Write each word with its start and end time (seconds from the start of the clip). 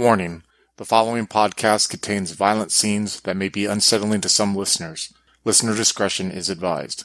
Warning 0.00 0.44
the 0.78 0.86
following 0.86 1.26
podcast 1.26 1.90
contains 1.90 2.30
violent 2.30 2.72
scenes 2.72 3.20
that 3.20 3.36
may 3.36 3.50
be 3.50 3.66
unsettling 3.66 4.22
to 4.22 4.30
some 4.30 4.56
listeners. 4.56 5.12
Listener 5.44 5.76
discretion 5.76 6.30
is 6.30 6.48
advised. 6.48 7.04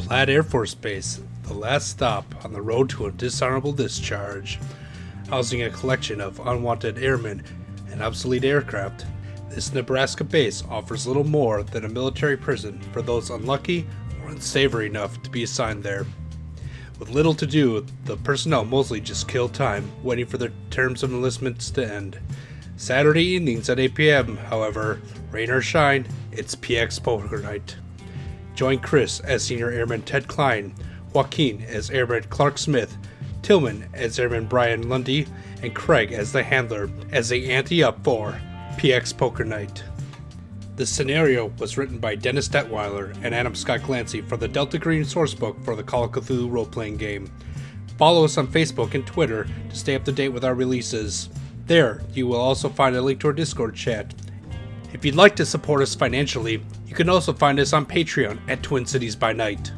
Platt 0.00 0.28
Air 0.28 0.42
Force 0.42 0.74
Base, 0.74 1.20
the 1.44 1.54
last 1.54 1.86
stop 1.86 2.44
on 2.44 2.52
the 2.52 2.60
road 2.60 2.90
to 2.90 3.06
a 3.06 3.12
dishonorable 3.12 3.72
discharge. 3.72 4.58
Housing 5.28 5.62
a 5.62 5.70
collection 5.70 6.20
of 6.20 6.40
unwanted 6.46 6.98
airmen 6.98 7.42
and 7.90 8.02
obsolete 8.02 8.44
aircraft, 8.44 9.06
this 9.48 9.72
Nebraska 9.72 10.24
base 10.24 10.62
offers 10.68 11.06
little 11.06 11.24
more 11.24 11.62
than 11.62 11.84
a 11.84 11.88
military 11.88 12.36
prison 12.36 12.80
for 12.92 13.02
those 13.02 13.30
unlucky 13.30 13.86
or 14.22 14.30
unsavory 14.30 14.86
enough 14.86 15.22
to 15.22 15.30
be 15.30 15.42
assigned 15.42 15.82
there. 15.82 16.06
With 16.98 17.10
little 17.10 17.34
to 17.34 17.46
do, 17.46 17.84
the 18.04 18.16
personnel 18.18 18.64
mostly 18.64 19.00
just 19.00 19.28
kill 19.28 19.48
time 19.48 19.90
waiting 20.02 20.26
for 20.26 20.38
their 20.38 20.52
terms 20.70 21.02
of 21.02 21.12
enlistments 21.12 21.70
to 21.72 21.86
end. 21.86 22.18
Saturday 22.76 23.24
evenings 23.24 23.68
at 23.68 23.78
8 23.78 23.94
p.m., 23.94 24.36
however, 24.36 25.00
rain 25.30 25.50
or 25.50 25.60
shine, 25.60 26.06
it's 26.30 26.54
PX 26.54 27.02
Poker 27.02 27.38
Night. 27.38 27.76
Join 28.54 28.78
Chris 28.78 29.20
as 29.20 29.42
Senior 29.42 29.70
Airman 29.70 30.02
Ted 30.02 30.28
Klein, 30.28 30.74
Joaquin 31.12 31.62
as 31.62 31.90
Airman 31.90 32.24
Clark 32.24 32.58
Smith, 32.58 32.96
Tillman 33.42 33.88
as 33.92 34.18
Airman 34.18 34.46
Brian 34.46 34.88
Lundy, 34.88 35.26
and 35.62 35.74
Craig 35.74 36.12
as 36.12 36.32
the 36.32 36.42
handler 36.42 36.88
as 37.10 37.28
they 37.28 37.50
ante 37.50 37.82
up 37.82 38.02
for 38.02 38.40
PX 38.76 39.16
Poker 39.16 39.44
Night. 39.44 39.84
The 40.76 40.86
scenario 40.86 41.52
was 41.58 41.76
written 41.76 41.98
by 41.98 42.14
Dennis 42.14 42.48
Detweiler 42.48 43.14
and 43.22 43.34
Adam 43.34 43.54
Scott 43.54 43.80
Glancy 43.80 44.26
for 44.26 44.36
the 44.36 44.48
Delta 44.48 44.78
Green 44.78 45.02
sourcebook 45.02 45.62
for 45.64 45.76
the 45.76 45.82
Call 45.82 46.04
of 46.04 46.12
Cthulhu 46.12 46.50
role 46.50 46.64
playing 46.64 46.96
game. 46.96 47.30
Follow 47.98 48.24
us 48.24 48.38
on 48.38 48.46
Facebook 48.46 48.94
and 48.94 49.06
Twitter 49.06 49.46
to 49.68 49.76
stay 49.76 49.94
up 49.94 50.04
to 50.04 50.12
date 50.12 50.30
with 50.30 50.44
our 50.44 50.54
releases. 50.54 51.28
There, 51.66 52.02
you 52.14 52.26
will 52.26 52.40
also 52.40 52.68
find 52.68 52.96
a 52.96 53.02
link 53.02 53.20
to 53.20 53.28
our 53.28 53.32
Discord 53.32 53.74
chat. 53.74 54.14
If 54.92 55.04
you'd 55.04 55.14
like 55.14 55.36
to 55.36 55.46
support 55.46 55.82
us 55.82 55.94
financially, 55.94 56.64
you 56.86 56.94
can 56.94 57.08
also 57.08 57.32
find 57.32 57.60
us 57.60 57.72
on 57.72 57.86
Patreon 57.86 58.38
at 58.48 58.62
Twin 58.62 58.86
Cities 58.86 59.14
by 59.14 59.32
Night. 59.32 59.72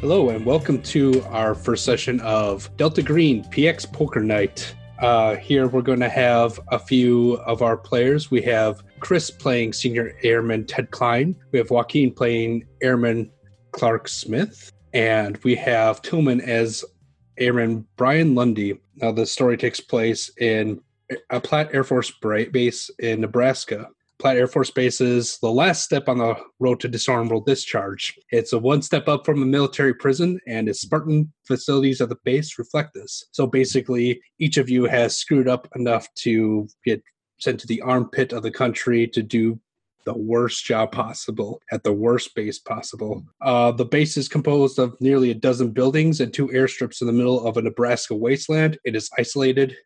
Hello, 0.00 0.28
and 0.28 0.44
welcome 0.44 0.82
to 0.82 1.22
our 1.30 1.54
first 1.54 1.82
session 1.82 2.20
of 2.20 2.68
Delta 2.76 3.02
Green 3.02 3.42
PX 3.44 3.90
Poker 3.90 4.20
Night. 4.20 4.74
Uh, 4.98 5.36
here 5.36 5.68
we're 5.68 5.80
going 5.80 6.00
to 6.00 6.08
have 6.10 6.60
a 6.68 6.78
few 6.78 7.36
of 7.46 7.62
our 7.62 7.78
players. 7.78 8.30
We 8.30 8.42
have 8.42 8.82
Chris 9.00 9.30
playing 9.30 9.72
Senior 9.72 10.12
Airman 10.22 10.66
Ted 10.66 10.90
Klein. 10.90 11.34
We 11.50 11.58
have 11.58 11.70
Joaquin 11.70 12.12
playing 12.12 12.66
Airman 12.82 13.30
Clark 13.72 14.08
Smith. 14.08 14.70
And 14.92 15.38
we 15.38 15.54
have 15.54 16.02
Tillman 16.02 16.42
as 16.42 16.84
Airman 17.38 17.86
Brian 17.96 18.34
Lundy. 18.34 18.78
Now, 18.96 19.12
the 19.12 19.24
story 19.24 19.56
takes 19.56 19.80
place 19.80 20.30
in 20.36 20.78
a 21.30 21.40
Platt 21.40 21.70
Air 21.72 21.84
Force 21.84 22.10
Base 22.10 22.90
in 22.98 23.22
Nebraska. 23.22 23.88
Platt 24.18 24.36
Air 24.36 24.46
Force 24.46 24.70
Base 24.70 25.00
is 25.00 25.38
the 25.38 25.50
last 25.50 25.84
step 25.84 26.08
on 26.08 26.18
the 26.18 26.36
road 26.58 26.80
to 26.80 26.88
dishonorable 26.88 27.42
discharge. 27.42 28.14
It's 28.30 28.54
a 28.54 28.58
one 28.58 28.80
step 28.80 29.08
up 29.08 29.26
from 29.26 29.42
a 29.42 29.46
military 29.46 29.92
prison, 29.92 30.40
and 30.46 30.68
its 30.68 30.80
Spartan 30.80 31.32
facilities 31.46 32.00
at 32.00 32.08
the 32.08 32.16
base 32.24 32.58
reflect 32.58 32.94
this. 32.94 33.24
So 33.32 33.46
basically, 33.46 34.20
each 34.38 34.56
of 34.56 34.70
you 34.70 34.84
has 34.84 35.16
screwed 35.16 35.48
up 35.48 35.68
enough 35.76 36.08
to 36.16 36.66
get 36.84 37.02
sent 37.38 37.60
to 37.60 37.66
the 37.66 37.82
armpit 37.82 38.32
of 38.32 38.42
the 38.42 38.50
country 38.50 39.06
to 39.08 39.22
do 39.22 39.60
the 40.06 40.16
worst 40.16 40.64
job 40.64 40.92
possible 40.92 41.60
at 41.70 41.82
the 41.82 41.92
worst 41.92 42.34
base 42.34 42.58
possible. 42.58 43.22
Uh, 43.42 43.72
the 43.72 43.84
base 43.84 44.16
is 44.16 44.28
composed 44.28 44.78
of 44.78 44.98
nearly 45.00 45.30
a 45.30 45.34
dozen 45.34 45.72
buildings 45.72 46.20
and 46.20 46.32
two 46.32 46.46
airstrips 46.48 47.00
in 47.00 47.06
the 47.06 47.12
middle 47.12 47.44
of 47.46 47.56
a 47.56 47.62
Nebraska 47.62 48.14
wasteland. 48.14 48.78
It 48.84 48.96
is 48.96 49.10
isolated. 49.18 49.76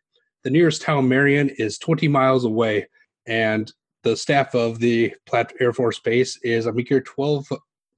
The 0.43 0.51
nearest 0.51 0.83
town, 0.83 1.09
Marion, 1.09 1.49
is 1.49 1.77
20 1.79 2.07
miles 2.07 2.45
away, 2.45 2.87
and 3.27 3.71
the 4.03 4.15
staff 4.15 4.55
of 4.55 4.79
the 4.79 5.13
Platt 5.25 5.53
Air 5.59 5.73
Force 5.73 5.99
Base 5.99 6.37
is 6.43 6.65
a 6.65 6.73
meager 6.73 7.01
12 7.01 7.47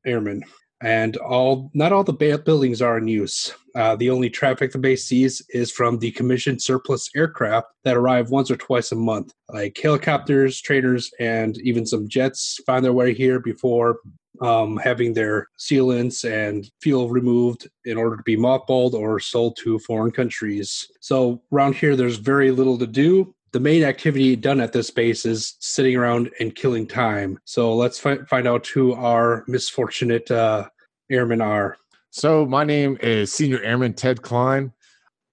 airmen. 0.05 0.43
And 0.81 1.15
all 1.17 1.71
not 1.73 1.93
all 1.93 2.03
the 2.03 2.41
buildings 2.43 2.81
are 2.81 2.97
in 2.97 3.07
use. 3.07 3.53
Uh, 3.73 3.95
the 3.95 4.09
only 4.09 4.29
traffic 4.29 4.73
the 4.73 4.77
base 4.77 5.05
sees 5.05 5.41
is 5.49 5.71
from 5.71 5.97
decommissioned 5.97 6.61
surplus 6.61 7.09
aircraft 7.15 7.67
that 7.85 7.95
arrive 7.95 8.31
once 8.31 8.51
or 8.51 8.57
twice 8.57 8.91
a 8.91 8.95
month, 8.95 9.33
like 9.47 9.79
helicopters, 9.81 10.59
trainers, 10.59 11.09
and 11.21 11.57
even 11.61 11.85
some 11.85 12.09
jets 12.09 12.59
find 12.65 12.83
their 12.83 12.91
way 12.91 13.13
here 13.13 13.39
before 13.39 13.99
um, 14.41 14.75
having 14.75 15.13
their 15.13 15.47
sealants 15.57 16.29
and 16.29 16.69
fuel 16.81 17.09
removed 17.09 17.69
in 17.85 17.97
order 17.97 18.17
to 18.17 18.23
be 18.23 18.35
mothballed 18.35 18.93
or 18.93 19.21
sold 19.21 19.57
to 19.63 19.79
foreign 19.79 20.11
countries. 20.11 20.91
So 20.99 21.41
around 21.53 21.75
here, 21.75 21.95
there's 21.95 22.17
very 22.17 22.51
little 22.51 22.77
to 22.77 22.87
do 22.87 23.33
the 23.53 23.59
main 23.59 23.83
activity 23.83 24.35
done 24.35 24.59
at 24.59 24.73
this 24.73 24.89
base 24.89 25.25
is 25.25 25.55
sitting 25.59 25.95
around 25.95 26.31
and 26.39 26.55
killing 26.55 26.87
time. 26.87 27.39
So 27.45 27.75
let's 27.75 27.99
fi- 27.99 28.23
find 28.27 28.47
out 28.47 28.65
who 28.65 28.93
our 28.93 29.45
misfortunate 29.47 30.29
uh, 30.31 30.67
airmen 31.09 31.39
are. 31.39 31.77
So 32.09 32.47
my 32.47 32.63
name 32.63 32.97
is 33.01 33.31
Senior 33.31 33.61
Airman 33.61 33.93
Ted 33.93 34.23
Klein. 34.23 34.73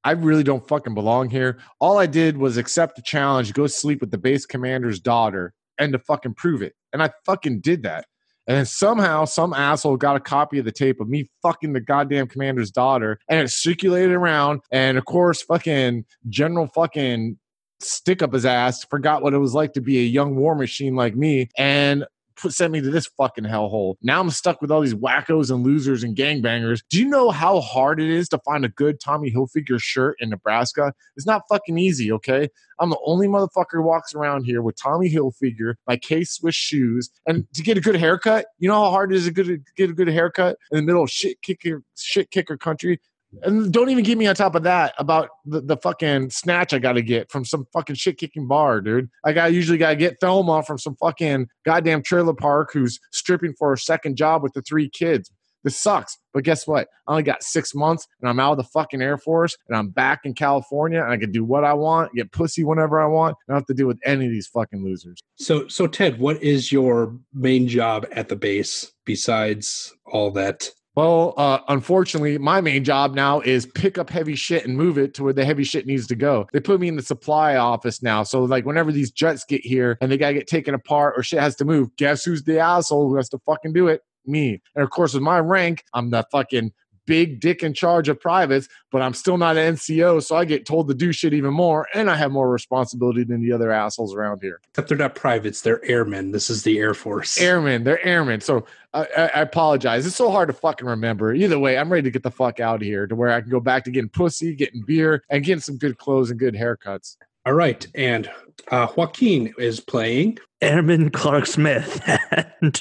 I 0.05 0.13
really 0.13 0.43
don't 0.43 0.67
fucking 0.69 0.95
belong 0.95 1.31
here. 1.31 1.59
All 1.79 1.99
I 1.99 2.07
did 2.07 2.37
was 2.37 2.59
accept 2.59 2.97
the 2.97 3.03
challenge, 3.03 3.55
go 3.55 3.67
sleep 3.67 4.01
with 4.01 4.11
the 4.11 4.19
base 4.19 4.47
commander's 4.47 5.01
daughter, 5.01 5.55
and 5.79 5.93
to 5.93 5.99
fucking 5.99 6.35
prove 6.35 6.63
it. 6.63 6.75
And 6.93 7.03
I 7.03 7.11
fucking 7.25 7.61
did 7.61 7.83
that. 7.85 8.07
And 8.47 8.57
then 8.57 8.67
somehow 8.67 9.27
some 9.27 9.53
asshole 9.53 9.97
got 9.97 10.17
a 10.17 10.21
copy 10.21 10.59
of 10.59 10.65
the 10.65 10.73
tape 10.73 11.01
of 11.01 11.09
me 11.09 11.31
fucking 11.43 11.73
the 11.73 11.81
goddamn 11.81 12.27
commander's 12.27 12.71
daughter 12.71 13.19
and 13.29 13.41
it 13.41 13.51
circulated 13.51 14.13
around. 14.13 14.61
And 14.73 14.99
of 14.99 15.05
course, 15.05 15.41
fucking 15.43 16.05
General 16.29 16.67
fucking 16.67 17.39
stick 17.83 18.23
up 18.23 18.33
his 18.33 18.47
ass, 18.47 18.85
forgot 18.85 19.23
what 19.23 19.35
it 19.35 19.39
was 19.39 19.55
like 19.55 19.73
to 19.75 19.81
be 19.81 19.99
a 19.99 20.03
young 20.03 20.37
war 20.37 20.55
machine 20.55 20.95
like 20.95 21.17
me, 21.17 21.49
and 21.59 22.05
sent 22.49 22.73
me 22.73 22.81
to 22.81 22.91
this 22.91 23.07
fucking 23.19 23.45
hellhole. 23.45 23.97
Now 24.03 24.21
I'm 24.21 24.31
stuck 24.31 24.63
with 24.63 24.71
all 24.71 24.81
these 24.81 24.95
wackos 24.95 25.51
and 25.51 25.63
losers 25.63 26.03
and 26.03 26.17
gangbangers. 26.17 26.81
Do 26.89 26.99
you 26.99 27.07
know 27.07 27.31
how 27.31 27.61
hard 27.61 28.01
it 28.01 28.09
is 28.09 28.29
to 28.31 28.39
find 28.39 28.65
a 28.65 28.69
good 28.69 28.99
Tommy 29.01 29.31
Hilfiger 29.31 29.79
shirt 29.81 30.17
in 30.21 30.31
Nebraska? 30.31 30.95
It's 31.17 31.27
not 31.27 31.43
fucking 31.51 31.77
easy, 31.77 32.11
okay? 32.13 32.49
I'm 32.79 32.89
the 32.89 32.99
only 33.05 33.29
motherfucker 33.29 33.73
who 33.73 33.83
walks 33.83 34.15
around 34.15 34.45
here 34.45 34.63
with 34.63 34.77
Tommy 34.77 35.11
Hilfiger, 35.13 35.75
my 35.87 35.99
K 35.99 36.25
Swiss 36.25 36.55
shoes, 36.55 37.11
and 37.27 37.47
to 37.53 37.63
get 37.63 37.77
a 37.77 37.81
good 37.81 37.97
haircut. 37.97 38.47
You 38.59 38.69
know 38.69 38.85
how 38.85 38.91
hard 38.91 39.13
it 39.13 39.17
is 39.17 39.27
to 39.27 39.33
get 39.77 39.91
a 39.91 39.93
good 39.93 40.09
haircut 40.09 40.57
in 40.71 40.79
the 40.79 40.83
middle 40.83 41.03
of 41.03 41.11
shit 41.11 41.43
kicker, 41.43 41.83
shit 41.97 42.31
kicker 42.31 42.57
country? 42.57 43.01
And 43.43 43.73
don't 43.73 43.91
even 43.91 44.05
get 44.05 44.19
me 44.19 44.27
on 44.27 44.35
top 44.35 44.55
of 44.55 44.63
that 44.65 44.95
about 44.99 45.29
the, 45.45 45.61
the 45.61 45.77
fucking 45.77 46.31
snatch 46.31 46.73
I 46.73 46.79
got 46.79 46.95
to 46.95 47.03
get 47.03 47.31
from 47.31 47.45
some 47.45 47.67
fucking 47.73 47.97
shit 47.97 48.19
kicking 48.19 48.49
bar, 48.49 48.81
dude. 48.81 49.09
I 49.25 49.33
got 49.33 49.53
usually 49.53 49.79
got 49.79 49.91
to 49.91 49.97
get 49.97 50.21
Thelma 50.21 50.63
from 50.63 50.79
some 50.79 50.97
fucking 50.97 51.49
goddamn 51.65 52.03
trailer 52.03 52.35
park 52.35 52.71
who's 52.73 52.99
stripping 53.13 53.55
for 53.59 53.73
a 53.73 53.79
second 53.79 54.17
job 54.17 54.43
with 54.43 54.53
the 54.55 54.63
three 54.63 54.89
kids. 54.89 55.31
This 55.63 55.77
sucks. 55.77 56.19
But 56.33 56.45
guess 56.45 56.67
what? 56.67 56.89
I 57.07 57.11
only 57.13 57.23
got 57.23 57.43
six 57.43 57.75
months 57.75 58.07
and 58.21 58.31
I'm 58.31 58.41
out 58.41 58.53
of 58.53 58.59
the 58.59 58.65
fucking 58.65 59.03
Air 59.03 59.19
Force 59.19 59.57
and 59.69 59.77
I'm 59.77 59.89
back 59.89 60.21
in 60.25 60.35
California 60.35 61.03
and 61.03 61.13
I 61.13 61.17
can 61.17 61.33
do 61.33 61.45
what 61.45 61.65
I 61.65 61.75
want, 61.75 62.15
get 62.15 62.33
pussy 62.33 62.65
whenever 62.65 63.01
I 63.01 63.07
want. 63.07 63.37
I 63.49 63.53
don't 63.53 63.61
have 63.61 63.67
to 63.67 63.75
deal 63.75 63.87
with 63.87 63.99
any 64.05 64.27
of 64.27 64.33
these 64.33 64.47
fucking 64.47 64.83
losers. 64.83 65.21
So, 65.37 65.69
so 65.69 65.87
Ted, 65.87 66.19
what 66.19 66.43
is 66.43 66.73
your 66.73 67.17
main 67.35 67.69
job 67.69 68.07
at 68.13 68.29
the 68.29 68.37
base 68.37 68.93
besides 69.05 69.95
all 70.07 70.31
that 70.33 70.71
well, 70.97 71.35
uh, 71.37 71.61
unfortunately, 71.69 72.37
my 72.39 72.61
main 72.61 72.83
job 72.83 73.15
now 73.15 73.41
is 73.41 73.67
pick 73.67 73.97
up 73.97 74.11
heavy 74.11 74.35
shit 74.35 74.67
and 74.67 74.77
move 74.77 74.99
it 74.99 75.15
to 75.15 75.25
where 75.25 75.33
the 75.33 75.45
heavy 75.45 75.63
shit 75.63 75.87
needs 75.87 76.07
to 76.09 76.17
go. 76.17 76.47
They 76.53 76.61
put 76.61 76.81
me 76.81 76.89
in 76.89 76.97
the 76.97 77.03
supply 77.03 77.57
office 77.57 78.03
now. 78.03 78.25
So, 78.25 78.43
like, 78.43 78.67
whenever 78.67 78.91
these 78.91 79.11
jets 79.11 79.45
get 79.45 79.61
here 79.65 79.99
and 80.01 80.11
they 80.11 80.17
got 80.17 80.29
to 80.29 80.35
get 80.35 80.49
taken 80.49 80.75
apart 80.75 81.15
or 81.17 81.23
shit 81.23 81.39
has 81.39 81.55
to 81.57 81.65
move, 81.65 81.95
guess 81.97 82.25
who's 82.25 82.43
the 82.43 82.59
asshole 82.59 83.09
who 83.09 83.17
has 83.17 83.29
to 83.31 83.39
fucking 83.47 83.73
do 83.73 83.87
it? 83.87 84.03
Me. 84.27 84.61
And 84.75 84.83
of 84.83 84.91
course, 84.91 85.15
with 85.15 85.23
my 85.23 85.39
rank, 85.39 85.85
I'm 85.95 86.11
the 86.11 86.27
fucking 86.33 86.73
big 87.11 87.41
dick 87.41 87.65
in 87.65 87.75
charge 87.75 88.09
of 88.09 88.21
privates, 88.21 88.69
but 88.93 89.03
I'm 89.03 89.15
still 89.15 89.37
not 89.37 89.57
an 89.57 89.75
NCO, 89.75 90.23
so 90.23 90.37
I 90.37 90.45
get 90.45 90.65
told 90.65 90.87
to 90.87 90.95
do 90.95 91.13
shit 91.13 91.35
even 91.35 91.53
more, 91.53 91.89
and 91.93 92.09
I 92.09 92.15
have 92.15 92.31
more 92.31 92.49
responsibility 92.49 93.25
than 93.25 93.43
the 93.43 93.51
other 93.51 93.73
assholes 93.73 94.15
around 94.15 94.43
here. 94.43 94.61
Except 94.69 94.89
they're 94.89 94.97
not 94.97 95.17
privates; 95.17 95.63
they're 95.63 95.85
airmen. 95.85 96.31
This 96.31 96.49
is 96.49 96.63
the 96.63 96.79
Air 96.79 96.95
Force. 96.95 97.37
Airmen, 97.41 97.83
they're 97.83 98.05
airmen. 98.07 98.41
So 98.41 98.65
I, 98.95 99.07
I, 99.35 99.41
apologize. 99.41 100.07
It's 100.07 100.15
so 100.15 100.31
hard 100.31 100.51
to 100.51 100.53
fucking 100.53 100.87
remember. 100.87 101.35
Either 101.35 101.59
way, 101.59 101.77
I'm 101.77 101.91
ready 101.91 102.05
to 102.05 102.13
get 102.13 102.23
the 102.23 102.31
fuck 102.31 102.61
out 102.61 102.77
of 102.77 102.83
here 102.83 103.09
to 103.09 103.17
where 103.17 103.33
I 103.33 103.41
can 103.41 103.51
go 103.51 103.59
back 103.59 103.83
to 103.85 103.91
getting 103.91 104.09
pussy, 104.09 104.55
getting 104.55 104.83
beer, 104.83 105.25
and 105.31 105.45
getting 105.45 105.61
some 105.61 105.79
good 105.79 105.99
clothes 105.99 106.31
and 106.31 106.39
good 106.39 106.55
haircuts. 106.55 107.17
All 107.45 107.55
right, 107.55 107.85
and 107.97 108.31
uh, 108.71 108.87
Joaquin 108.97 109.53
is 109.59 109.81
playing 109.81 110.39
Airman 110.61 111.11
Clark 111.11 111.47
Smith, 111.47 112.01
and 112.63 112.81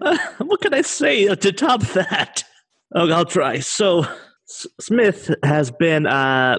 uh, 0.00 0.16
what 0.38 0.60
can 0.60 0.74
I 0.74 0.82
say 0.82 1.34
to 1.34 1.52
top 1.52 1.80
that? 1.88 2.44
Oh, 2.94 3.10
I'll 3.10 3.24
try. 3.24 3.60
So, 3.60 4.04
S- 4.48 4.66
Smith 4.80 5.34
has 5.42 5.70
been 5.70 6.06
uh, 6.06 6.58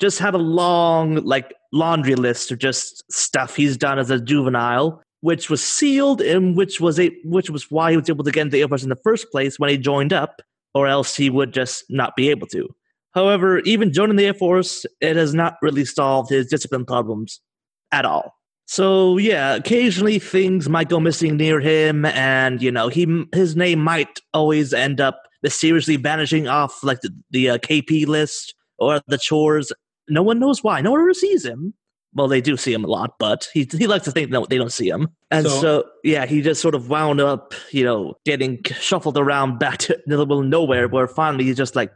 just 0.00 0.18
had 0.18 0.34
a 0.34 0.38
long 0.38 1.16
like 1.24 1.54
laundry 1.72 2.14
list 2.14 2.52
of 2.52 2.58
just 2.58 3.02
stuff 3.12 3.56
he's 3.56 3.76
done 3.76 3.98
as 3.98 4.10
a 4.10 4.20
juvenile, 4.20 5.02
which 5.20 5.50
was 5.50 5.64
sealed 5.64 6.20
and 6.20 6.56
which 6.56 6.80
was 6.80 7.00
a 7.00 7.10
which 7.24 7.50
was 7.50 7.70
why 7.70 7.90
he 7.90 7.96
was 7.96 8.08
able 8.08 8.24
to 8.24 8.30
get 8.30 8.42
into 8.42 8.52
the 8.52 8.62
Air 8.62 8.68
Force 8.68 8.82
in 8.82 8.88
the 8.88 8.96
first 9.02 9.30
place 9.30 9.58
when 9.58 9.70
he 9.70 9.76
joined 9.78 10.12
up, 10.12 10.40
or 10.74 10.86
else 10.86 11.16
he 11.16 11.30
would 11.30 11.52
just 11.52 11.84
not 11.90 12.14
be 12.16 12.30
able 12.30 12.46
to. 12.48 12.68
However, 13.12 13.60
even 13.60 13.92
joining 13.92 14.16
the 14.16 14.26
Air 14.26 14.34
Force, 14.34 14.86
it 15.00 15.16
has 15.16 15.34
not 15.34 15.56
really 15.62 15.84
solved 15.84 16.30
his 16.30 16.48
discipline 16.48 16.84
problems 16.84 17.40
at 17.92 18.04
all. 18.04 18.34
So 18.66 19.18
yeah, 19.18 19.54
occasionally 19.54 20.18
things 20.18 20.68
might 20.68 20.88
go 20.88 20.98
missing 21.00 21.36
near 21.36 21.60
him, 21.60 22.04
and 22.04 22.62
you 22.62 22.70
know 22.70 22.88
he 22.88 23.26
his 23.32 23.56
name 23.56 23.80
might 23.80 24.20
always 24.32 24.72
end 24.72 25.00
up 25.00 25.20
mysteriously 25.44 25.96
vanishing 25.96 26.48
off 26.48 26.82
like 26.82 27.02
the, 27.02 27.14
the 27.30 27.50
uh, 27.50 27.58
KP 27.58 28.06
list 28.08 28.54
or 28.78 29.00
the 29.06 29.18
chores. 29.18 29.72
No 30.08 30.22
one 30.22 30.40
knows 30.40 30.64
why. 30.64 30.80
No 30.80 30.90
one 30.90 31.00
ever 31.00 31.14
sees 31.14 31.44
him. 31.44 31.74
Well, 32.14 32.28
they 32.28 32.40
do 32.40 32.56
see 32.56 32.72
him 32.72 32.84
a 32.84 32.88
lot, 32.88 33.16
but 33.18 33.48
he 33.52 33.68
he 33.70 33.86
likes 33.86 34.04
to 34.04 34.12
think 34.12 34.30
that 34.30 34.48
they 34.48 34.56
don't 34.56 34.72
see 34.72 34.88
him. 34.88 35.08
And 35.30 35.46
so, 35.46 35.60
So- 35.60 35.84
yeah, 36.02 36.26
he 36.26 36.42
just 36.42 36.62
sort 36.62 36.74
of 36.74 36.88
wound 36.88 37.20
up, 37.20 37.54
you 37.70 37.84
know, 37.84 38.14
getting 38.24 38.62
shuffled 38.64 39.18
around 39.18 39.58
back 39.64 39.78
to 39.78 40.00
the 40.06 40.16
middle 40.18 40.40
of 40.40 40.46
nowhere. 40.46 40.88
Where 40.88 41.06
finally 41.06 41.44
he's 41.44 41.56
just 41.56 41.76
like, 41.76 41.92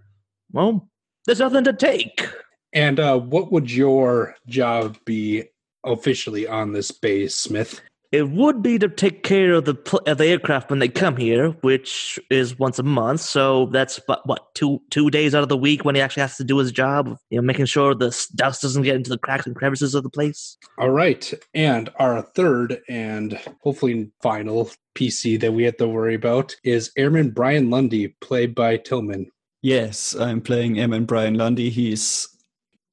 well, 0.52 0.88
there's 1.26 1.40
nothing 1.40 1.64
to 1.64 1.72
take. 1.72 2.28
And 2.74 3.00
uh, 3.00 3.18
what 3.18 3.50
would 3.50 3.70
your 3.70 4.34
job 4.46 4.98
be 5.06 5.44
officially 5.84 6.46
on 6.46 6.72
this 6.72 6.90
base, 6.90 7.34
Smith? 7.34 7.80
It 8.10 8.30
would 8.30 8.62
be 8.62 8.78
to 8.78 8.88
take 8.88 9.22
care 9.22 9.52
of 9.52 9.66
the 9.66 9.74
pl- 9.74 10.00
of 10.06 10.16
the 10.16 10.26
aircraft 10.26 10.70
when 10.70 10.78
they 10.78 10.88
come 10.88 11.16
here, 11.16 11.50
which 11.60 12.18
is 12.30 12.58
once 12.58 12.78
a 12.78 12.82
month. 12.82 13.20
So 13.20 13.66
that's 13.66 14.00
what, 14.06 14.26
what 14.26 14.54
two 14.54 14.80
two 14.90 15.10
days 15.10 15.34
out 15.34 15.42
of 15.42 15.50
the 15.50 15.58
week 15.58 15.84
when 15.84 15.94
he 15.94 16.00
actually 16.00 16.22
has 16.22 16.38
to 16.38 16.44
do 16.44 16.56
his 16.56 16.72
job. 16.72 17.18
You 17.28 17.38
know, 17.38 17.42
making 17.42 17.66
sure 17.66 17.94
the 17.94 18.08
dust 18.34 18.62
doesn't 18.62 18.82
get 18.82 18.96
into 18.96 19.10
the 19.10 19.18
cracks 19.18 19.46
and 19.46 19.54
crevices 19.54 19.94
of 19.94 20.04
the 20.04 20.10
place. 20.10 20.56
All 20.78 20.90
right. 20.90 21.34
And 21.52 21.90
our 21.96 22.22
third 22.22 22.80
and 22.88 23.38
hopefully 23.62 24.10
final 24.22 24.70
PC 24.94 25.38
that 25.40 25.52
we 25.52 25.64
have 25.64 25.76
to 25.76 25.88
worry 25.88 26.14
about 26.14 26.56
is 26.64 26.90
Airman 26.96 27.30
Brian 27.30 27.68
Lundy, 27.68 28.08
played 28.22 28.54
by 28.54 28.78
Tillman. 28.78 29.30
Yes, 29.60 30.14
I'm 30.14 30.40
playing 30.40 30.78
Airman 30.78 31.04
Brian 31.04 31.34
Lundy. 31.34 31.68
He's 31.68 32.26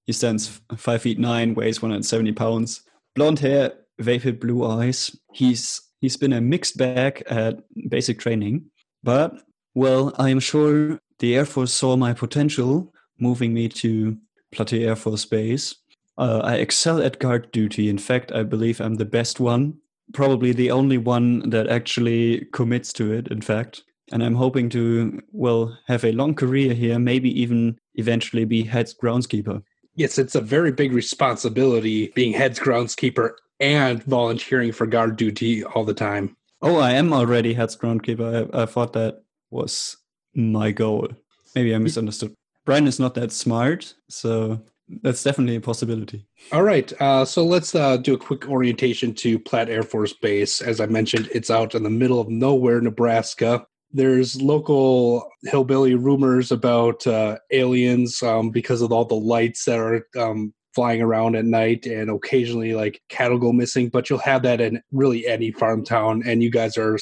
he 0.05 0.11
stands 0.11 0.61
five 0.75 1.01
feet 1.01 1.19
nine, 1.19 1.55
weighs 1.55 1.81
170 1.81 2.33
pounds, 2.33 2.83
blonde 3.15 3.39
hair, 3.39 3.73
vapid 3.99 4.39
blue 4.39 4.65
eyes. 4.65 5.15
He's 5.33 5.81
he's 6.01 6.17
been 6.17 6.33
a 6.33 6.41
mixed 6.41 6.77
bag 6.77 7.23
at 7.27 7.59
basic 7.89 8.19
training, 8.19 8.65
but 9.03 9.33
well, 9.73 10.13
I 10.17 10.29
am 10.29 10.39
sure 10.39 10.99
the 11.19 11.35
Air 11.35 11.45
Force 11.45 11.73
saw 11.73 11.95
my 11.95 12.13
potential, 12.13 12.93
moving 13.19 13.53
me 13.53 13.69
to 13.69 14.17
Plateau 14.51 14.77
Air 14.77 14.95
Force 14.95 15.25
Base. 15.25 15.75
Uh, 16.17 16.41
I 16.43 16.55
excel 16.55 17.01
at 17.01 17.19
guard 17.19 17.51
duty. 17.51 17.89
In 17.89 17.97
fact, 17.97 18.31
I 18.31 18.43
believe 18.43 18.79
I'm 18.79 18.95
the 18.95 19.05
best 19.05 19.39
one, 19.39 19.77
probably 20.13 20.53
the 20.53 20.71
only 20.71 20.97
one 20.97 21.49
that 21.49 21.67
actually 21.67 22.45
commits 22.53 22.93
to 22.93 23.11
it. 23.11 23.27
In 23.27 23.41
fact, 23.41 23.83
and 24.11 24.23
I'm 24.23 24.35
hoping 24.35 24.69
to 24.69 25.21
well 25.31 25.77
have 25.87 26.05
a 26.05 26.11
long 26.11 26.35
career 26.35 26.73
here, 26.73 26.99
maybe 26.99 27.29
even 27.41 27.77
eventually 27.95 28.45
be 28.45 28.63
head 28.63 28.87
groundskeeper. 29.01 29.61
Yes, 29.95 30.17
it's 30.17 30.35
a 30.35 30.41
very 30.41 30.71
big 30.71 30.91
responsibility 30.91 32.11
being 32.15 32.33
head's 32.33 32.59
groundskeeper 32.59 33.31
and 33.59 34.03
volunteering 34.03 34.71
for 34.71 34.85
guard 34.85 35.15
duty 35.15 35.63
all 35.63 35.85
the 35.85 35.93
time. 35.93 36.35
Oh, 36.61 36.77
I 36.77 36.91
am 36.91 37.13
already 37.13 37.53
head 37.53 37.69
groundskeeper. 37.69 38.53
I, 38.53 38.63
I 38.63 38.65
thought 38.65 38.93
that 38.93 39.23
was 39.51 39.97
my 40.33 40.71
goal. 40.71 41.09
Maybe 41.55 41.73
I 41.73 41.77
misunderstood. 41.77 42.33
Brian 42.65 42.87
is 42.87 42.99
not 42.99 43.13
that 43.13 43.31
smart, 43.31 43.93
so 44.09 44.59
that's 45.01 45.23
definitely 45.23 45.55
a 45.55 45.61
possibility. 45.61 46.25
All 46.51 46.63
right, 46.63 46.91
uh, 47.01 47.23
so 47.23 47.45
let's 47.45 47.73
uh, 47.75 47.97
do 47.97 48.15
a 48.15 48.17
quick 48.17 48.49
orientation 48.49 49.13
to 49.15 49.39
Platt 49.39 49.69
Air 49.69 49.83
Force 49.83 50.13
Base. 50.13 50.61
As 50.61 50.81
I 50.81 50.87
mentioned, 50.87 51.29
it's 51.33 51.49
out 51.49 51.75
in 51.75 51.83
the 51.83 51.89
middle 51.89 52.19
of 52.19 52.29
nowhere, 52.29 52.81
Nebraska. 52.81 53.65
There's 53.95 54.41
local 54.41 55.29
hillbilly 55.43 55.95
rumors 55.95 56.51
about 56.51 57.05
uh, 57.07 57.37
aliens 57.51 58.21
um, 58.21 58.49
because 58.49 58.81
of 58.81 58.91
all 58.91 59.05
the 59.05 59.15
lights 59.15 59.65
that 59.65 59.79
are 59.79 60.05
um, 60.17 60.53
flying 60.73 61.01
around 61.01 61.35
at 61.35 61.45
night, 61.45 61.85
and 61.85 62.09
occasionally 62.09 62.73
like 62.73 63.01
cattle 63.09 63.37
go 63.37 63.53
missing. 63.53 63.89
But 63.89 64.09
you'll 64.09 64.19
have 64.19 64.43
that 64.43 64.59
in 64.59 64.81
really 64.91 65.25
any 65.27 65.51
farm 65.51 65.85
town, 65.85 66.23
and 66.25 66.43
you 66.43 66.51
guys 66.51 66.77
are, 66.77 66.97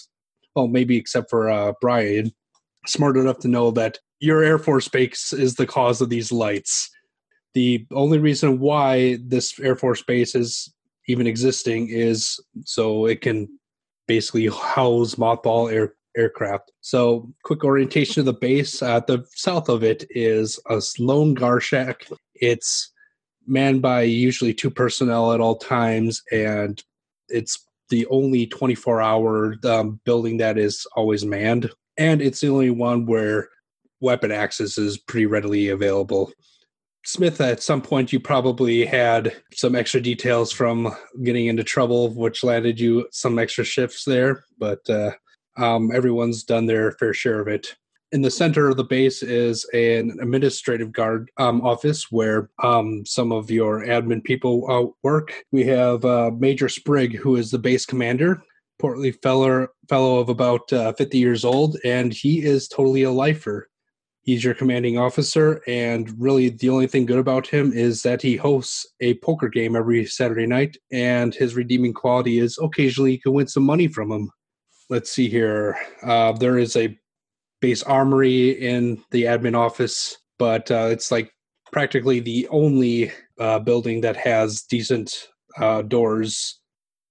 well, 0.55 0.67
maybe 0.67 0.97
except 0.97 1.29
for 1.29 1.49
uh, 1.49 1.73
Brian, 1.81 2.31
smart 2.85 3.17
enough 3.17 3.39
to 3.39 3.47
know 3.47 3.71
that 3.71 3.97
your 4.19 4.43
Air 4.43 4.59
Force 4.59 4.87
base 4.87 5.33
is 5.33 5.55
the 5.55 5.65
cause 5.65 5.99
of 5.99 6.09
these 6.09 6.31
lights 6.31 6.89
the 7.53 7.85
only 7.91 8.19
reason 8.19 8.59
why 8.59 9.17
this 9.23 9.59
Air 9.59 9.75
Force 9.75 10.01
base 10.01 10.35
is 10.35 10.73
even 11.07 11.27
existing 11.27 11.89
is 11.89 12.39
so 12.65 13.05
it 13.05 13.21
can 13.21 13.47
basically 14.07 14.47
house 14.47 15.15
mothball 15.15 15.71
air, 15.71 15.93
aircraft. 16.17 16.71
So, 16.81 17.31
quick 17.43 17.63
orientation 17.63 18.19
of 18.19 18.25
the 18.25 18.33
base. 18.33 18.81
At 18.81 19.07
the 19.07 19.25
south 19.35 19.69
of 19.69 19.83
it 19.83 20.05
is 20.09 20.59
a 20.69 20.81
lone 20.99 21.33
gar 21.33 21.59
shack. 21.59 22.07
It's 22.35 22.91
manned 23.45 23.81
by 23.81 24.03
usually 24.03 24.53
two 24.53 24.69
personnel 24.69 25.33
at 25.33 25.41
all 25.41 25.55
times, 25.55 26.21
and 26.31 26.81
it's 27.29 27.67
the 27.89 28.05
only 28.07 28.47
24 28.47 29.01
hour 29.01 29.55
um, 29.65 29.99
building 30.05 30.37
that 30.37 30.57
is 30.57 30.85
always 30.95 31.25
manned. 31.25 31.69
And 31.97 32.21
it's 32.21 32.41
the 32.41 32.49
only 32.49 32.71
one 32.71 33.05
where 33.05 33.49
weapon 33.99 34.31
access 34.31 34.77
is 34.77 34.97
pretty 34.97 35.25
readily 35.25 35.69
available. 35.69 36.31
Smith, 37.05 37.41
at 37.41 37.61
some 37.61 37.81
point, 37.81 38.13
you 38.13 38.19
probably 38.19 38.85
had 38.85 39.33
some 39.53 39.75
extra 39.75 39.99
details 39.99 40.51
from 40.51 40.95
getting 41.21 41.47
into 41.47 41.63
trouble, 41.63 42.09
which 42.13 42.43
landed 42.43 42.79
you 42.79 43.07
some 43.11 43.37
extra 43.37 43.63
shifts 43.63 44.05
there, 44.05 44.45
but 44.57 44.89
uh, 44.89 45.11
um, 45.57 45.91
everyone's 45.93 46.43
done 46.43 46.65
their 46.65 46.91
fair 46.93 47.13
share 47.13 47.39
of 47.39 47.47
it. 47.47 47.75
In 48.11 48.21
the 48.21 48.29
center 48.29 48.69
of 48.69 48.77
the 48.77 48.83
base 48.83 49.23
is 49.23 49.65
an 49.73 50.15
administrative 50.21 50.91
guard 50.91 51.31
um, 51.37 51.61
office 51.61 52.11
where 52.11 52.51
um, 52.61 53.03
some 53.07 53.31
of 53.31 53.49
your 53.49 53.83
admin 53.83 54.23
people 54.23 54.69
uh, 54.69 54.93
work. 55.01 55.33
We 55.51 55.63
have 55.65 56.05
uh, 56.05 56.29
Major 56.37 56.69
Sprigg, 56.69 57.15
who 57.15 57.37
is 57.37 57.49
the 57.49 57.57
base 57.57 57.87
commander, 57.87 58.43
portly 58.77 59.13
fellow, 59.13 59.67
fellow 59.89 60.19
of 60.19 60.29
about 60.29 60.71
uh, 60.71 60.93
50 60.93 61.17
years 61.17 61.43
old, 61.43 61.77
and 61.83 62.13
he 62.13 62.43
is 62.43 62.67
totally 62.67 63.01
a 63.01 63.11
lifer. 63.11 63.67
He's 64.21 64.43
your 64.43 64.53
commanding 64.53 64.97
officer, 64.97 65.61
and 65.67 66.13
really 66.21 66.49
the 66.49 66.69
only 66.69 66.87
thing 66.87 67.07
good 67.07 67.17
about 67.17 67.47
him 67.47 67.73
is 67.73 68.03
that 68.03 68.21
he 68.21 68.35
hosts 68.35 68.85
a 69.01 69.15
poker 69.15 69.49
game 69.49 69.75
every 69.75 70.05
Saturday 70.05 70.45
night, 70.45 70.77
and 70.91 71.33
his 71.33 71.55
redeeming 71.55 71.93
quality 71.93 72.39
is 72.39 72.59
occasionally 72.61 73.13
you 73.13 73.21
can 73.21 73.33
win 73.33 73.47
some 73.47 73.63
money 73.63 73.87
from 73.87 74.11
him. 74.11 74.29
Let's 74.89 75.11
see 75.11 75.29
here. 75.29 75.77
Uh, 76.01 76.33
there 76.33 76.57
is 76.57 76.75
a 76.75 76.97
base 77.61 77.83
armory 77.83 78.51
in 78.51 79.01
the 79.11 79.23
admin 79.23 79.57
office, 79.57 80.17
but 80.37 80.69
uh, 80.69 80.87
it's 80.91 81.11
like 81.11 81.31
practically 81.71 82.19
the 82.19 82.47
only 82.49 83.11
uh, 83.39 83.59
building 83.59 84.01
that 84.01 84.17
has 84.17 84.63
decent 84.63 85.29
uh, 85.57 85.81
doors 85.81 86.59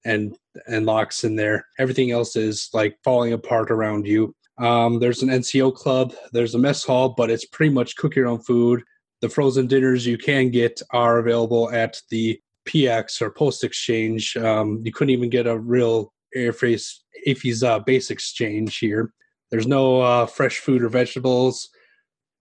and 0.05 0.37
and 0.67 0.85
locks 0.87 1.25
in 1.25 1.37
there. 1.37 1.67
Everything 1.79 2.11
else 2.11 2.37
is 2.37 2.69
like 2.75 2.99
falling 3.03 3.33
apart 3.33 3.71
around 3.71 4.07
you. 4.07 4.35
Um, 4.59 5.01
there's 5.01 5.23
an 5.23 5.31
NCO 5.31 5.75
club. 5.75 6.15
There's 6.33 6.55
a 6.55 6.59
mess 6.59 6.85
hall, 6.85 7.11
but 7.17 7.31
it's 7.31 7.47
pretty 7.47 7.73
much 7.73 7.97
cook 7.97 8.15
your 8.15 8.29
own 8.29 8.41
food. 8.41 8.83
The 9.21 9.29
frozen 9.29 9.67
dinners 9.67 10.07
you 10.07 10.19
can 10.19 10.51
get 10.51 10.83
are 10.91 11.19
available 11.19 11.71
at 11.71 12.01
the 12.11 12.39
PX 12.67 13.23
or 13.23 13.31
Post 13.31 13.65
Exchange. 13.65 14.37
Um, 14.37 14.83
you 14.85 14.93
couldn't 14.93 15.15
even 15.15 15.31
get 15.31 15.47
a 15.47 15.59
real 15.59 16.13
airface 16.37 16.99
AFI's 17.27 17.63
uh, 17.63 17.79
base 17.81 18.11
exchange 18.11 18.79
here. 18.79 19.13
There's 19.51 19.67
no 19.67 20.01
uh, 20.01 20.27
fresh 20.27 20.59
food 20.59 20.83
or 20.83 20.89
vegetables. 20.89 21.69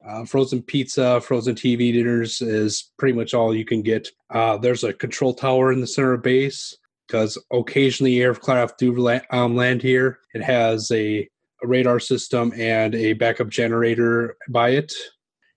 Uh, 0.08 0.26
frozen 0.26 0.64
pizza, 0.64 1.22
frozen 1.22 1.54
TV 1.54 1.94
dinners 1.94 2.42
is 2.42 2.92
pretty 2.98 3.14
much 3.14 3.34
all 3.34 3.54
you 3.54 3.66
can 3.66 3.82
get. 3.82 4.10
Uh, 4.32 4.58
there's 4.58 4.84
a 4.84 4.94
control 4.94 5.34
tower 5.34 5.72
in 5.72 5.80
the 5.80 5.88
center 5.88 6.14
of 6.14 6.24
base 6.24 6.76
because 7.08 7.38
occasionally 7.52 8.22
aircraft 8.22 8.80
do 8.80 8.96
land, 8.96 9.24
um, 9.32 9.56
land 9.56 9.82
here. 9.82 10.20
It 10.34 10.42
has 10.42 10.90
a, 10.92 11.28
a 11.62 11.68
radar 11.68 12.00
system 12.00 12.54
and 12.56 12.96
a 12.96 13.14
backup 13.14 13.50
generator 13.50 14.38
by 14.50 14.70
it. 14.70 14.94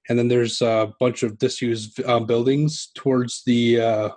And 0.08 0.18
then 0.18 0.28
there's 0.28 0.60
a 0.60 0.92
bunch 1.00 1.22
of 1.22 1.38
disused 1.38 2.04
um, 2.04 2.26
buildings 2.26 2.90
towards 2.94 3.42
the 3.46 3.80
uh, 3.80 4.08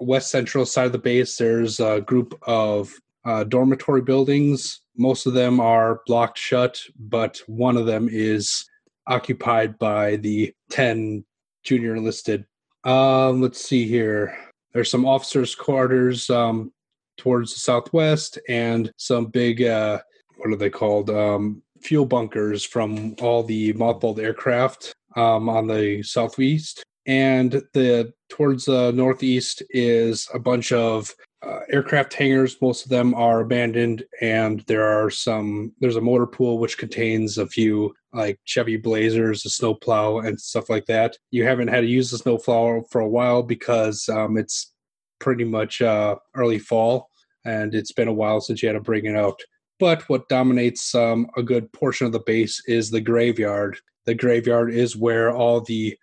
west 0.00 0.30
central 0.30 0.64
side 0.64 0.86
of 0.86 0.92
the 0.92 0.98
base. 0.98 1.36
There's 1.36 1.80
a 1.80 2.00
group 2.00 2.38
of 2.42 2.92
uh, 3.24 3.44
dormitory 3.44 4.02
buildings. 4.02 4.80
Most 4.96 5.26
of 5.26 5.34
them 5.34 5.60
are 5.60 6.00
blocked 6.06 6.38
shut, 6.38 6.80
but 6.98 7.40
one 7.46 7.76
of 7.76 7.86
them 7.86 8.08
is 8.10 8.64
occupied 9.06 9.78
by 9.78 10.16
the 10.16 10.54
10 10.70 11.24
junior 11.64 11.96
enlisted. 11.96 12.44
Um, 12.84 13.40
let's 13.40 13.60
see 13.60 13.86
here. 13.86 14.36
There's 14.72 14.90
some 14.90 15.06
officers' 15.06 15.54
quarters 15.54 16.30
um, 16.30 16.72
towards 17.16 17.52
the 17.52 17.60
southwest 17.60 18.38
and 18.48 18.90
some 18.96 19.26
big, 19.26 19.62
uh, 19.62 20.00
what 20.36 20.50
are 20.50 20.56
they 20.56 20.70
called? 20.70 21.10
Um, 21.10 21.62
fuel 21.82 22.06
bunkers 22.06 22.64
from 22.64 23.14
all 23.20 23.42
the 23.42 23.72
mothballed 23.74 24.18
aircraft. 24.18 24.94
um, 25.16 25.48
on 25.48 25.66
the 25.66 26.02
southeast, 26.02 26.84
and 27.06 27.62
the 27.74 28.12
towards 28.28 28.64
the 28.66 28.92
northeast 28.92 29.62
is 29.70 30.28
a 30.32 30.38
bunch 30.38 30.72
of 30.72 31.14
uh, 31.42 31.60
aircraft 31.70 32.14
hangars. 32.14 32.60
Most 32.60 32.84
of 32.84 32.90
them 32.90 33.14
are 33.14 33.40
abandoned, 33.40 34.04
and 34.20 34.60
there 34.66 34.84
are 34.84 35.10
some. 35.10 35.72
There's 35.80 35.96
a 35.96 36.00
motor 36.00 36.26
pool 36.26 36.58
which 36.58 36.78
contains 36.78 37.38
a 37.38 37.46
few 37.46 37.94
like 38.12 38.38
Chevy 38.44 38.76
Blazers, 38.76 39.44
a 39.44 39.50
snowplow, 39.50 40.20
and 40.20 40.40
stuff 40.40 40.70
like 40.70 40.86
that. 40.86 41.16
You 41.30 41.44
haven't 41.44 41.68
had 41.68 41.80
to 41.80 41.86
use 41.86 42.10
the 42.10 42.18
snowplow 42.18 42.84
for 42.90 43.00
a 43.00 43.08
while 43.08 43.42
because 43.42 44.08
um, 44.08 44.36
it's 44.36 44.72
pretty 45.18 45.44
much 45.44 45.82
uh, 45.82 46.16
early 46.34 46.58
fall, 46.58 47.08
and 47.44 47.74
it's 47.74 47.92
been 47.92 48.08
a 48.08 48.12
while 48.12 48.40
since 48.40 48.62
you 48.62 48.68
had 48.68 48.74
to 48.74 48.80
bring 48.80 49.06
it 49.06 49.16
out. 49.16 49.40
But 49.80 50.08
what 50.08 50.28
dominates 50.28 50.94
um, 50.94 51.26
a 51.36 51.42
good 51.42 51.72
portion 51.72 52.06
of 52.06 52.12
the 52.12 52.20
base 52.20 52.62
is 52.68 52.90
the 52.90 53.00
graveyard. 53.00 53.78
The 54.06 54.14
graveyard 54.14 54.72
is 54.72 54.96
where 54.96 55.34
all 55.34 55.60
the 55.60 55.96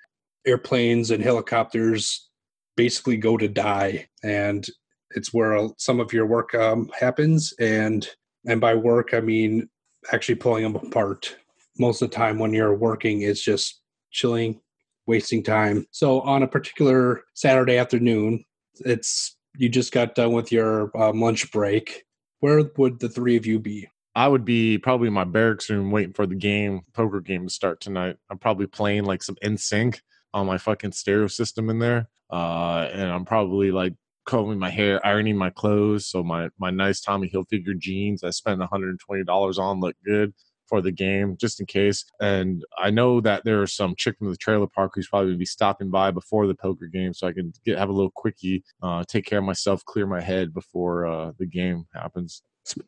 airplanes 0.46 1.12
and 1.12 1.24
helicopters 1.24 2.30
basically 2.76 3.18
go 3.18 3.38
to 3.38 3.48
die, 3.48 4.10
and 4.24 4.68
it's 5.12 5.34
where 5.34 5.70
some 5.78 6.00
of 6.00 6.14
your 6.14 6.26
work 6.26 6.54
um, 6.56 6.90
happens. 7.00 7.54
And 7.60 8.08
and 8.48 8.62
by 8.62 8.76
work, 8.76 9.14
I 9.14 9.20
mean 9.20 9.70
actually 10.12 10.36
pulling 10.36 10.64
them 10.64 10.76
apart. 10.76 11.36
Most 11.78 12.02
of 12.02 12.10
the 12.10 12.16
time, 12.16 12.40
when 12.40 12.54
you're 12.54 12.76
working, 12.76 13.22
it's 13.22 13.42
just 13.42 13.82
chilling, 14.12 14.60
wasting 15.08 15.44
time. 15.44 15.86
So 15.92 16.22
on 16.22 16.44
a 16.44 16.48
particular 16.48 17.24
Saturday 17.34 17.78
afternoon, 17.78 18.44
it's 18.80 19.38
you 19.58 19.70
just 19.70 19.92
got 19.92 20.16
done 20.16 20.34
with 20.34 20.52
your 20.52 20.96
um, 20.98 21.22
lunch 21.22 21.52
break 21.52 22.06
where 22.40 22.64
would 22.78 23.00
the 23.00 23.10
three 23.10 23.36
of 23.36 23.46
you 23.46 23.60
be? 23.60 23.88
I 24.16 24.28
would 24.28 24.44
be 24.44 24.78
probably 24.78 25.08
in 25.08 25.14
my 25.14 25.24
barracks 25.24 25.70
room 25.70 25.92
waiting 25.92 26.14
for 26.14 26.26
the 26.26 26.36
game, 26.36 26.82
poker 26.94 27.22
game 27.22 27.48
to 27.48 27.54
start 27.54 27.80
tonight. 27.80 28.18
I'm 28.30 28.38
probably 28.38 28.68
playing 28.68 29.06
like 29.06 29.24
some 29.24 29.36
NSYNC 29.44 30.00
on 30.34 30.48
my 30.48 30.58
fucking 30.58 30.92
stereo 30.94 31.28
system 31.28 31.70
in 31.70 31.80
there. 31.80 32.10
Uh, 32.32 32.90
and 32.92 33.12
I'm 33.12 33.26
probably 33.26 33.72
like 33.72 33.94
combing 34.30 34.60
my 34.60 34.70
hair, 34.70 35.06
ironing 35.06 35.38
my 35.38 35.50
clothes. 35.50 36.08
So 36.08 36.24
my, 36.24 36.50
my 36.60 36.70
nice 36.70 37.02
Tommy 37.02 37.30
Hilfiger 37.30 37.78
jeans 37.78 38.24
I 38.24 38.30
spent 38.30 38.62
$120 38.62 39.58
on 39.58 39.80
look 39.80 39.96
good 40.06 40.34
for 40.68 40.82
the 40.82 40.92
game 40.92 41.36
just 41.36 41.60
in 41.60 41.66
case. 41.66 42.06
And 42.22 42.64
I 42.78 42.92
know 42.92 43.22
that 43.22 43.44
there 43.44 43.60
are 43.62 43.68
some 43.68 43.96
chick 43.98 44.18
from 44.20 44.30
the 44.30 44.38
trailer 44.38 44.68
park 44.68 44.92
who's 44.94 45.08
probably 45.08 45.36
be 45.36 45.46
stopping 45.46 45.90
by 45.90 46.12
before 46.12 46.46
the 46.46 46.54
poker 46.54 46.86
game, 46.86 47.14
so 47.14 47.28
I 47.28 47.34
can 47.34 47.52
get 47.66 47.80
have 47.80 47.90
a 47.90 47.94
little 47.94 48.12
quickie, 48.12 48.64
uh, 48.84 49.04
take 49.08 49.26
care 49.26 49.40
of 49.40 49.46
myself, 49.46 49.84
clear 49.86 50.06
my 50.06 50.22
head 50.22 50.54
before 50.54 51.08
uh, 51.08 51.32
the 51.40 51.48
game 51.48 51.86
happens. 51.94 52.44
Smith 52.66 52.86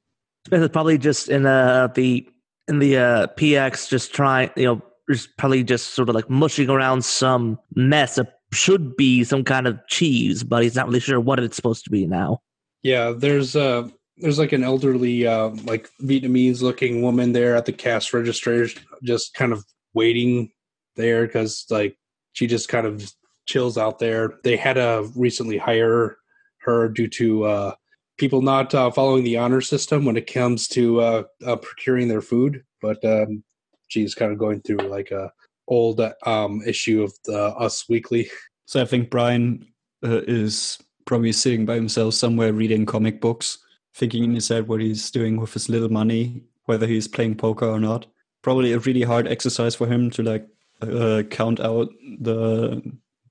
is 0.51 0.69
probably 0.69 0.99
just 0.99 1.29
in 1.29 1.45
uh, 1.47 1.87
the 1.95 2.29
in 2.67 2.77
the 2.77 2.97
uh, 2.97 3.27
PX, 3.35 3.89
just 3.89 4.13
trying, 4.13 4.51
you 4.55 4.65
know, 4.65 4.81
just 5.09 5.35
probably 5.37 5.63
just 5.63 5.95
sort 5.95 6.07
of 6.07 6.15
like 6.15 6.29
mushing 6.29 6.69
around 6.69 7.03
some 7.03 7.57
mess 7.75 8.19
should 8.53 8.95
be 8.95 9.23
some 9.23 9.43
kind 9.43 9.67
of 9.67 9.79
cheese, 9.87 10.43
but 10.43 10.63
he's 10.63 10.75
not 10.75 10.87
really 10.87 10.99
sure 10.99 11.19
what 11.19 11.39
it's 11.39 11.55
supposed 11.55 11.83
to 11.85 11.89
be 11.89 12.05
now. 12.05 12.41
Yeah, 12.83 13.13
there's 13.15 13.55
uh 13.55 13.87
there's 14.17 14.39
like 14.39 14.51
an 14.51 14.63
elderly 14.63 15.25
uh 15.25 15.49
like 15.63 15.89
Vietnamese 16.01 16.61
looking 16.61 17.01
woman 17.01 17.31
there 17.31 17.55
at 17.55 17.65
the 17.65 17.73
cash 17.73 18.13
register 18.13 18.67
just 19.03 19.33
kind 19.33 19.53
of 19.53 19.65
waiting 19.93 20.51
there 20.95 21.27
cuz 21.27 21.65
like 21.69 21.97
she 22.33 22.47
just 22.47 22.69
kind 22.69 22.85
of 22.85 23.11
chills 23.45 23.77
out 23.77 23.99
there. 23.99 24.39
They 24.43 24.57
had 24.57 24.73
to 24.73 25.09
recently 25.15 25.57
hire 25.57 26.17
her 26.59 26.89
due 26.89 27.07
to 27.07 27.45
uh 27.45 27.75
people 28.17 28.41
not 28.41 28.75
uh, 28.75 28.91
following 28.91 29.23
the 29.23 29.37
honor 29.37 29.61
system 29.61 30.05
when 30.05 30.17
it 30.17 30.31
comes 30.31 30.67
to 30.67 31.01
uh, 31.01 31.23
uh 31.45 31.55
procuring 31.55 32.07
their 32.07 32.21
food, 32.21 32.63
but 32.81 33.03
um 33.05 33.43
she's 33.87 34.15
kind 34.15 34.31
of 34.31 34.37
going 34.37 34.61
through 34.61 34.77
like 34.77 35.11
a 35.11 35.31
old 35.67 36.01
um 36.25 36.61
issue 36.65 37.03
of 37.03 37.13
the 37.25 37.39
Us 37.57 37.87
Weekly. 37.89 38.29
So 38.65 38.81
I 38.81 38.85
think 38.85 39.09
Brian 39.09 39.65
uh, 40.03 40.21
is 40.27 40.79
probably 41.05 41.31
sitting 41.31 41.65
by 41.65 41.75
himself 41.75 42.13
somewhere 42.13 42.53
reading 42.53 42.85
comic 42.85 43.19
books 43.19 43.57
thinking 43.95 44.23
in 44.23 44.35
his 44.35 44.47
head 44.47 44.67
what 44.67 44.81
he's 44.81 45.11
doing 45.11 45.37
with 45.37 45.53
his 45.53 45.69
little 45.69 45.89
money, 45.89 46.43
whether 46.65 46.87
he's 46.87 47.07
playing 47.07 47.35
poker 47.35 47.65
or 47.65 47.79
not. 47.79 48.05
Probably 48.41 48.73
a 48.73 48.79
really 48.79 49.03
hard 49.03 49.27
exercise 49.27 49.75
for 49.75 49.87
him 49.87 50.09
to 50.11 50.23
like 50.23 50.47
uh, 50.81 51.23
count 51.29 51.59
out 51.59 51.89
the 52.19 52.81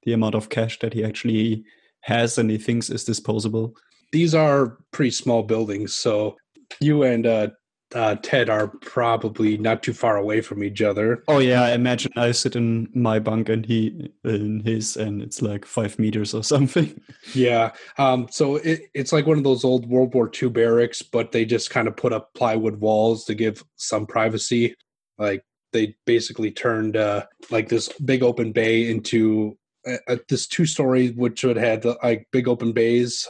the 0.05 0.13
amount 0.13 0.35
of 0.35 0.49
cash 0.49 0.79
that 0.79 0.95
he 0.95 1.05
actually 1.05 1.65
has 2.03 2.39
and 2.39 2.51
he 2.51 2.57
thinks 2.57 2.89
is 2.89 3.05
disposable. 3.05 3.75
These 4.13 4.35
are 4.35 4.79
pretty 4.93 5.11
small 5.11 5.43
buildings, 5.43 5.95
so 5.95 6.37
you 6.81 7.03
and 7.03 7.27
uh, 7.27 7.49
uh, 7.95 8.17
Ted 8.23 8.49
are 8.49 8.69
probably 8.69 9.57
not 9.59 9.83
too 9.83 9.93
far 9.93 10.17
away 10.17 10.41
from 10.41 10.63
each 10.63 10.81
other. 10.83 11.23
Oh 11.29 11.39
yeah, 11.39 11.63
I 11.63 11.73
imagine 11.73 12.13
I 12.17 12.33
sit 12.33 12.57
in 12.57 12.89
my 12.95 13.19
bunk 13.19 13.49
and 13.49 13.67
he 13.67 14.13
in 14.25 14.61
his, 14.61 14.97
and 14.97 15.21
it's 15.23 15.43
like 15.43 15.65
five 15.65 15.99
meters 15.99 16.35
or 16.35 16.43
something. 16.55 17.01
Yeah, 17.35 17.73
um, 17.99 18.29
so 18.31 18.57
it, 18.57 18.83
it's 18.95 19.13
like 19.13 19.27
one 19.27 19.39
of 19.39 19.45
those 19.45 19.65
old 19.65 19.89
World 19.89 20.15
War 20.15 20.31
II 20.41 20.51
barracks, 20.51 21.03
but 21.03 21.33
they 21.33 21.45
just 21.45 21.71
kind 21.71 21.89
of 21.89 21.97
put 21.97 22.13
up 22.13 22.33
plywood 22.35 22.81
walls 22.81 23.25
to 23.25 23.35
give 23.35 23.65
some 23.77 24.07
privacy. 24.07 24.75
Like 25.19 25.45
they 25.73 25.97
basically 26.07 26.51
turned 26.51 26.97
uh, 26.97 27.27
like 27.51 27.69
this 27.69 27.89
big 28.05 28.23
open 28.23 28.53
bay 28.53 28.89
into 28.91 29.59
uh, 29.87 30.17
this 30.29 30.47
two 30.47 30.67
story, 30.67 31.09
which 31.11 31.45
would 31.45 31.57
have 31.57 31.85
like 32.03 32.29
big 32.31 32.47
open 32.47 32.73
bays, 32.73 33.27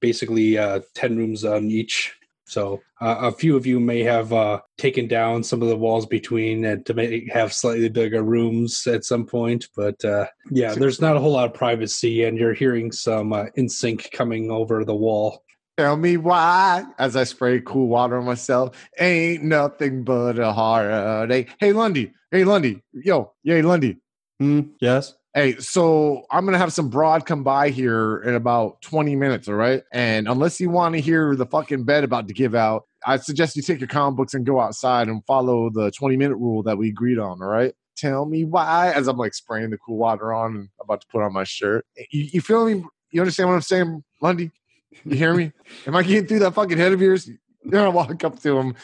basically 0.00 0.56
uh, 0.56 0.80
ten 0.94 1.16
rooms 1.16 1.44
on 1.44 1.70
each 1.70 2.14
so 2.48 2.80
uh, 3.00 3.16
a 3.20 3.32
few 3.32 3.56
of 3.56 3.66
you 3.66 3.78
may 3.78 4.02
have 4.02 4.32
uh, 4.32 4.60
taken 4.78 5.06
down 5.06 5.44
some 5.44 5.60
of 5.60 5.68
the 5.68 5.76
walls 5.76 6.06
between 6.06 6.64
and 6.64 6.84
to 6.86 6.94
make 6.94 7.30
have 7.30 7.52
slightly 7.52 7.90
bigger 7.90 8.22
rooms 8.22 8.86
at 8.86 9.04
some 9.04 9.26
point. 9.26 9.68
But 9.76 10.02
uh, 10.04 10.26
yeah, 10.50 10.74
there's 10.74 11.00
not 11.00 11.16
a 11.16 11.20
whole 11.20 11.32
lot 11.32 11.46
of 11.46 11.54
privacy, 11.54 12.24
and 12.24 12.38
you're 12.38 12.54
hearing 12.54 12.90
some 12.90 13.32
uh, 13.32 13.46
sync 13.66 14.10
coming 14.12 14.50
over 14.50 14.84
the 14.84 14.94
wall. 14.94 15.44
Tell 15.76 15.96
me 15.96 16.16
why, 16.16 16.84
as 16.98 17.16
I 17.16 17.24
spray 17.24 17.60
cool 17.60 17.86
water 17.86 18.18
on 18.18 18.24
myself, 18.24 18.88
ain't 18.98 19.44
nothing 19.44 20.02
but 20.02 20.38
a 20.38 20.52
heartache. 20.52 21.54
Hey 21.60 21.72
Lundy, 21.72 22.12
hey 22.30 22.44
Lundy, 22.44 22.82
yo, 22.92 23.34
yay 23.42 23.62
Lundy. 23.62 23.98
Mm, 24.42 24.70
yes. 24.80 25.14
Hey, 25.34 25.56
so 25.58 26.24
I'm 26.30 26.46
gonna 26.46 26.58
have 26.58 26.72
some 26.72 26.88
broad 26.88 27.26
come 27.26 27.44
by 27.44 27.68
here 27.68 28.22
in 28.22 28.34
about 28.34 28.80
20 28.80 29.14
minutes, 29.14 29.46
all 29.46 29.56
right? 29.56 29.82
And 29.92 30.26
unless 30.26 30.58
you 30.58 30.70
want 30.70 30.94
to 30.94 31.00
hear 31.00 31.36
the 31.36 31.44
fucking 31.44 31.84
bed 31.84 32.02
about 32.02 32.28
to 32.28 32.34
give 32.34 32.54
out, 32.54 32.84
I 33.06 33.18
suggest 33.18 33.54
you 33.54 33.62
take 33.62 33.78
your 33.78 33.88
comic 33.88 34.16
books 34.16 34.32
and 34.32 34.46
go 34.46 34.58
outside 34.58 35.08
and 35.08 35.24
follow 35.26 35.68
the 35.70 35.90
20 35.90 36.16
minute 36.16 36.36
rule 36.36 36.62
that 36.62 36.78
we 36.78 36.88
agreed 36.88 37.18
on, 37.18 37.42
all 37.42 37.48
right? 37.48 37.74
Tell 37.96 38.24
me 38.24 38.44
why, 38.44 38.90
as 38.92 39.06
I'm 39.06 39.18
like 39.18 39.34
spraying 39.34 39.70
the 39.70 39.78
cool 39.78 39.98
water 39.98 40.32
on 40.32 40.56
and 40.56 40.68
about 40.80 41.02
to 41.02 41.06
put 41.08 41.22
on 41.22 41.34
my 41.34 41.44
shirt. 41.44 41.84
Eh, 41.98 42.04
you, 42.10 42.28
you 42.32 42.40
feel 42.40 42.64
me? 42.64 42.84
You 43.10 43.20
understand 43.20 43.50
what 43.50 43.56
I'm 43.56 43.62
saying, 43.62 44.04
Lundy? 44.22 44.50
You 45.04 45.16
hear 45.16 45.34
me? 45.34 45.52
Am 45.86 45.94
I 45.94 46.02
getting 46.04 46.26
through 46.26 46.38
that 46.40 46.54
fucking 46.54 46.78
head 46.78 46.92
of 46.92 47.02
yours? 47.02 47.28
Then 47.64 47.84
I 47.84 47.88
walk 47.88 48.24
up 48.24 48.40
to 48.40 48.58
him. 48.58 48.74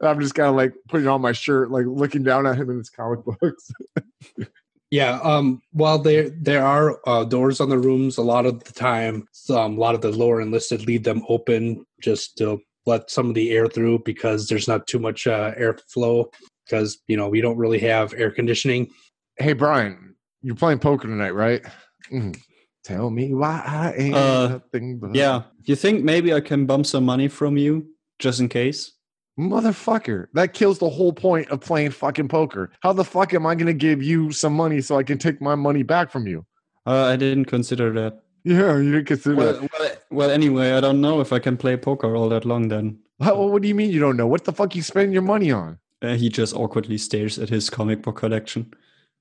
I'm 0.00 0.20
just 0.20 0.36
kind 0.36 0.48
of 0.48 0.54
like 0.54 0.72
putting 0.88 1.08
on 1.08 1.20
my 1.20 1.32
shirt, 1.32 1.70
like 1.72 1.86
looking 1.86 2.22
down 2.22 2.46
at 2.46 2.56
him 2.56 2.70
in 2.70 2.78
his 2.78 2.90
comic 2.90 3.24
books. 3.24 3.72
Yeah, 4.90 5.20
um, 5.22 5.62
while 5.72 5.98
there 5.98 6.30
there 6.30 6.64
are 6.64 7.00
uh, 7.06 7.24
doors 7.24 7.60
on 7.60 7.68
the 7.68 7.78
rooms, 7.78 8.18
a 8.18 8.22
lot 8.22 8.44
of 8.44 8.64
the 8.64 8.72
time, 8.72 9.28
um, 9.50 9.76
a 9.76 9.80
lot 9.80 9.94
of 9.94 10.00
the 10.00 10.10
lower 10.10 10.40
enlisted 10.40 10.86
leave 10.86 11.04
them 11.04 11.22
open 11.28 11.86
just 12.00 12.36
to 12.38 12.60
let 12.86 13.08
some 13.10 13.28
of 13.28 13.34
the 13.34 13.52
air 13.52 13.68
through 13.68 14.00
because 14.04 14.48
there's 14.48 14.66
not 14.66 14.86
too 14.88 14.98
much 14.98 15.26
uh, 15.28 15.52
airflow 15.54 16.26
because 16.64 16.98
you 17.06 17.16
know 17.16 17.28
we 17.28 17.40
don't 17.40 17.56
really 17.56 17.78
have 17.78 18.14
air 18.14 18.32
conditioning. 18.32 18.90
Hey 19.38 19.52
Brian, 19.52 20.16
you're 20.42 20.56
playing 20.56 20.80
poker 20.80 21.06
tonight, 21.06 21.34
right? 21.34 21.62
Mm. 22.10 22.36
Tell 22.82 23.10
me 23.10 23.34
why 23.34 23.62
I 23.64 23.92
ain't 23.96 24.14
Uh, 24.14 24.48
nothing 24.48 24.98
but 24.98 25.14
Yeah. 25.14 25.42
You 25.64 25.76
think 25.76 26.02
maybe 26.02 26.32
I 26.32 26.40
can 26.40 26.66
bump 26.66 26.86
some 26.86 27.04
money 27.04 27.28
from 27.28 27.56
you 27.58 27.86
just 28.18 28.40
in 28.40 28.48
case? 28.48 28.92
Motherfucker, 29.40 30.26
that 30.34 30.52
kills 30.52 30.78
the 30.78 30.88
whole 30.90 31.12
point 31.14 31.48
of 31.50 31.60
playing 31.60 31.92
fucking 31.92 32.28
poker. 32.28 32.70
How 32.80 32.92
the 32.92 33.04
fuck 33.04 33.32
am 33.32 33.46
I 33.46 33.54
going 33.54 33.66
to 33.66 33.72
give 33.72 34.02
you 34.02 34.32
some 34.32 34.52
money 34.54 34.80
so 34.82 34.98
I 34.98 35.02
can 35.02 35.16
take 35.16 35.40
my 35.40 35.54
money 35.54 35.82
back 35.82 36.10
from 36.10 36.26
you? 36.26 36.44
Uh, 36.86 37.04
I 37.06 37.16
didn't 37.16 37.46
consider 37.46 37.90
that. 37.94 38.22
Yeah, 38.44 38.76
you 38.76 38.92
didn't 38.92 39.06
consider 39.06 39.36
Well, 39.36 39.52
that. 39.54 39.70
well, 39.80 39.90
well, 40.10 40.30
anyway, 40.30 40.72
I 40.72 40.80
don't 40.80 41.00
know 41.00 41.20
if 41.20 41.32
I 41.32 41.38
can 41.38 41.56
play 41.56 41.76
poker 41.76 42.14
all 42.14 42.28
that 42.28 42.44
long 42.44 42.68
then. 42.68 42.98
How, 43.20 43.34
what 43.46 43.62
do 43.62 43.68
you 43.68 43.74
mean 43.74 43.90
you 43.90 44.00
don't 44.00 44.16
know? 44.16 44.26
What 44.26 44.44
the 44.44 44.52
fuck 44.52 44.74
you 44.74 44.82
spend 44.82 45.12
your 45.12 45.22
money 45.22 45.50
on? 45.50 45.78
Uh, 46.02 46.14
he 46.14 46.28
just 46.28 46.54
awkwardly 46.54 46.98
stares 46.98 47.38
at 47.38 47.48
his 47.50 47.68
comic 47.70 48.02
book 48.02 48.16
collection. 48.16 48.72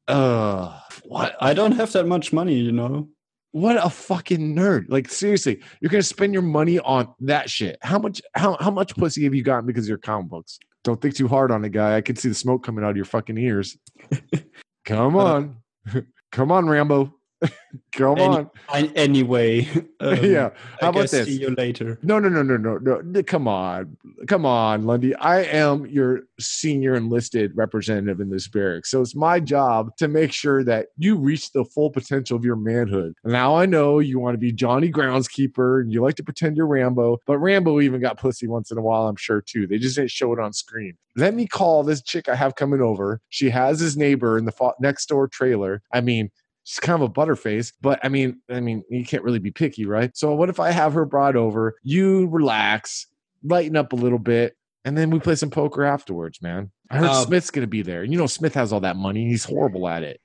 Uh, 0.08 0.80
what? 1.04 1.36
I 1.42 1.54
don't 1.54 1.74
have 1.74 1.92
that 1.94 2.08
much 2.08 2.32
money, 2.34 2.56
you 2.56 2.72
know. 2.72 3.10
What 3.52 3.84
a 3.84 3.90
fucking 3.90 4.56
nerd! 4.56 4.86
Like 4.90 5.10
seriously, 5.10 5.62
you're 5.82 5.90
gonna 5.90 6.04
spend 6.04 6.34
your 6.34 6.44
money 6.44 6.80
on 6.80 7.14
that 7.22 7.50
shit. 7.50 7.78
How 7.82 7.98
much? 7.98 8.22
How 8.36 8.58
how 8.60 8.70
much 8.70 8.96
pussy 8.96 9.24
have 9.24 9.34
you 9.34 9.42
gotten 9.42 9.66
because 9.66 9.86
of 9.86 9.90
your 9.90 9.98
comic 9.98 10.30
books? 10.30 10.60
Don't 10.84 11.02
think 11.02 11.16
too 11.16 11.28
hard 11.28 11.52
on 11.52 11.66
it, 11.66 11.70
guy. 11.70 11.98
I 11.98 12.02
can 12.02 12.16
see 12.16 12.30
the 12.30 12.36
smoke 12.36 12.64
coming 12.64 12.84
out 12.86 12.92
of 12.92 12.96
your 12.96 13.06
fucking 13.06 13.38
ears. 13.38 13.78
Come 14.86 15.16
on, 15.18 15.58
come 16.32 16.52
on, 16.52 16.68
Rambo. 16.68 17.14
Come 17.94 18.18
Any- 18.18 18.36
on. 18.36 18.50
I- 18.68 18.92
anyway, 18.96 19.68
um, 20.00 20.24
yeah. 20.24 20.50
How 20.80 20.90
about 20.90 21.10
this? 21.10 21.28
See 21.28 21.40
you 21.40 21.50
later. 21.56 22.00
No, 22.02 22.20
no, 22.20 22.30
no, 22.30 22.42
no, 22.44 22.58
no, 22.58 22.78
no. 22.78 23.24
Come 23.24 23.48
on. 23.48 23.98
Come 24.28 24.46
on, 24.46 24.86
Lundy. 24.86 25.16
I 25.16 25.42
am 25.44 25.86
your 25.86 26.22
senior 26.40 26.96
enlisted 26.96 27.52
representative 27.56 28.20
in 28.20 28.30
this 28.30 28.48
barracks. 28.48 28.92
So 28.92 29.02
it's 29.02 29.16
my 29.16 29.40
job 29.40 29.96
to 29.98 30.08
make 30.08 30.32
sure 30.34 30.64
that 30.64 30.88
you 30.98 31.16
reach 31.16 31.52
the 31.52 31.64
full 31.66 31.90
potential 31.90 32.38
of 32.38 32.44
your 32.44 32.56
manhood. 32.56 33.14
Now 33.24 33.56
I 33.56 33.66
know 33.66 34.00
you 34.00 34.20
want 34.20 34.36
to 34.36 34.40
be 34.40 34.52
Johnny 34.52 34.92
Groundskeeper 34.92 35.82
and 35.82 35.92
you 35.92 36.02
like 36.02 36.16
to 36.16 36.24
pretend 36.24 36.58
you're 36.58 36.68
Rambo, 36.68 37.18
but 37.26 37.38
Rambo 37.38 37.82
even 37.82 38.02
got 38.02 38.18
pussy 38.18 38.48
once 38.48 38.72
in 38.72 38.78
a 38.78 38.82
while, 38.82 39.08
I'm 39.08 39.16
sure, 39.16 39.42
too. 39.42 39.68
They 39.68 39.78
just 39.78 39.96
didn't 39.96 40.12
show 40.12 40.34
it 40.34 40.40
on 40.40 40.54
screen. 40.54 40.98
Let 41.16 41.34
me 41.34 41.48
call 41.48 41.84
this 41.84 42.02
chick 42.02 42.30
I 42.30 42.36
have 42.36 42.56
coming 42.56 42.82
over. 42.82 43.22
She 43.30 43.50
has 43.50 43.80
his 43.80 43.98
neighbor 43.98 44.38
in 44.38 44.46
the 44.46 44.74
next 44.80 45.08
door 45.08 45.28
trailer. 45.28 45.82
I 45.92 46.02
mean, 46.02 46.32
she's 46.64 46.80
kind 46.80 47.02
of 47.02 47.10
a 47.10 47.14
butterface, 47.14 47.74
but 47.82 48.00
I 48.04 48.10
mean, 48.10 48.42
I 48.50 48.60
mean, 48.60 48.84
you 48.90 49.06
can't 49.06 49.24
really 49.24 49.40
be 49.40 49.52
picky, 49.52 49.86
right? 49.86 50.16
So 50.16 50.34
what 50.34 50.50
if 50.50 50.60
I 50.60 50.72
have 50.72 50.94
her 50.94 51.06
brought 51.06 51.36
over? 51.36 51.76
You 51.84 52.28
relax, 52.28 53.08
lighten 53.44 53.76
up 53.76 53.94
a 53.94 53.98
little 53.98 54.20
bit, 54.20 54.56
and 54.86 54.98
then 54.98 55.10
we 55.10 55.20
play 55.20 55.36
some 55.36 55.50
poker 55.50 55.84
afterwards, 55.84 56.42
man. 56.42 56.72
I 56.90 56.98
heard 56.98 57.10
Um, 57.10 57.26
Smith's 57.26 57.52
gonna 57.52 57.68
be 57.68 57.82
there. 57.82 58.04
And 58.04 58.12
you 58.12 58.18
know, 58.20 58.28
Smith 58.28 58.54
has 58.56 58.74
all 58.74 58.80
that 58.82 58.96
money. 58.96 59.28
He's 59.28 59.44
horrible 59.46 59.88
at 59.88 60.04
it. 60.04 60.22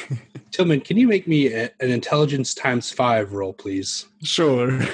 Tillman, 0.50 0.80
can 0.80 0.96
you 0.96 1.06
make 1.06 1.28
me 1.28 1.52
a, 1.52 1.70
an 1.80 1.90
intelligence 1.90 2.54
times 2.54 2.90
five 2.90 3.32
roll, 3.32 3.52
please? 3.52 4.06
Sure. 4.22 4.80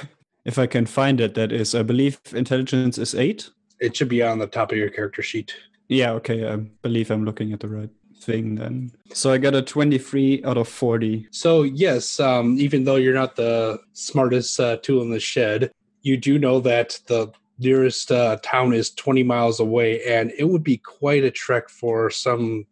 If 0.45 0.59
I 0.59 0.67
can 0.67 0.85
find 0.85 1.21
it, 1.21 1.35
that 1.35 1.53
is, 1.53 1.73
I 1.73 1.83
believe 1.83 2.19
intelligence 2.35 2.97
is 2.97 3.15
eight. 3.15 3.49
It 3.79 3.95
should 3.95 4.09
be 4.09 4.21
on 4.21 4.39
the 4.39 4.47
top 4.47 4.73
of 4.73 4.77
your 4.77 4.89
character 4.89 5.21
sheet. 5.21 5.55
Yeah, 5.87 6.11
okay. 6.15 6.45
I 6.45 6.57
believe 6.57 7.11
I'm 7.11 7.23
looking 7.23 7.53
at 7.53 7.61
the 7.61 7.69
right 7.69 7.89
thing 8.23 8.55
then. 8.55 8.91
So 9.13 9.31
I 9.31 9.37
got 9.37 9.55
a 9.55 9.61
23 9.61 10.43
out 10.45 10.57
of 10.57 10.67
40. 10.67 11.27
So 11.31 11.63
yes, 11.63 12.19
um, 12.19 12.57
even 12.57 12.83
though 12.83 12.95
you're 12.95 13.13
not 13.13 13.35
the 13.35 13.79
smartest 13.93 14.59
uh, 14.59 14.77
tool 14.77 15.01
in 15.01 15.11
the 15.11 15.19
shed, 15.19 15.71
you 16.01 16.17
do 16.17 16.37
know 16.37 16.59
that 16.61 16.99
the 17.07 17.31
nearest 17.59 18.11
uh, 18.11 18.37
town 18.43 18.73
is 18.73 18.91
20 18.91 19.23
miles 19.23 19.59
away, 19.59 20.03
and 20.03 20.31
it 20.37 20.45
would 20.45 20.63
be 20.63 20.77
quite 20.77 21.23
a 21.23 21.31
trek 21.31 21.69
for 21.69 22.09
some 22.09 22.65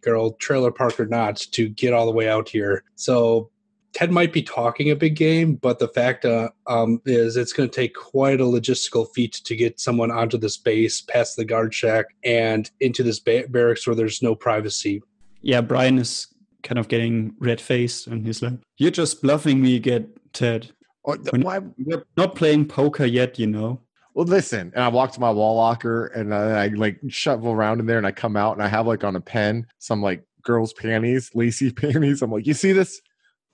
girl, 0.00 0.32
trailer 0.32 0.70
park 0.70 0.98
or 0.98 1.06
not, 1.06 1.36
to 1.36 1.68
get 1.68 1.92
all 1.92 2.06
the 2.06 2.12
way 2.12 2.28
out 2.28 2.48
here. 2.48 2.84
So 2.94 3.50
Ted 3.94 4.12
might 4.12 4.32
be 4.32 4.42
talking 4.42 4.90
a 4.90 4.96
big 4.96 5.16
game, 5.16 5.54
but 5.54 5.78
the 5.78 5.88
fact 5.88 6.24
uh, 6.24 6.50
um, 6.66 7.00
is 7.06 7.36
it's 7.36 7.52
going 7.52 7.68
to 7.68 7.74
take 7.74 7.94
quite 7.94 8.40
a 8.40 8.44
logistical 8.44 9.06
feat 9.14 9.32
to 9.44 9.56
get 9.56 9.80
someone 9.80 10.10
onto 10.10 10.36
this 10.38 10.56
base, 10.56 11.00
past 11.00 11.36
the 11.36 11.44
guard 11.44 11.74
shack, 11.74 12.06
and 12.22 12.70
into 12.80 13.02
this 13.02 13.18
ba- 13.18 13.46
barracks 13.48 13.86
where 13.86 13.96
there's 13.96 14.22
no 14.22 14.34
privacy. 14.34 15.02
Yeah, 15.42 15.60
Brian 15.62 15.98
is 15.98 16.26
kind 16.62 16.78
of 16.78 16.88
getting 16.88 17.34
red 17.38 17.60
faced 17.60 18.06
and 18.08 18.26
he's 18.26 18.42
like, 18.42 18.54
You're 18.76 18.90
just 18.90 19.22
bluffing 19.22 19.62
me, 19.62 19.78
get 19.78 20.06
Ted. 20.32 20.70
Oh, 21.04 21.14
th- 21.14 21.32
When- 21.32 21.42
why- 21.42 21.60
We're 21.78 22.04
not 22.16 22.34
playing 22.34 22.66
poker 22.68 23.04
yet, 23.06 23.38
you 23.38 23.46
know. 23.46 23.80
Well, 24.14 24.26
listen, 24.26 24.72
and 24.74 24.82
I 24.82 24.88
walk 24.88 25.12
to 25.12 25.20
my 25.20 25.30
wall 25.30 25.54
locker 25.56 26.06
and 26.08 26.34
I, 26.34 26.64
I 26.64 26.66
like 26.68 26.98
shovel 27.08 27.52
around 27.52 27.78
in 27.78 27.86
there 27.86 27.98
and 27.98 28.06
I 28.06 28.10
come 28.10 28.36
out 28.36 28.54
and 28.54 28.62
I 28.62 28.68
have 28.68 28.86
like 28.86 29.04
on 29.04 29.14
a 29.16 29.20
pen 29.20 29.66
some 29.78 30.02
like 30.02 30.24
girls' 30.42 30.72
panties, 30.72 31.30
lacy 31.34 31.70
panties. 31.72 32.20
I'm 32.20 32.32
like, 32.32 32.46
you 32.46 32.54
see 32.54 32.72
this? 32.72 33.00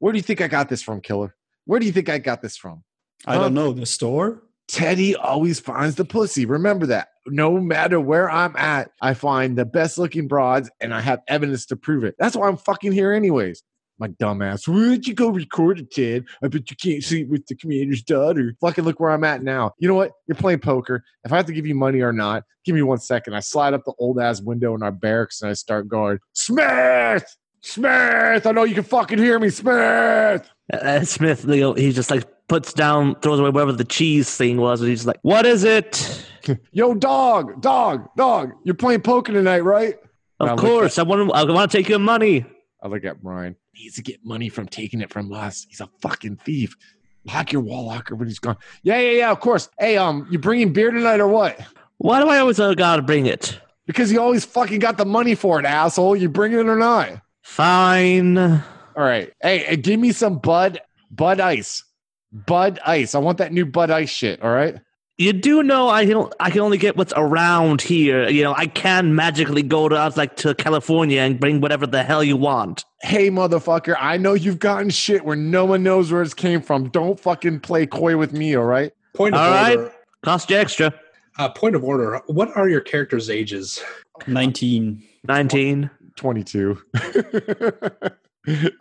Where 0.04 0.12
do 0.12 0.18
you 0.18 0.22
think 0.22 0.42
I 0.42 0.48
got 0.48 0.68
this 0.68 0.82
from, 0.82 1.00
killer? 1.00 1.34
Where 1.64 1.80
do 1.80 1.86
you 1.86 1.92
think 1.92 2.10
I 2.10 2.18
got 2.18 2.42
this 2.42 2.58
from? 2.58 2.84
I 3.24 3.36
don't 3.36 3.54
know, 3.54 3.72
the 3.72 3.86
store? 3.86 4.42
Teddy 4.68 5.16
always 5.16 5.60
finds 5.60 5.94
the 5.94 6.04
pussy. 6.04 6.44
Remember 6.44 6.84
that. 6.84 7.08
No 7.26 7.58
matter 7.58 7.98
where 7.98 8.30
I'm 8.30 8.54
at, 8.54 8.90
I 9.00 9.14
find 9.14 9.56
the 9.56 9.64
best 9.64 9.96
looking 9.96 10.28
broads 10.28 10.70
and 10.78 10.92
I 10.92 11.00
have 11.00 11.22
evidence 11.26 11.64
to 11.66 11.76
prove 11.76 12.04
it. 12.04 12.16
That's 12.18 12.36
why 12.36 12.48
I'm 12.48 12.58
fucking 12.58 12.92
here, 12.92 13.14
anyways. 13.14 13.62
My 13.98 14.08
dumbass. 14.08 14.68
Where'd 14.68 15.06
you 15.06 15.14
go 15.14 15.30
record 15.30 15.78
it, 15.78 15.90
Ted? 15.90 16.26
I 16.42 16.48
bet 16.48 16.70
you 16.70 16.76
can't 16.76 17.02
sleep 17.02 17.30
with 17.30 17.46
the 17.46 17.54
commander's 17.54 18.02
daughter. 18.02 18.54
Fucking 18.60 18.84
look 18.84 19.00
where 19.00 19.10
I'm 19.10 19.24
at 19.24 19.42
now. 19.42 19.72
You 19.78 19.88
know 19.88 19.94
what? 19.94 20.12
You're 20.26 20.36
playing 20.36 20.58
poker. 20.58 21.02
If 21.24 21.32
I 21.32 21.38
have 21.38 21.46
to 21.46 21.54
give 21.54 21.66
you 21.66 21.74
money 21.74 22.02
or 22.02 22.12
not, 22.12 22.42
give 22.66 22.74
me 22.74 22.82
one 22.82 22.98
second. 22.98 23.32
I 23.32 23.40
slide 23.40 23.72
up 23.72 23.86
the 23.86 23.94
old 23.98 24.20
ass 24.20 24.42
window 24.42 24.74
in 24.74 24.82
our 24.82 24.92
barracks 24.92 25.40
and 25.40 25.50
I 25.50 25.54
start 25.54 25.88
going, 25.88 26.18
Smith! 26.34 27.24
Smith! 27.64 28.46
I 28.46 28.52
know 28.52 28.64
you 28.64 28.74
can 28.74 28.84
fucking 28.84 29.18
hear 29.18 29.38
me, 29.38 29.48
Smith! 29.48 30.50
Uh, 30.70 31.00
Smith, 31.02 31.46
you 31.48 31.60
know, 31.60 31.72
he 31.72 31.92
just 31.92 32.10
like 32.10 32.24
puts 32.46 32.74
down, 32.74 33.14
throws 33.20 33.40
away 33.40 33.48
whatever 33.48 33.72
the 33.72 33.86
cheese 33.86 34.36
thing 34.36 34.58
was, 34.58 34.82
and 34.82 34.90
he's 34.90 35.06
like, 35.06 35.18
"What 35.22 35.46
is 35.46 35.64
it?" 35.64 36.26
Yo, 36.72 36.94
dog, 36.94 37.62
dog, 37.62 38.06
dog. 38.18 38.52
You're 38.64 38.74
playing 38.74 39.00
poker 39.00 39.32
tonight, 39.32 39.60
right? 39.60 39.94
Of 40.40 40.46
Now 40.46 40.54
look 40.56 40.60
course, 40.60 40.98
I 40.98 41.04
want. 41.04 41.30
To, 41.30 41.34
I 41.34 41.44
want 41.44 41.70
to 41.70 41.76
take 41.78 41.88
your 41.88 41.98
money. 41.98 42.44
I 42.82 42.88
look 42.88 43.02
at 43.06 43.22
Brian. 43.22 43.56
He 43.72 43.84
needs 43.84 43.96
to 43.96 44.02
get 44.02 44.22
money 44.22 44.50
from 44.50 44.68
taking 44.68 45.00
it 45.00 45.10
from 45.10 45.32
us. 45.32 45.64
He's 45.66 45.80
a 45.80 45.88
fucking 46.02 46.36
thief. 46.44 46.76
Lock 47.24 47.50
your 47.50 47.62
wall 47.62 47.86
locker 47.86 48.14
when 48.14 48.28
he's 48.28 48.40
gone. 48.40 48.58
Yeah, 48.82 49.00
yeah, 49.00 49.12
yeah. 49.12 49.30
Of 49.30 49.40
course. 49.40 49.70
Hey, 49.78 49.96
um, 49.96 50.28
you 50.30 50.38
bringing 50.38 50.74
beer 50.74 50.90
tonight 50.90 51.20
or 51.20 51.28
what? 51.28 51.58
Why 51.96 52.20
do 52.20 52.28
I 52.28 52.40
always 52.40 52.60
uh, 52.60 52.74
gotta 52.74 53.00
bring 53.00 53.24
it? 53.24 53.58
Because 53.86 54.12
you 54.12 54.20
always 54.20 54.44
fucking 54.44 54.80
got 54.80 54.98
the 54.98 55.06
money 55.06 55.34
for 55.34 55.58
it, 55.58 55.64
asshole. 55.64 56.14
You 56.14 56.28
bringing 56.28 56.58
it 56.58 56.66
or 56.66 56.76
not? 56.76 57.22
Fine. 57.44 58.38
All 58.38 58.62
right. 58.96 59.32
Hey, 59.40 59.58
hey, 59.58 59.76
give 59.76 60.00
me 60.00 60.10
some 60.12 60.38
Bud 60.38 60.80
Bud 61.10 61.38
Ice. 61.40 61.84
Bud 62.32 62.80
Ice. 62.84 63.14
I 63.14 63.18
want 63.18 63.38
that 63.38 63.52
new 63.52 63.64
Bud 63.66 63.90
Ice 63.90 64.10
shit. 64.10 64.42
All 64.42 64.50
right. 64.50 64.76
You 65.18 65.32
do 65.32 65.62
know 65.62 65.88
I 65.88 66.06
can 66.06 66.26
I 66.40 66.50
can 66.50 66.62
only 66.62 66.78
get 66.78 66.96
what's 66.96 67.12
around 67.16 67.82
here. 67.82 68.28
You 68.28 68.42
know, 68.42 68.54
I 68.56 68.66
can 68.66 69.14
magically 69.14 69.62
go 69.62 69.88
to 69.88 69.94
out 69.96 70.16
like 70.16 70.36
to 70.38 70.54
California 70.56 71.20
and 71.20 71.38
bring 71.38 71.60
whatever 71.60 71.86
the 71.86 72.02
hell 72.02 72.24
you 72.24 72.36
want. 72.36 72.84
Hey, 73.02 73.30
motherfucker. 73.30 73.94
I 74.00 74.16
know 74.16 74.32
you've 74.32 74.58
gotten 74.58 74.90
shit 74.90 75.24
where 75.24 75.36
no 75.36 75.64
one 75.66 75.84
knows 75.84 76.10
where 76.10 76.22
it 76.22 76.34
came 76.34 76.62
from. 76.62 76.88
Don't 76.88 77.20
fucking 77.20 77.60
play 77.60 77.86
coy 77.86 78.16
with 78.16 78.32
me. 78.32 78.56
All 78.56 78.64
right. 78.64 78.90
Point 79.12 79.34
of 79.36 79.40
All 79.42 79.50
right. 79.50 79.78
order. 79.78 79.92
Cost 80.24 80.50
you 80.50 80.56
extra. 80.56 80.92
Uh, 81.38 81.50
point 81.50 81.76
of 81.76 81.84
order. 81.84 82.20
What 82.26 82.56
are 82.56 82.68
your 82.68 82.80
characters' 82.80 83.30
ages? 83.30 83.84
19. 84.26 85.02
Nineteen. 85.28 85.90
22. 86.16 86.80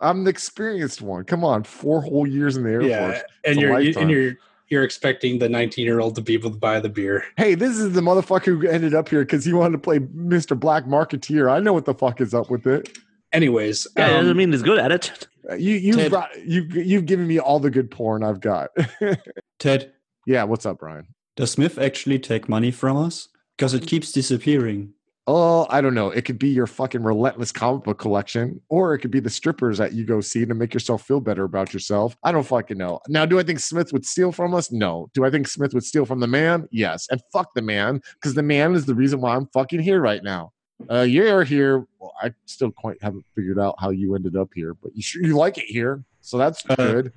I'm 0.00 0.24
the 0.24 0.30
experienced 0.30 1.00
one. 1.00 1.24
Come 1.24 1.42
on, 1.44 1.64
four 1.64 2.02
whole 2.02 2.26
years 2.26 2.56
in 2.56 2.64
the 2.64 2.70
Air 2.70 2.82
yeah, 2.82 3.06
Force. 3.12 3.22
and 3.44 3.60
you're 3.60 3.80
you, 3.80 3.94
and 3.98 4.10
you're 4.10 4.34
you're 4.68 4.82
expecting 4.84 5.38
the 5.38 5.48
19 5.48 5.84
year 5.84 6.00
old 6.00 6.14
to 6.16 6.20
be 6.20 6.34
able 6.34 6.50
to 6.50 6.56
buy 6.58 6.80
the 6.80 6.88
beer. 6.88 7.24
Hey, 7.36 7.54
this 7.54 7.78
is 7.78 7.92
the 7.92 8.00
motherfucker 8.00 8.44
who 8.60 8.66
ended 8.68 8.94
up 8.94 9.08
here 9.08 9.20
because 9.20 9.44
he 9.44 9.52
wanted 9.52 9.72
to 9.72 9.78
play 9.78 10.00
Mr. 10.00 10.58
Black 10.58 10.84
Marketeer. 10.84 11.50
I 11.50 11.60
know 11.60 11.72
what 11.72 11.84
the 11.86 11.94
fuck 11.94 12.20
is 12.20 12.34
up 12.34 12.50
with 12.50 12.66
it. 12.66 12.98
Anyways, 13.32 13.86
Yeah, 13.96 14.08
it 14.08 14.10
um, 14.14 14.20
doesn't 14.22 14.36
mean 14.36 14.52
he's 14.52 14.62
good 14.62 14.78
at 14.78 14.92
it. 14.92 15.26
Uh, 15.50 15.54
You 15.54 15.74
you 15.74 15.94
Ted. 15.94 16.10
brought 16.10 16.30
you 16.46 16.62
you've 16.62 17.06
given 17.06 17.26
me 17.26 17.38
all 17.38 17.58
the 17.60 17.70
good 17.70 17.90
porn 17.90 18.22
I've 18.22 18.40
got. 18.40 18.70
Ted, 19.58 19.92
yeah, 20.26 20.44
what's 20.44 20.66
up, 20.66 20.78
Brian? 20.78 21.06
does 21.36 21.50
Smith 21.50 21.78
actually 21.78 22.18
take 22.18 22.48
money 22.48 22.70
from 22.70 22.96
us? 22.96 23.28
Because 23.56 23.74
it 23.74 23.86
keeps 23.86 24.12
disappearing. 24.12 24.94
Oh, 25.26 25.66
I 25.70 25.80
don't 25.80 25.94
know. 25.94 26.10
It 26.10 26.26
could 26.26 26.38
be 26.38 26.50
your 26.50 26.66
fucking 26.66 27.02
relentless 27.02 27.50
comic 27.50 27.84
book 27.84 27.98
collection, 27.98 28.60
or 28.68 28.92
it 28.94 28.98
could 28.98 29.10
be 29.10 29.20
the 29.20 29.30
strippers 29.30 29.78
that 29.78 29.94
you 29.94 30.04
go 30.04 30.20
see 30.20 30.44
to 30.44 30.52
make 30.52 30.74
yourself 30.74 31.06
feel 31.06 31.18
better 31.20 31.44
about 31.44 31.72
yourself. 31.72 32.14
I 32.22 32.30
don't 32.30 32.46
fucking 32.46 32.76
know. 32.76 33.00
Now, 33.08 33.24
do 33.24 33.38
I 33.38 33.42
think 33.42 33.60
Smith 33.60 33.90
would 33.94 34.04
steal 34.04 34.32
from 34.32 34.52
us? 34.52 34.70
No. 34.70 35.08
Do 35.14 35.24
I 35.24 35.30
think 35.30 35.48
Smith 35.48 35.72
would 35.72 35.84
steal 35.84 36.04
from 36.04 36.20
the 36.20 36.26
man? 36.26 36.68
Yes. 36.70 37.06
And 37.10 37.22
fuck 37.32 37.54
the 37.54 37.62
man, 37.62 38.02
because 38.14 38.34
the 38.34 38.42
man 38.42 38.74
is 38.74 38.84
the 38.84 38.94
reason 38.94 39.22
why 39.22 39.34
I'm 39.34 39.46
fucking 39.46 39.80
here 39.80 40.00
right 40.00 40.22
now. 40.22 40.52
Uh, 40.90 41.00
you're 41.02 41.42
here. 41.44 41.86
Well, 41.98 42.12
I 42.20 42.34
still 42.44 42.70
quite 42.70 43.02
haven't 43.02 43.24
figured 43.34 43.58
out 43.58 43.76
how 43.78 43.88
you 43.90 44.14
ended 44.14 44.36
up 44.36 44.50
here, 44.54 44.74
but 44.74 44.94
you 44.94 45.00
sure 45.00 45.24
you 45.24 45.36
like 45.38 45.56
it 45.56 45.66
here, 45.66 46.04
so 46.20 46.36
that's 46.36 46.62
Uh, 46.68 46.74
good. 46.74 47.12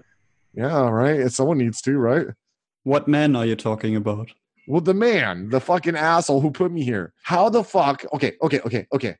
Yeah, 0.54 0.88
right. 0.88 1.20
And 1.20 1.34
someone 1.34 1.58
needs 1.58 1.82
to, 1.82 1.98
right? 1.98 2.28
What 2.84 3.10
man 3.10 3.36
are 3.36 3.46
you 3.46 3.58
talking 3.58 3.98
about? 3.98 4.32
Well, 4.68 4.82
the 4.82 4.94
man, 4.94 5.48
the 5.50 5.62
fucking 5.62 5.96
asshole 5.96 6.42
who 6.42 6.52
put 6.52 6.74
me 6.74 6.84
here. 6.84 7.14
How 7.24 7.48
the 7.48 7.64
fuck? 7.64 8.04
Okay, 8.14 8.34
okay, 8.42 8.60
okay, 8.66 8.86
okay. 8.94 9.16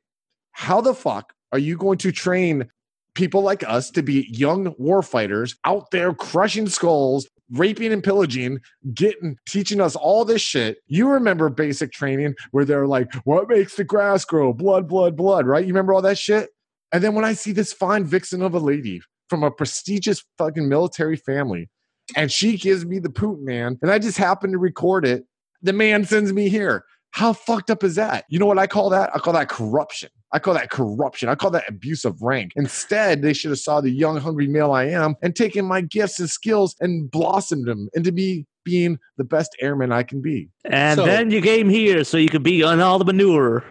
How 0.52 0.82
the 0.82 0.92
fuck 0.92 1.32
are 1.52 1.58
you 1.58 1.78
going 1.78 1.96
to 1.98 2.12
train 2.12 2.68
people 3.14 3.40
like 3.40 3.66
us 3.66 3.90
to 3.92 4.02
be 4.02 4.28
young 4.30 4.74
war 4.76 5.02
fighters 5.02 5.56
out 5.64 5.90
there 5.90 6.12
crushing 6.12 6.68
skulls, 6.68 7.26
raping 7.50 7.94
and 7.94 8.04
pillaging, 8.04 8.58
getting 8.92 9.38
teaching 9.48 9.80
us 9.80 9.96
all 9.96 10.26
this 10.26 10.42
shit? 10.42 10.78
You 10.86 11.08
remember 11.08 11.48
basic 11.48 11.92
training 11.92 12.34
where 12.50 12.66
they're 12.66 12.86
like, 12.86 13.10
"What 13.24 13.48
makes 13.48 13.74
the 13.74 13.84
grass 13.84 14.26
grow? 14.26 14.52
Blood, 14.52 14.86
blood, 14.86 15.16
blood." 15.16 15.46
Right? 15.46 15.64
You 15.64 15.72
remember 15.72 15.94
all 15.94 16.02
that 16.02 16.18
shit? 16.18 16.50
And 16.92 17.02
then 17.02 17.14
when 17.14 17.24
I 17.24 17.32
see 17.32 17.52
this 17.52 17.72
fine 17.72 18.04
vixen 18.04 18.42
of 18.42 18.52
a 18.52 18.58
lady 18.58 19.00
from 19.30 19.42
a 19.42 19.50
prestigious 19.50 20.22
fucking 20.36 20.68
military 20.68 21.16
family, 21.16 21.70
and 22.16 22.30
she 22.30 22.58
gives 22.58 22.84
me 22.84 22.98
the 22.98 23.10
poop 23.10 23.40
man, 23.40 23.78
and 23.80 23.90
I 23.90 23.98
just 23.98 24.18
happen 24.18 24.52
to 24.52 24.58
record 24.58 25.06
it 25.06 25.24
the 25.62 25.72
man 25.72 26.04
sends 26.04 26.32
me 26.32 26.48
here. 26.48 26.84
How 27.10 27.32
fucked 27.32 27.70
up 27.70 27.82
is 27.82 27.94
that? 27.94 28.24
You 28.28 28.38
know 28.38 28.46
what 28.46 28.58
I 28.58 28.66
call 28.66 28.90
that? 28.90 29.10
I 29.14 29.18
call 29.18 29.32
that 29.32 29.48
corruption. 29.48 30.10
I 30.32 30.38
call 30.38 30.52
that 30.54 30.70
corruption. 30.70 31.30
I 31.30 31.34
call 31.34 31.50
that 31.52 31.68
abuse 31.68 32.04
of 32.04 32.20
rank. 32.20 32.52
Instead, 32.54 33.22
they 33.22 33.32
should 33.32 33.50
have 33.50 33.58
saw 33.58 33.80
the 33.80 33.90
young, 33.90 34.18
hungry 34.18 34.46
male 34.46 34.72
I 34.72 34.84
am 34.84 35.16
and 35.22 35.34
taken 35.34 35.64
my 35.64 35.80
gifts 35.80 36.20
and 36.20 36.28
skills 36.28 36.76
and 36.80 37.10
blossomed 37.10 37.66
them 37.66 37.88
into 37.94 38.12
me 38.12 38.46
being 38.62 38.98
the 39.16 39.24
best 39.24 39.56
airman 39.62 39.90
I 39.90 40.02
can 40.02 40.20
be. 40.20 40.50
And 40.66 40.98
So- 40.98 41.06
then 41.06 41.30
you 41.30 41.40
came 41.40 41.70
here 41.70 42.04
so 42.04 42.18
you 42.18 42.28
could 42.28 42.42
be 42.42 42.62
on 42.62 42.80
all 42.80 42.98
the 42.98 43.06
manure. 43.06 43.64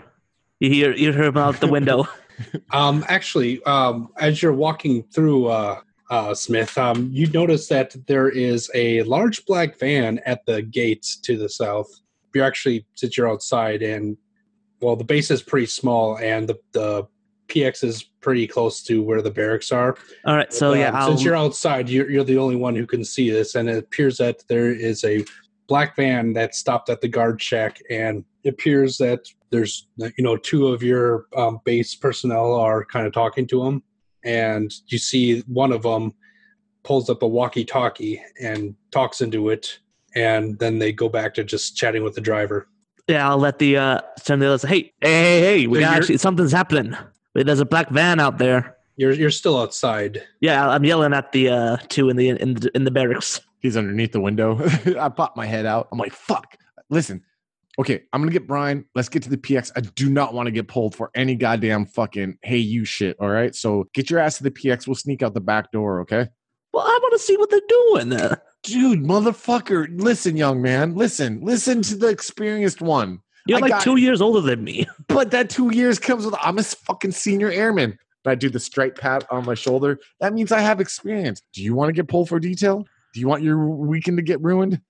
You 0.60 0.72
hear 0.72 0.92
you 0.94 1.14
hear 1.14 1.24
him 1.26 1.38
out 1.38 1.60
the 1.60 1.68
window. 1.68 2.08
Um, 2.72 3.04
actually, 3.08 3.64
um, 3.64 4.10
as 4.20 4.44
you're 4.44 4.54
walking 4.54 5.02
through 5.12 5.48
uh, 5.48 5.80
uh, 6.10 6.34
Smith. 6.34 6.78
Um, 6.78 7.10
you 7.12 7.28
notice 7.28 7.68
that 7.68 7.96
there 8.08 8.30
is 8.30 8.70
a 8.74 9.04
large 9.04 9.46
black 9.46 9.78
van 9.80 10.20
at 10.26 10.46
the 10.46 10.62
gate 10.62 11.06
to 11.24 11.38
the 11.38 11.50
south. 11.50 11.90
You're 12.34 12.46
actually 12.46 12.86
since 12.96 13.18
you're 13.18 13.30
outside, 13.30 13.82
and 13.82 14.18
well, 14.82 14.96
the 14.96 15.04
base 15.04 15.32
is 15.32 15.42
pretty 15.42 15.66
small, 15.68 16.18
and 16.18 16.48
the 16.48 16.60
the 16.72 17.08
PX 17.48 17.84
is 17.84 18.04
pretty 18.22 18.46
close 18.48 18.84
to 18.84 19.02
where 19.02 19.22
the 19.22 19.32
barracks 19.32 19.72
are. 19.72 19.98
All 20.26 20.36
right, 20.36 20.52
so 20.52 20.74
yeah, 20.74 20.90
Um, 20.90 21.12
since 21.12 21.24
you're 21.24 21.36
outside, 21.36 21.90
you're, 21.90 22.10
you're 22.10 22.24
the 22.24 22.38
only 22.38 22.58
one 22.58 22.76
who 22.76 22.86
can 22.86 23.04
see 23.04 23.30
this, 23.30 23.56
and 23.56 23.70
it 23.70 23.78
appears 23.78 24.18
that 24.18 24.44
there 24.50 24.72
is 24.72 25.04
a 25.04 25.24
black 25.68 25.96
van 25.96 26.34
that 26.34 26.56
stopped 26.56 26.90
at 26.90 27.02
the 27.02 27.08
guard 27.08 27.42
shack, 27.42 27.82
and 27.90 28.24
it 28.44 28.50
appears 28.50 28.98
that 28.98 29.28
there's 29.50 29.88
you 29.98 30.24
know 30.24 30.38
two 30.38 30.68
of 30.68 30.84
your 30.84 31.26
um, 31.36 31.60
base 31.64 31.96
personnel 31.96 32.54
are 32.54 32.86
kind 32.86 33.08
of 33.08 33.14
talking 33.14 33.48
to 33.48 33.64
him, 33.64 33.82
and 34.28 34.74
you 34.88 34.98
see 34.98 35.40
one 35.48 35.72
of 35.72 35.84
them 35.84 36.14
pulls 36.84 37.10
up 37.10 37.22
a 37.22 37.28
walkie-talkie 37.28 38.22
and 38.42 38.76
talks 38.92 39.22
into 39.22 39.50
it, 39.50 39.80
and 40.16 40.60
then 40.60 40.80
they 40.80 40.92
go 40.92 41.10
back 41.10 41.34
to 41.36 41.44
just 41.44 41.76
chatting 41.78 42.04
with 42.04 42.14
the 42.16 42.22
driver. 42.22 42.68
yeah, 43.08 43.30
I'll 43.30 43.38
let 43.38 43.58
the 43.60 43.78
uh 43.78 44.02
send 44.18 44.42
the 44.42 44.48
others. 44.48 44.64
Hey, 44.64 44.92
hey, 45.02 45.12
hey, 45.12 45.40
hey, 45.42 45.68
we 45.68 45.78
So 45.78 45.82
got 45.82 45.96
actually 45.98 46.18
something's 46.18 46.52
happening. 46.52 46.96
There's 47.34 47.60
a 47.60 47.66
black 47.66 47.90
van 47.90 48.20
out 48.20 48.38
there. 48.38 48.76
You're 48.98 49.14
you're 49.14 49.32
still 49.32 49.58
outside. 49.60 50.24
Yeah, 50.42 50.68
I'm 50.70 50.84
yelling 50.84 51.14
at 51.14 51.32
the 51.32 51.50
uh 51.50 51.78
two 51.88 52.10
in 52.10 52.18
the 52.18 52.30
in 52.30 52.56
the 52.56 52.72
in 52.76 52.84
the 52.84 52.92
barracks. 52.92 53.40
He's 53.60 53.78
underneath 53.78 54.12
the 54.12 54.22
window. 54.22 54.60
I 55.00 55.10
pop 55.10 55.36
my 55.38 55.46
head 55.46 55.66
out. 55.66 55.88
I'm 55.92 55.98
like, 56.00 56.14
fuck. 56.14 56.58
Listen, 56.90 57.24
okay, 57.80 58.04
I'm 58.12 58.22
gonna 58.22 58.32
get 58.32 58.48
Brian. 58.48 58.86
Let's 58.96 59.10
get 59.10 59.24
to 59.24 59.30
the 59.30 59.38
PX. 59.38 59.72
I 59.76 59.82
do 59.82 60.10
not 60.10 60.34
want 60.34 60.48
to 60.48 60.52
get 60.52 60.68
pulled 60.68 60.96
for 60.96 61.12
any 61.16 61.36
goddamn 61.36 61.86
fucking 61.86 62.40
hey 62.42 62.58
you 62.58 62.86
shit. 62.86 63.18
All 63.20 63.30
right. 63.30 63.56
So 63.56 63.88
get 63.94 64.10
your 64.10 64.20
ass 64.20 64.38
to 64.38 64.44
the 64.44 64.52
PX. 64.52 64.88
We'll 64.88 64.96
sneak 64.96 65.22
out 65.22 65.34
the 65.34 65.42
back 65.42 65.72
door, 65.72 66.02
okay? 66.02 66.28
Well, 66.74 66.86
I 66.86 67.00
want 67.02 67.14
to 67.14 67.20
see 67.20 67.38
what 67.38 67.50
they're 67.50 67.60
doing. 67.68 68.14
Uh, 68.14 68.36
Dude, 68.64 69.04
motherfucker, 69.04 69.88
listen, 70.02 70.36
young 70.36 70.62
man. 70.62 70.96
Listen, 70.96 71.40
listen 71.42 71.82
to 71.84 71.96
the 71.96 72.08
experienced 72.08 72.82
one. 72.82 73.20
You're 73.46 73.60
I 73.60 73.62
like 73.62 73.82
two 73.82 73.96
years 73.96 74.20
older 74.20 74.42
than 74.42 74.64
me. 74.64 74.86
But 75.08 75.32
that 75.32 75.50
two 75.50 75.74
years 75.74 76.00
comes 76.00 76.26
with 76.26 76.36
I'm 76.42 76.58
a 76.58 76.64
fucking 76.64 77.12
senior 77.12 77.50
airman. 77.50 77.98
But 78.24 78.32
I 78.32 78.36
do 78.36 78.50
the 78.50 78.60
straight 78.60 78.96
pat 78.96 79.26
on 79.32 79.46
my 79.46 79.54
shoulder. 79.54 80.00
That 80.20 80.34
means 80.34 80.52
I 80.52 80.60
have 80.60 80.82
experience. 80.82 81.42
Do 81.54 81.64
you 81.64 81.74
want 81.74 81.90
to 81.90 81.94
get 81.94 82.10
pulled 82.10 82.28
for 82.28 82.40
detail? 82.40 82.86
Do 83.14 83.20
you 83.22 83.28
want 83.28 83.42
your 83.42 83.68
weekend 83.70 84.18
to 84.18 84.24
get 84.24 84.42
ruined? 84.42 84.82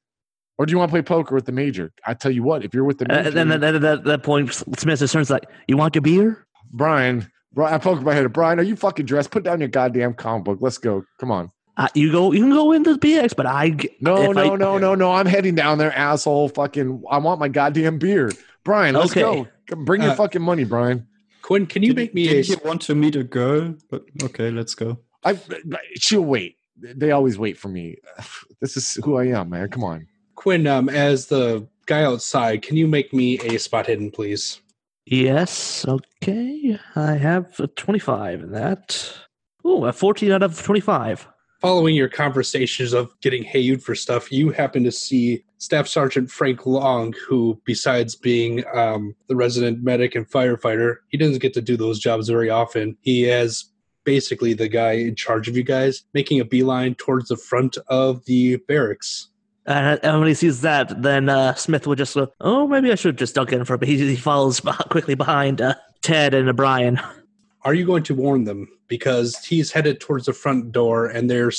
Or 0.57 0.65
do 0.65 0.71
you 0.71 0.77
want 0.79 0.89
to 0.89 0.93
play 0.93 1.01
poker 1.03 1.35
with 1.35 1.45
the 1.45 1.51
major? 1.51 1.91
I 2.05 2.13
tell 2.15 2.31
you 2.31 2.41
what, 2.43 2.65
if 2.65 2.73
you're 2.73 2.83
with 2.83 2.97
the 2.97 3.05
major, 3.07 3.27
Uh, 3.27 3.31
then 3.31 3.51
at 3.51 3.81
that, 3.81 4.03
that 4.03 4.23
point, 4.23 4.53
Smith 4.53 5.11
turns 5.11 5.29
like, 5.29 5.43
"You 5.67 5.77
want 5.77 5.93
your 5.95 6.01
beer?" 6.01 6.45
Brian, 6.71 7.27
Brian, 7.53 7.73
I 7.75 7.77
poke 7.77 8.01
my 8.01 8.13
head. 8.13 8.31
Brian, 8.33 8.59
are 8.59 8.63
you 8.63 8.75
fucking 8.75 9.05
dressed? 9.05 9.29
Put 9.31 9.43
down 9.43 9.59
your 9.59 9.69
goddamn 9.69 10.13
comic 10.15 10.45
book. 10.45 10.57
Let's 10.61 10.77
go. 10.79 11.03
Come 11.19 11.31
on. 11.31 11.51
Uh, 11.77 11.87
you 11.93 12.11
go. 12.11 12.31
You 12.31 12.41
can 12.41 12.49
go 12.49 12.71
into 12.71 12.97
BX, 12.97 13.35
but 13.35 13.45
I 13.45 13.77
No, 14.01 14.31
no, 14.31 14.53
I- 14.53 14.55
no, 14.55 14.77
no, 14.79 14.95
no. 14.95 15.11
I'm 15.13 15.27
heading 15.27 15.53
down 15.53 15.77
there, 15.77 15.93
asshole. 15.95 16.49
Fucking, 16.49 17.03
I 17.09 17.19
want 17.19 17.39
my 17.39 17.47
goddamn 17.49 17.99
beer. 17.99 18.31
Brian, 18.65 18.95
let's 18.95 19.11
Okay. 19.11 19.21
go. 19.21 19.47
Come, 19.67 19.85
Bring 19.85 20.01
your 20.01 20.11
Uh, 20.11 20.15
fucking 20.15 20.41
money, 20.41 20.63
Brian. 20.63 21.05
Quinn, 21.43 21.67
can 21.67 21.83
you 21.83 21.93
make 21.93 22.13
me 22.15 22.27
a 22.29 22.33
Did 22.33 22.49
you 22.49 22.57
want 22.65 22.81
to 22.83 22.95
meet 22.95 23.15
a 23.15 23.23
girl? 23.23 23.75
But 23.91 24.03
okay, 24.23 24.49
let's 24.49 24.73
go. 24.75 24.97
I, 25.23 25.39
she'll 25.95 26.25
wait. 26.25 26.55
They 26.79 27.11
always 27.11 27.37
wait 27.37 27.57
for 27.57 27.69
me. 27.69 27.97
This 28.61 28.75
is 28.75 28.95
who 29.05 29.17
I 29.17 29.25
am, 29.27 29.51
man. 29.51 29.69
Come 29.69 29.83
on. 29.83 30.07
Quinn? 30.37 30.65
Um, 30.65 30.87
as 30.87 31.25
the 31.25 31.67
guy 31.85 32.03
outside, 32.03 32.61
can 32.61 32.77
you 32.77 32.87
make 32.87 33.11
me 33.11 33.39
a 33.39 33.57
spot 33.59 33.87
hidden, 33.87 34.09
please? 34.11 34.61
Yes. 35.05 35.85
Okay. 35.85 36.79
I 36.95 37.13
have 37.13 37.59
a 37.59 37.67
twenty-five 37.67 38.43
in 38.43 38.51
that. 38.53 39.13
Oh, 39.65 39.83
a 39.83 39.91
fourteen 39.91 40.31
out 40.31 40.43
of 40.43 40.61
twenty-five. 40.61 41.27
Following 41.59 41.95
your 41.95 42.07
conversations 42.07 42.93
of 42.93 43.11
getting 43.21 43.43
hayed 43.43 43.81
for 43.83 43.95
stuff, 43.95 44.31
you 44.31 44.51
happen 44.51 44.83
to 44.83 44.91
see 44.91 45.43
Staff 45.57 45.87
Sergeant 45.87 46.29
Frank 46.29 46.67
Long, 46.67 47.15
who, 47.27 47.59
besides 47.65 48.15
being 48.15 48.63
um, 48.75 49.15
the 49.27 49.35
resident 49.35 49.83
medic 49.83 50.13
and 50.13 50.29
firefighter, 50.29 50.97
he 51.09 51.17
doesn't 51.17 51.41
get 51.41 51.55
to 51.55 51.61
do 51.61 51.75
those 51.75 51.97
jobs 51.97 52.29
very 52.29 52.51
often. 52.51 52.95
He 53.01 53.23
has 53.23 53.65
basically 54.03 54.53
the 54.53 54.67
guy 54.67 54.91
in 54.91 55.15
charge 55.15 55.47
of 55.47 55.57
you 55.57 55.63
guys 55.63 56.03
making 56.13 56.39
a 56.39 56.45
beeline 56.45 56.93
towards 56.93 57.29
the 57.29 57.37
front 57.37 57.77
of 57.87 58.23
the 58.25 58.57
barracks. 58.67 59.29
And, 59.67 59.99
when 60.19 60.27
he 60.27 60.33
sees 60.33 60.61
that, 60.61 61.01
then 61.01 61.27
uh, 61.27 61.53
Smith 61.55 61.85
will 61.85 61.95
just 61.95 62.15
go, 62.15 62.29
"Oh, 62.39 62.67
maybe 62.67 62.91
I 62.91 62.95
should 62.95 63.17
just 63.17 63.35
duck 63.35 63.51
in 63.51 63.65
for." 63.65 63.77
But 63.77 63.87
he, 63.87 63.97
he 63.97 64.15
follows 64.15 64.59
quickly 64.89 65.13
behind 65.13 65.61
uh, 65.61 65.75
Ted 66.01 66.33
and 66.33 66.55
Brian. 66.55 66.99
Are 67.63 67.73
you 67.73 67.85
going 67.85 68.03
to 68.03 68.15
warn 68.15 68.45
them? 68.45 68.69
Because 68.87 69.35
he's 69.45 69.71
headed 69.71 69.99
towards 69.99 70.27
the 70.27 70.33
front 70.33 70.71
door 70.71 71.07
and 71.07 71.29
they're 71.29 71.51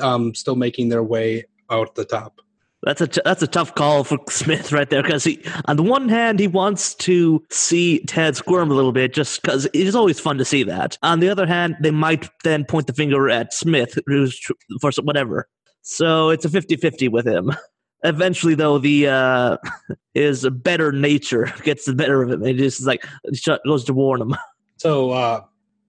um, 0.00 0.32
still 0.34 0.54
making 0.54 0.90
their 0.90 1.02
way 1.02 1.44
out 1.68 1.96
the 1.96 2.04
top. 2.04 2.40
That's 2.82 3.00
a 3.00 3.08
t- 3.08 3.22
that's 3.24 3.42
a 3.42 3.48
tough 3.48 3.74
call 3.74 4.04
for 4.04 4.18
Smith 4.28 4.70
right 4.70 4.88
there 4.88 5.02
because 5.02 5.24
he, 5.24 5.42
on 5.64 5.76
the 5.76 5.82
one 5.82 6.08
hand, 6.08 6.38
he 6.38 6.46
wants 6.46 6.94
to 6.96 7.44
see 7.50 8.04
Ted 8.04 8.36
squirm 8.36 8.70
a 8.70 8.74
little 8.74 8.92
bit 8.92 9.12
just 9.12 9.42
because 9.42 9.64
it 9.66 9.74
is 9.74 9.96
always 9.96 10.20
fun 10.20 10.38
to 10.38 10.44
see 10.44 10.62
that. 10.62 10.96
On 11.02 11.18
the 11.18 11.28
other 11.28 11.46
hand, 11.46 11.76
they 11.80 11.90
might 11.90 12.28
then 12.44 12.64
point 12.64 12.86
the 12.86 12.92
finger 12.92 13.28
at 13.28 13.52
Smith, 13.52 13.98
who's 14.06 14.38
tr- 14.38 14.52
for 14.80 14.92
whatever. 15.02 15.48
So 15.88 16.30
it's 16.30 16.44
a 16.44 16.48
50-50 16.48 17.10
with 17.12 17.28
him. 17.28 17.52
Eventually, 18.02 18.56
though, 18.56 18.78
the 18.78 19.06
uh, 19.06 19.56
his 20.14 20.48
better 20.50 20.90
nature 20.90 21.52
gets 21.62 21.86
the 21.86 21.94
better 21.94 22.22
of 22.22 22.30
him. 22.30 22.44
It 22.44 22.54
just 22.54 22.80
is 22.80 22.86
like 22.86 23.06
goes 23.64 23.84
to 23.84 23.94
warn 23.94 24.20
him. 24.20 24.36
So 24.78 25.12
uh, 25.12 25.44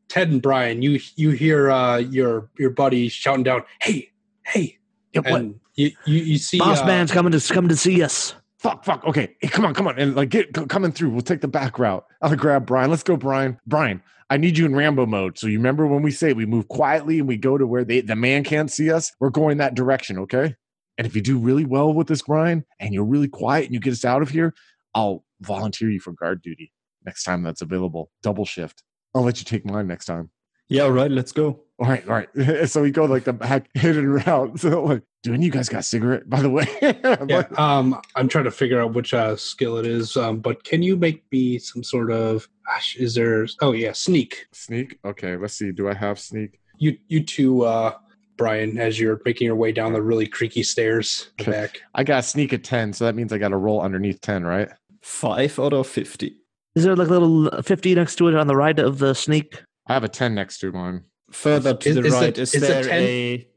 Ted 0.07 0.29
and 0.29 0.41
Brian, 0.41 0.81
you 0.81 0.99
you 1.15 1.31
hear 1.31 1.69
uh, 1.69 1.97
your 1.97 2.49
your 2.57 2.69
buddy 2.69 3.09
shouting 3.09 3.43
down, 3.43 3.63
"Hey, 3.81 4.11
hey!" 4.45 4.77
Yeah, 5.13 5.21
what? 5.21 5.41
And 5.41 5.59
you, 5.75 5.91
you 6.05 6.19
you 6.21 6.37
see 6.37 6.59
Boss 6.59 6.81
uh, 6.81 6.85
man's 6.85 7.11
coming 7.11 7.33
to 7.33 7.53
come 7.53 7.67
to 7.67 7.75
see 7.75 8.01
us. 8.01 8.33
Fuck, 8.67 8.83
fuck. 8.83 9.05
Okay, 9.05 9.35
hey, 9.39 9.47
come 9.47 9.65
on, 9.65 9.73
come 9.73 9.87
on, 9.87 9.97
and 9.97 10.15
like 10.15 10.29
get 10.29 10.53
coming 10.67 10.91
through. 10.91 11.11
We'll 11.11 11.21
take 11.21 11.41
the 11.41 11.47
back 11.47 11.79
route. 11.79 12.05
I'll 12.21 12.35
grab 12.35 12.65
Brian. 12.65 12.89
Let's 12.89 13.03
go, 13.03 13.15
Brian. 13.15 13.59
Brian, 13.65 14.03
I 14.29 14.35
need 14.35 14.57
you 14.57 14.65
in 14.65 14.75
Rambo 14.75 15.05
mode. 15.05 15.37
So 15.37 15.47
you 15.47 15.57
remember 15.57 15.87
when 15.87 16.01
we 16.01 16.11
say 16.11 16.33
we 16.33 16.45
move 16.45 16.67
quietly 16.67 17.19
and 17.19 17.27
we 17.27 17.37
go 17.37 17.57
to 17.57 17.65
where 17.65 17.85
they 17.85 18.01
the 18.01 18.15
man 18.15 18.43
can't 18.43 18.69
see 18.69 18.91
us? 18.91 19.13
We're 19.21 19.29
going 19.29 19.57
that 19.59 19.75
direction, 19.75 20.19
okay? 20.19 20.55
And 20.97 21.07
if 21.07 21.15
you 21.15 21.21
do 21.21 21.37
really 21.37 21.63
well 21.63 21.93
with 21.93 22.07
this, 22.07 22.23
Brian, 22.23 22.65
and 22.79 22.93
you're 22.93 23.05
really 23.05 23.29
quiet 23.29 23.65
and 23.65 23.73
you 23.73 23.79
get 23.79 23.93
us 23.93 24.03
out 24.03 24.21
of 24.21 24.29
here, 24.29 24.53
I'll 24.93 25.23
volunteer 25.39 25.89
you 25.89 25.99
for 25.99 26.11
guard 26.11 26.41
duty 26.41 26.73
next 27.05 27.23
time 27.23 27.43
that's 27.43 27.61
available. 27.61 28.11
Double 28.21 28.45
shift. 28.45 28.83
I'll 29.15 29.23
let 29.23 29.39
you 29.39 29.45
take 29.45 29.65
mine 29.65 29.87
next 29.87 30.05
time. 30.05 30.29
Yeah, 30.67 30.83
all 30.83 30.91
right, 30.91 31.09
let's 31.09 31.31
go. 31.31 31.66
All 31.79 31.87
right, 31.87 32.07
all 32.07 32.15
right. 32.15 32.29
so 32.69 32.81
we 32.81 32.91
go 32.91 33.05
like 33.05 33.23
the 33.25 33.33
back 33.33 33.67
hidden 33.73 34.09
route. 34.09 34.59
So 34.59 34.83
like, 34.83 35.03
do 35.23 35.33
any 35.33 35.43
of 35.43 35.45
you 35.45 35.51
guys 35.51 35.69
got 35.69 35.79
a 35.79 35.83
cigarette, 35.83 36.29
by 36.29 36.41
the 36.41 36.49
way? 36.49 36.65
Yeah, 36.81 37.43
um, 37.57 37.99
I'm 38.15 38.27
trying 38.27 38.45
to 38.45 38.51
figure 38.51 38.81
out 38.81 38.93
which 38.93 39.13
uh, 39.13 39.35
skill 39.35 39.77
it 39.77 39.85
is. 39.85 40.15
Um, 40.17 40.39
but 40.39 40.63
can 40.63 40.81
you 40.81 40.95
make 40.95 41.23
me 41.31 41.59
some 41.59 41.83
sort 41.83 42.11
of? 42.11 42.47
Gosh, 42.65 42.95
is 42.95 43.13
there? 43.15 43.45
Oh 43.61 43.73
yeah, 43.73 43.91
sneak. 43.91 44.47
Sneak. 44.53 44.97
Okay, 45.05 45.35
let's 45.37 45.53
see. 45.53 45.71
Do 45.71 45.87
I 45.89 45.93
have 45.93 46.19
sneak? 46.19 46.59
You 46.79 46.97
you 47.07 47.23
two, 47.23 47.63
uh, 47.63 47.93
Brian, 48.37 48.77
as 48.77 48.99
you're 48.99 49.19
making 49.25 49.45
your 49.45 49.55
way 49.55 49.71
down 49.71 49.93
the 49.93 50.01
really 50.01 50.27
creaky 50.27 50.63
stairs 50.63 51.31
Okay. 51.41 51.51
back. 51.51 51.81
I 51.95 52.03
got 52.03 52.23
sneak 52.25 52.53
at 52.53 52.63
10, 52.63 52.93
so 52.93 53.05
that 53.05 53.15
means 53.15 53.33
I 53.33 53.37
got 53.39 53.49
to 53.49 53.57
roll 53.57 53.81
underneath 53.81 54.21
10, 54.21 54.43
right? 54.43 54.69
Five 55.01 55.57
out 55.59 55.73
of 55.73 55.87
50. 55.87 56.35
Is 56.75 56.83
there 56.83 56.95
like 56.95 57.07
a 57.07 57.11
little 57.11 57.61
fifty 57.63 57.95
next 57.95 58.17
to 58.17 58.27
it 58.27 58.35
on 58.35 58.45
the 58.47 58.55
right 58.55 58.77
of 58.77 58.99
the 58.99 59.15
sneak? 59.15 59.63
I 59.87 59.93
have 59.93 60.03
a 60.03 60.09
10 60.09 60.35
next 60.35 60.59
to 60.59 60.71
mine. 60.71 61.03
Further 61.31 61.73
to 61.75 61.89
Is- 61.89 61.95
the 61.95 62.01
is 62.01 62.11
the- 62.13 62.19
right, 62.19 62.37
is, 62.37 62.53
is 62.55 62.61
the 62.61 62.67
there 62.67 62.83
10 62.83 63.01
a. 63.01 63.47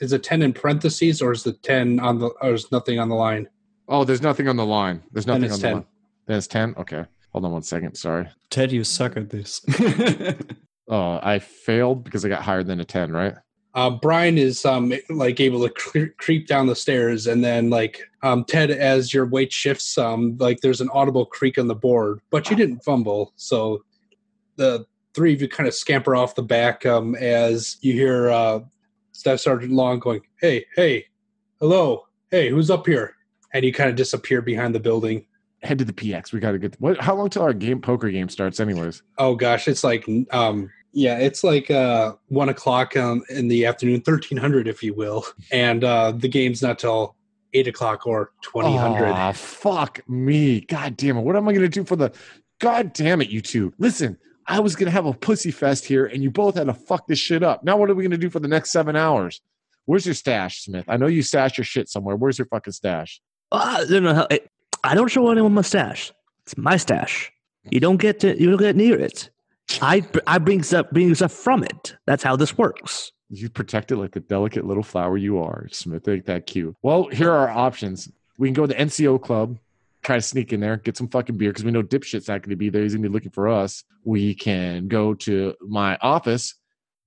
Is 0.00 0.12
it 0.12 0.22
ten 0.22 0.42
in 0.42 0.52
parentheses 0.52 1.22
or 1.22 1.32
is 1.32 1.42
the 1.42 1.52
ten 1.54 1.98
on 2.00 2.18
the? 2.18 2.26
Or 2.42 2.52
is 2.52 2.70
nothing 2.70 2.98
on 2.98 3.08
the 3.08 3.14
line? 3.14 3.48
Oh, 3.88 4.04
there's 4.04 4.20
nothing 4.22 4.46
on 4.48 4.56
the 4.56 4.66
line. 4.66 5.02
There's 5.12 5.26
nothing 5.26 5.44
it's 5.44 5.54
on 5.54 5.60
the 5.60 5.66
10. 5.68 5.74
line. 5.74 5.84
Then 6.26 6.36
it's 6.38 6.46
10? 6.48 6.74
Okay. 6.76 7.04
Hold 7.32 7.44
on 7.44 7.52
one 7.52 7.62
second. 7.62 7.94
Sorry. 7.94 8.28
Ted, 8.50 8.72
you 8.72 8.84
suck 8.84 9.16
at 9.16 9.30
this. 9.30 9.64
Oh, 10.88 11.18
I 11.20 11.40
failed 11.40 12.04
because 12.04 12.24
I 12.24 12.28
got 12.28 12.42
higher 12.42 12.62
than 12.62 12.78
a 12.78 12.84
10, 12.84 13.10
right? 13.10 13.34
Uh, 13.74 13.90
Brian 13.90 14.38
is 14.38 14.64
um 14.64 14.92
like 15.10 15.40
able 15.40 15.60
to 15.66 15.68
cre- 15.74 16.14
creep 16.16 16.46
down 16.46 16.66
the 16.68 16.76
stairs, 16.76 17.26
and 17.26 17.42
then 17.44 17.70
like 17.70 18.00
um 18.22 18.44
Ted, 18.44 18.70
as 18.70 19.12
your 19.12 19.26
weight 19.26 19.52
shifts, 19.52 19.98
um 19.98 20.36
like 20.38 20.60
there's 20.60 20.80
an 20.80 20.88
audible 20.92 21.26
creak 21.26 21.58
on 21.58 21.66
the 21.66 21.74
board, 21.74 22.20
but 22.30 22.48
you 22.50 22.56
didn't 22.56 22.84
fumble, 22.84 23.32
so 23.34 23.82
the 24.54 24.86
three 25.16 25.32
of 25.32 25.40
you 25.40 25.48
kind 25.48 25.66
of 25.66 25.74
scamper 25.74 26.14
off 26.14 26.34
the 26.34 26.42
back 26.42 26.86
um 26.86 27.16
as 27.16 27.78
you 27.80 27.92
hear 27.94 28.30
uh 28.30 28.60
Staff 29.12 29.40
Sergeant 29.40 29.72
Long 29.72 29.98
going, 29.98 30.20
"Hey, 30.40 30.66
hey, 30.76 31.06
hello, 31.58 32.06
hey, 32.30 32.50
who's 32.50 32.70
up 32.70 32.86
here?" 32.86 33.16
And 33.54 33.64
you 33.64 33.72
kind 33.72 33.88
of 33.88 33.96
disappear 33.96 34.42
behind 34.42 34.74
the 34.74 34.80
building. 34.80 35.24
Head 35.62 35.78
to 35.78 35.86
the 35.86 35.92
PX. 35.94 36.32
We 36.32 36.38
got 36.38 36.52
to 36.52 36.58
get. 36.58 36.78
What? 36.80 37.00
How 37.00 37.14
long 37.14 37.30
till 37.30 37.42
our 37.42 37.54
game 37.54 37.80
poker 37.80 38.10
game 38.10 38.28
starts, 38.28 38.60
anyways? 38.60 39.02
Oh 39.16 39.34
gosh, 39.34 39.66
it's 39.66 39.82
like 39.82 40.06
um 40.32 40.70
yeah, 40.92 41.18
it's 41.18 41.42
like 41.42 41.70
uh 41.70 42.12
one 42.28 42.50
o'clock 42.50 42.94
um, 42.96 43.22
in 43.30 43.48
the 43.48 43.64
afternoon, 43.64 44.02
thirteen 44.02 44.36
hundred, 44.36 44.68
if 44.68 44.82
you 44.82 44.92
will, 44.92 45.24
and 45.50 45.82
uh 45.82 46.12
the 46.12 46.28
game's 46.28 46.60
not 46.60 46.78
till 46.78 47.16
eight 47.54 47.66
o'clock 47.66 48.06
or 48.06 48.32
twenty 48.42 48.76
hundred. 48.76 49.08
Ah, 49.08 49.32
fuck 49.32 50.06
me. 50.08 50.60
God 50.60 50.96
damn 50.96 51.16
it. 51.16 51.22
What 51.22 51.36
am 51.36 51.48
I 51.48 51.52
going 51.52 51.62
to 51.62 51.68
do 51.68 51.84
for 51.84 51.96
the. 51.96 52.12
God 52.58 52.92
damn 52.92 53.20
it, 53.20 53.28
you 53.28 53.40
two. 53.40 53.72
Listen, 53.78 54.18
I 54.48 54.60
was 54.60 54.76
gonna 54.76 54.90
have 54.90 55.06
a 55.06 55.12
pussy 55.12 55.50
fest 55.50 55.84
here, 55.84 56.06
and 56.06 56.22
you 56.22 56.30
both 56.30 56.54
had 56.56 56.66
to 56.68 56.74
fuck 56.74 57.06
this 57.06 57.18
shit 57.18 57.42
up. 57.42 57.64
Now 57.64 57.76
what 57.76 57.90
are 57.90 57.94
we 57.94 58.02
gonna 58.04 58.16
do 58.16 58.30
for 58.30 58.40
the 58.40 58.48
next 58.48 58.70
seven 58.70 58.94
hours? 58.96 59.40
Where's 59.86 60.06
your 60.06 60.14
stash, 60.14 60.64
Smith? 60.64 60.84
I 60.88 60.96
know 60.96 61.06
you 61.06 61.22
stash 61.22 61.58
your 61.58 61.64
shit 61.64 61.88
somewhere. 61.88 62.16
Where's 62.16 62.38
your 62.38 62.46
fucking 62.46 62.72
stash? 62.72 63.20
Uh, 63.52 63.84
no, 63.88 64.00
no, 64.00 64.26
I- 64.30 64.40
I 64.84 64.94
don't 64.94 65.08
show 65.08 65.30
anyone 65.30 65.52
my 65.54 65.62
stash. 65.62 66.12
It's 66.44 66.56
my 66.56 66.76
stash. 66.76 67.32
You 67.70 67.80
don't 67.80 67.96
get 67.96 68.20
to. 68.20 68.40
You 68.40 68.50
don't 68.50 68.58
get 68.60 68.76
near 68.76 68.96
it. 68.98 69.30
I 69.82 70.06
I 70.28 70.38
bring 70.38 70.62
stuff 70.62 70.86
bring 70.92 71.12
stuff 71.16 71.32
from 71.32 71.64
it. 71.64 71.96
That's 72.06 72.22
how 72.22 72.36
this 72.36 72.56
works. 72.56 73.10
You 73.30 73.48
protect 73.48 73.90
it 73.90 73.96
like 73.96 74.12
the 74.12 74.20
delicate 74.20 74.64
little 74.64 74.84
flower 74.84 75.16
you 75.16 75.38
are, 75.38 75.66
Smith. 75.72 76.06
Ain't 76.06 76.26
that 76.26 76.46
cute? 76.46 76.76
Well, 76.82 77.08
here 77.08 77.32
are 77.32 77.48
our 77.48 77.50
options. 77.50 78.08
We 78.38 78.46
can 78.46 78.54
go 78.54 78.62
to 78.62 78.68
the 78.68 78.80
NCO 78.80 79.20
club, 79.20 79.58
try 80.06 80.16
to 80.16 80.22
sneak 80.22 80.52
in 80.52 80.60
there, 80.60 80.76
get 80.76 80.96
some 80.96 81.08
fucking 81.08 81.36
beer 81.36 81.50
because 81.50 81.64
we 81.64 81.72
know 81.72 81.82
dipshit's 81.82 82.28
not 82.28 82.40
going 82.40 82.50
to 82.50 82.56
be 82.56 82.70
there. 82.70 82.82
He's 82.82 82.94
going 82.94 83.02
to 83.02 83.08
be 83.08 83.12
looking 83.12 83.32
for 83.32 83.48
us. 83.48 83.82
We 84.04 84.34
can 84.36 84.86
go 84.86 85.14
to 85.14 85.54
my 85.60 85.98
office 86.00 86.54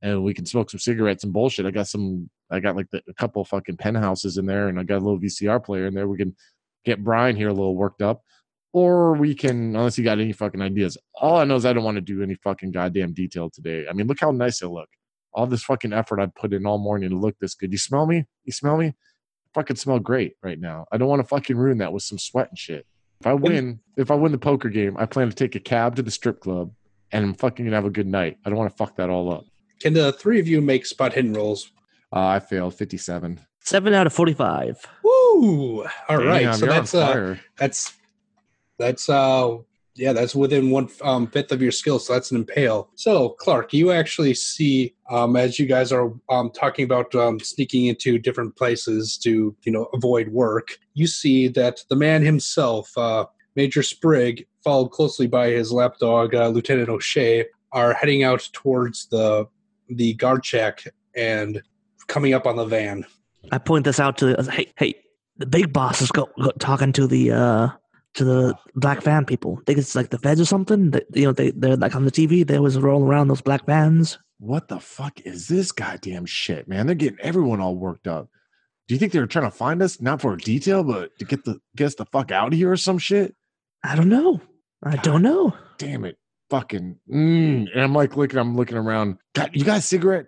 and 0.01 0.21
we 0.23 0.33
can 0.33 0.45
smoke 0.45 0.69
some 0.69 0.81
cigarettes 0.81 1.23
and 1.23 1.31
bullshit. 1.31 1.65
I 1.65 1.71
got 1.71 1.87
some. 1.87 2.29
I 2.51 2.59
got 2.59 2.75
like 2.75 2.89
the, 2.91 3.01
a 3.07 3.13
couple 3.13 3.45
fucking 3.45 3.77
penthouses 3.77 4.37
in 4.37 4.47
there, 4.47 4.67
and 4.69 4.79
I 4.79 4.83
got 4.83 4.97
a 4.97 5.05
little 5.05 5.19
VCR 5.19 5.63
player 5.63 5.85
in 5.85 5.93
there. 5.93 6.07
We 6.07 6.17
can 6.17 6.35
get 6.83 7.03
Brian 7.03 7.35
here 7.35 7.49
a 7.49 7.53
little 7.53 7.75
worked 7.75 8.01
up. 8.01 8.21
Or 8.71 9.13
we 9.13 9.33
can, 9.33 9.75
unless 9.75 9.97
you 9.97 10.03
got 10.03 10.19
any 10.19 10.31
fucking 10.31 10.61
ideas. 10.61 10.95
All 11.15 11.37
I 11.37 11.43
know 11.43 11.55
is 11.55 11.65
I 11.65 11.73
don't 11.73 11.83
want 11.83 11.95
to 11.95 12.01
do 12.01 12.21
any 12.21 12.35
fucking 12.35 12.71
goddamn 12.71 13.13
detail 13.13 13.49
today. 13.49 13.85
I 13.89 13.93
mean, 13.93 14.05
look 14.07 14.19
how 14.19 14.31
nice 14.31 14.61
I 14.61 14.67
look. 14.67 14.89
All 15.33 15.47
this 15.47 15.63
fucking 15.63 15.93
effort 15.93 16.19
I 16.19 16.27
put 16.27 16.53
in 16.53 16.67
all 16.67 16.77
morning 16.77 17.09
to 17.09 17.15
look 17.15 17.35
this 17.39 17.55
good. 17.55 17.71
You 17.71 17.79
smell 17.79 18.05
me? 18.05 18.25
You 18.45 18.51
smell 18.51 18.77
me? 18.77 18.93
Fucking 19.53 19.77
smell 19.77 19.99
great 19.99 20.33
right 20.43 20.59
now. 20.59 20.85
I 20.91 20.97
don't 20.97 21.07
want 21.07 21.21
to 21.21 21.27
fucking 21.27 21.57
ruin 21.57 21.79
that 21.79 21.91
with 21.91 22.03
some 22.03 22.19
sweat 22.19 22.49
and 22.49 22.57
shit. 22.57 22.85
If 23.21 23.27
I 23.27 23.33
win, 23.33 23.79
if 23.97 24.11
I 24.11 24.15
win 24.15 24.31
the 24.31 24.37
poker 24.37 24.69
game, 24.69 24.95
I 24.97 25.05
plan 25.05 25.29
to 25.29 25.35
take 25.35 25.55
a 25.55 25.59
cab 25.59 25.95
to 25.95 26.01
the 26.01 26.11
strip 26.11 26.39
club 26.39 26.71
and 27.11 27.25
I'm 27.25 27.33
fucking 27.33 27.65
gonna 27.65 27.75
have 27.75 27.85
a 27.85 27.89
good 27.89 28.07
night. 28.07 28.37
I 28.45 28.49
don't 28.49 28.57
want 28.57 28.71
to 28.71 28.77
fuck 28.77 28.95
that 28.97 29.09
all 29.09 29.31
up. 29.31 29.45
Can 29.81 29.93
the 29.93 30.13
three 30.13 30.39
of 30.39 30.47
you 30.47 30.61
make 30.61 30.85
spot 30.85 31.13
hidden 31.13 31.33
rolls? 31.33 31.71
Uh, 32.13 32.25
I 32.25 32.39
failed 32.39 32.75
57. 32.75 33.39
Seven 33.61 33.93
out 33.93 34.07
of 34.07 34.13
forty-five. 34.13 34.83
Woo! 35.03 35.83
All 36.07 36.17
right, 36.17 36.43
Damn, 36.43 36.53
so 36.53 36.65
you're 36.65 36.73
on 36.73 36.79
that's 36.79 36.95
uh, 36.95 37.35
that's 37.57 37.93
that's 38.77 39.09
uh 39.09 39.57
yeah 39.95 40.13
that's 40.13 40.35
within 40.35 40.69
one 40.69 40.89
um, 41.01 41.27
fifth 41.27 41.51
of 41.51 41.61
your 41.61 41.71
skill 41.71 41.99
so 41.99 42.13
that's 42.13 42.31
an 42.31 42.37
impale. 42.37 42.89
So 42.95 43.29
clark 43.29 43.73
you 43.73 43.91
actually 43.91 44.33
see 44.33 44.95
um, 45.09 45.35
as 45.35 45.59
you 45.59 45.65
guys 45.65 45.91
are 45.91 46.13
um, 46.29 46.51
talking 46.51 46.85
about 46.85 47.13
um, 47.15 47.39
sneaking 47.39 47.87
into 47.87 48.17
different 48.17 48.55
places 48.55 49.17
to 49.19 49.55
you 49.63 49.71
know 49.71 49.87
avoid 49.93 50.29
work 50.29 50.77
you 50.93 51.07
see 51.07 51.47
that 51.49 51.83
the 51.89 51.95
man 51.95 52.23
himself 52.23 52.97
uh, 52.97 53.25
major 53.55 53.83
sprigg 53.83 54.45
followed 54.63 54.89
closely 54.89 55.27
by 55.27 55.49
his 55.49 55.71
lapdog 55.71 56.35
uh, 56.35 56.47
lieutenant 56.47 56.89
o'shea 56.89 57.45
are 57.71 57.93
heading 57.93 58.23
out 58.23 58.47
towards 58.53 59.07
the 59.07 59.45
the 59.89 60.13
guard 60.15 60.45
shack 60.45 60.83
and 61.15 61.61
coming 62.07 62.33
up 62.33 62.45
on 62.45 62.55
the 62.55 62.65
van. 62.65 63.05
I 63.51 63.57
point 63.57 63.85
this 63.85 63.99
out 63.99 64.17
to 64.19 64.35
hey 64.51 64.71
hey 64.77 64.95
the 65.37 65.45
big 65.45 65.71
boss 65.71 66.01
is 66.01 66.11
go, 66.11 66.29
go 66.41 66.51
talking 66.59 66.91
to 66.93 67.07
the 67.07 67.31
uh 67.31 67.69
to 68.15 68.23
the 68.23 68.55
black 68.75 69.01
van 69.03 69.25
people. 69.25 69.57
I 69.59 69.63
think 69.65 69.79
it's 69.79 69.95
like 69.95 70.09
the 70.09 70.19
feds 70.19 70.41
or 70.41 70.45
something. 70.45 70.91
That 70.91 71.05
you 71.13 71.25
know 71.25 71.31
they 71.31 71.51
they're 71.51 71.75
like 71.75 71.95
on 71.95 72.05
the 72.05 72.11
TV. 72.11 72.45
They 72.45 72.57
always 72.57 72.77
roll 72.77 73.03
around 73.03 73.27
those 73.27 73.41
black 73.41 73.65
vans. 73.65 74.19
What 74.39 74.69
the 74.69 74.79
fuck 74.79 75.19
is 75.21 75.47
this 75.47 75.71
goddamn 75.71 76.25
shit, 76.25 76.67
man? 76.67 76.85
They're 76.85 76.95
getting 76.95 77.19
everyone 77.21 77.59
all 77.59 77.75
worked 77.75 78.07
up. 78.07 78.29
Do 78.87 78.95
you 78.95 78.99
think 78.99 79.11
they 79.11 79.19
were 79.19 79.27
trying 79.27 79.49
to 79.49 79.55
find 79.55 79.81
us, 79.81 80.01
not 80.01 80.21
for 80.21 80.33
a 80.33 80.37
detail, 80.37 80.83
but 80.83 81.11
to 81.19 81.25
get 81.25 81.45
the 81.45 81.59
get 81.75 81.87
us 81.87 81.95
the 81.95 82.05
fuck 82.05 82.31
out 82.31 82.53
of 82.53 82.53
here 82.53 82.71
or 82.71 82.77
some 82.77 82.97
shit? 82.97 83.35
I 83.83 83.95
don't 83.95 84.09
know. 84.09 84.41
I 84.83 84.95
don't 84.97 85.21
know. 85.21 85.53
Damn 85.77 86.05
it, 86.05 86.17
fucking. 86.49 86.97
Mm. 87.11 87.67
And 87.73 87.81
I'm 87.81 87.93
like 87.93 88.15
looking, 88.15 88.39
I'm 88.39 88.55
looking 88.55 88.77
around. 88.77 89.17
God, 89.35 89.51
you 89.53 89.63
got 89.63 89.79
a 89.79 89.81
cigarette? 89.81 90.27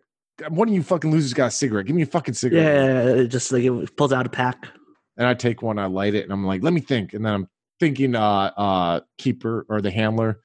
One 0.50 0.68
of 0.68 0.74
you 0.74 0.84
fucking 0.84 1.12
losers 1.12 1.34
got 1.34 1.48
a 1.48 1.52
cigarette. 1.52 1.86
Give 1.86 1.96
me 1.96 2.02
a 2.02 2.08
fucking 2.08 2.34
cigarette. 2.34 3.18
Yeah, 3.18 3.24
just 3.24 3.52
like 3.52 3.64
it 3.64 3.96
pulls 3.96 4.14
out 4.14 4.26
a 4.26 4.30
pack. 4.30 4.68
And 5.18 5.28
I 5.28 5.34
take 5.34 5.62
one, 5.62 5.78
I 5.78 5.86
light 5.86 6.16
it, 6.16 6.24
and 6.24 6.34
I'm 6.34 6.46
like, 6.46 6.64
let 6.64 6.74
me 6.74 6.82
think. 6.82 7.14
And 7.14 7.26
then 7.26 7.34
I'm 7.34 7.48
thinking, 7.82 8.16
uh, 8.16 8.52
uh, 8.56 9.00
keeper 9.18 9.66
or 9.68 9.82
the 9.82 9.92
handler, 9.92 10.40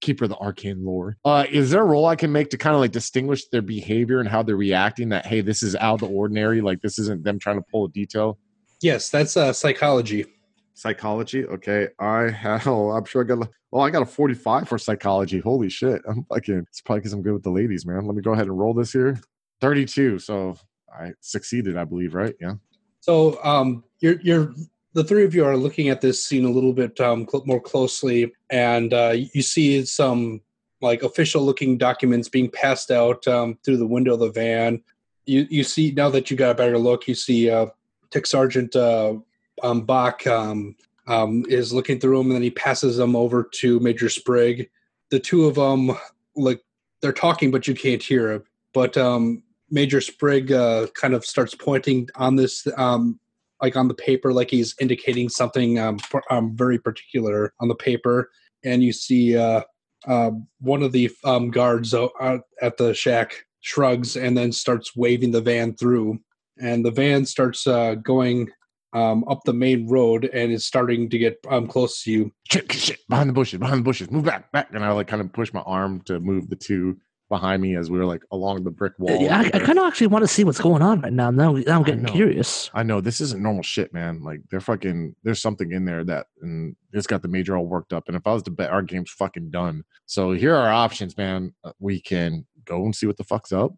keeper 0.00 0.24
of 0.26 0.30
the 0.30 0.36
arcane 0.36 0.84
lore. 0.84 1.16
Uh, 1.24 1.46
is 1.50 1.70
there 1.70 1.82
a 1.82 1.84
role 1.84 2.06
I 2.06 2.14
can 2.16 2.30
make 2.30 2.50
to 2.50 2.58
kind 2.58 2.74
of 2.74 2.80
like 2.80 2.92
distinguish 2.92 3.48
their 3.48 3.62
behavior 3.62 4.20
and 4.20 4.28
how 4.28 4.44
they're 4.44 4.54
reacting? 4.56 5.08
That 5.08 5.26
hey, 5.26 5.40
this 5.40 5.62
is 5.64 5.74
out 5.74 5.94
of 5.94 6.00
the 6.08 6.14
ordinary. 6.14 6.60
Like 6.60 6.80
this 6.82 6.98
isn't 7.00 7.24
them 7.24 7.40
trying 7.40 7.56
to 7.56 7.64
pull 7.72 7.86
a 7.86 7.88
detail. 7.90 8.38
yes 8.80 9.08
that's 9.10 9.36
uh, 9.36 9.52
psychology 9.52 10.26
Psychology. 10.74 11.44
Okay, 11.44 11.88
I 12.00 12.30
have. 12.30 12.66
Oh, 12.66 12.90
I'm 12.96 13.04
sure 13.04 13.22
I 13.22 13.26
got. 13.26 13.42
a- 13.46 13.50
Oh, 13.74 13.80
I 13.80 13.88
got 13.88 14.02
a 14.02 14.06
45 14.06 14.68
for 14.68 14.76
psychology. 14.76 15.38
Holy 15.40 15.70
shit! 15.70 16.02
I'm 16.08 16.24
fucking. 16.24 16.64
It's 16.68 16.80
probably 16.82 17.00
because 17.00 17.14
I'm 17.14 17.22
good 17.22 17.32
with 17.32 17.42
the 17.42 17.50
ladies, 17.50 17.86
man. 17.86 18.04
Let 18.06 18.14
me 18.14 18.20
go 18.22 18.32
ahead 18.32 18.46
and 18.46 18.58
roll 18.58 18.74
this 18.74 18.92
here. 18.92 19.18
32. 19.62 20.18
So 20.18 20.56
I 20.94 21.12
succeeded, 21.20 21.78
I 21.78 21.84
believe. 21.84 22.14
Right? 22.14 22.34
Yeah. 22.40 22.54
So 23.00 23.42
um, 23.42 23.82
you're 24.00 24.20
you're 24.22 24.54
the 24.94 25.04
three 25.04 25.24
of 25.24 25.34
you 25.34 25.44
are 25.44 25.56
looking 25.56 25.88
at 25.88 26.00
this 26.00 26.24
scene 26.24 26.44
a 26.44 26.50
little 26.50 26.72
bit 26.72 27.00
um, 27.00 27.26
cl- 27.30 27.44
more 27.46 27.60
closely, 27.60 28.32
and 28.50 28.92
uh, 28.92 29.14
you 29.32 29.42
see 29.42 29.84
some 29.84 30.40
like 30.80 31.02
official 31.02 31.42
looking 31.42 31.78
documents 31.78 32.28
being 32.28 32.50
passed 32.50 32.90
out 32.90 33.26
um, 33.28 33.58
through 33.64 33.76
the 33.76 33.86
window 33.86 34.14
of 34.14 34.20
the 34.20 34.30
van. 34.30 34.82
You 35.26 35.46
you 35.48 35.64
see 35.64 35.92
now 35.92 36.10
that 36.10 36.30
you 36.30 36.36
got 36.36 36.50
a 36.50 36.54
better 36.54 36.78
look, 36.78 37.08
you 37.08 37.14
see 37.14 37.50
uh, 37.50 37.66
Tech 38.10 38.26
Sergeant 38.26 38.76
uh, 38.76 39.14
um, 39.62 39.82
Bach 39.82 40.26
um, 40.26 40.76
um, 41.06 41.44
is 41.48 41.72
looking 41.72 41.98
through 41.98 42.18
them, 42.18 42.26
and 42.26 42.36
then 42.36 42.42
he 42.42 42.50
passes 42.50 42.96
them 42.96 43.16
over 43.16 43.42
to 43.54 43.80
Major 43.80 44.08
Sprigg. 44.08 44.70
The 45.10 45.20
two 45.20 45.46
of 45.46 45.54
them 45.54 45.96
like 46.36 46.60
they're 47.00 47.12
talking, 47.12 47.50
but 47.50 47.66
you 47.66 47.74
can't 47.74 48.02
hear 48.02 48.32
it. 48.32 48.44
But 48.72 48.96
um, 48.96 49.42
Major 49.70 50.00
Sprigg 50.00 50.52
uh, 50.52 50.86
kind 50.94 51.14
of 51.14 51.24
starts 51.24 51.54
pointing 51.54 52.08
on 52.14 52.36
this, 52.36 52.66
um, 52.76 53.18
like 53.62 53.76
on 53.76 53.88
the 53.88 53.94
paper, 53.94 54.32
like 54.32 54.50
he's 54.50 54.74
indicating 54.80 55.28
something 55.28 55.78
um, 55.78 55.98
um, 56.30 56.54
very 56.56 56.78
particular 56.78 57.54
on 57.60 57.68
the 57.68 57.74
paper. 57.74 58.30
And 58.64 58.82
you 58.82 58.92
see 58.92 59.36
uh, 59.36 59.62
uh, 60.06 60.32
one 60.60 60.82
of 60.82 60.92
the 60.92 61.10
um, 61.24 61.50
guards 61.50 61.94
uh, 61.94 62.06
uh, 62.20 62.38
at 62.60 62.76
the 62.76 62.92
shack 62.92 63.46
shrugs 63.60 64.16
and 64.16 64.36
then 64.36 64.52
starts 64.52 64.96
waving 64.96 65.30
the 65.30 65.40
van 65.40 65.74
through. 65.74 66.18
And 66.60 66.84
the 66.84 66.90
van 66.90 67.24
starts 67.24 67.66
uh, 67.66 67.94
going 67.94 68.50
um, 68.92 69.24
up 69.28 69.40
the 69.44 69.54
main 69.54 69.88
road 69.88 70.26
and 70.26 70.52
is 70.52 70.66
starting 70.66 71.08
to 71.08 71.18
get 71.18 71.38
um, 71.48 71.66
close 71.66 72.02
to 72.02 72.10
you. 72.10 72.32
Shit, 72.50 72.70
shit, 72.72 72.98
behind 73.08 73.30
the 73.30 73.34
bushes, 73.34 73.58
behind 73.58 73.78
the 73.78 73.84
bushes, 73.84 74.10
move 74.10 74.24
back, 74.24 74.50
back. 74.52 74.68
And 74.72 74.84
I 74.84 74.90
like 74.90 75.06
kind 75.06 75.22
of 75.22 75.32
push 75.32 75.52
my 75.52 75.62
arm 75.62 76.02
to 76.02 76.20
move 76.20 76.50
the 76.50 76.56
two 76.56 76.98
behind 77.32 77.62
me 77.62 77.76
as 77.76 77.90
we 77.90 77.98
were 77.98 78.04
like 78.04 78.22
along 78.30 78.62
the 78.62 78.70
brick 78.70 78.92
wall. 78.98 79.22
Yeah, 79.22 79.38
I, 79.38 79.46
I 79.54 79.58
kind 79.58 79.78
of 79.78 79.86
actually 79.86 80.08
want 80.08 80.22
to 80.22 80.28
see 80.28 80.44
what's 80.44 80.60
going 80.60 80.82
on 80.82 81.00
right 81.00 81.12
now. 81.12 81.30
Now, 81.30 81.52
now 81.52 81.76
I'm 81.78 81.82
getting 81.82 82.02
know. 82.02 82.12
curious. 82.12 82.70
I 82.74 82.82
know 82.82 83.00
this 83.00 83.22
isn't 83.22 83.42
normal 83.42 83.62
shit, 83.62 83.94
man. 83.94 84.22
Like 84.22 84.42
they're 84.50 84.60
fucking. 84.60 85.16
There's 85.22 85.40
something 85.40 85.72
in 85.72 85.86
there 85.86 86.04
that, 86.04 86.26
and 86.42 86.76
it's 86.92 87.06
got 87.06 87.22
the 87.22 87.28
major 87.28 87.56
all 87.56 87.64
worked 87.66 87.94
up. 87.94 88.04
And 88.08 88.16
if 88.18 88.26
I 88.26 88.34
was 88.34 88.42
to 88.42 88.50
bet, 88.50 88.70
our 88.70 88.82
game's 88.82 89.10
fucking 89.10 89.50
done. 89.50 89.82
So 90.04 90.32
here 90.32 90.54
are 90.54 90.66
our 90.66 90.72
options, 90.72 91.16
man. 91.16 91.54
Uh, 91.64 91.72
We 91.80 92.02
can 92.02 92.46
go 92.66 92.84
and 92.84 92.94
see 92.94 93.06
what 93.06 93.16
the 93.16 93.24
fuck's 93.24 93.50
up. 93.50 93.72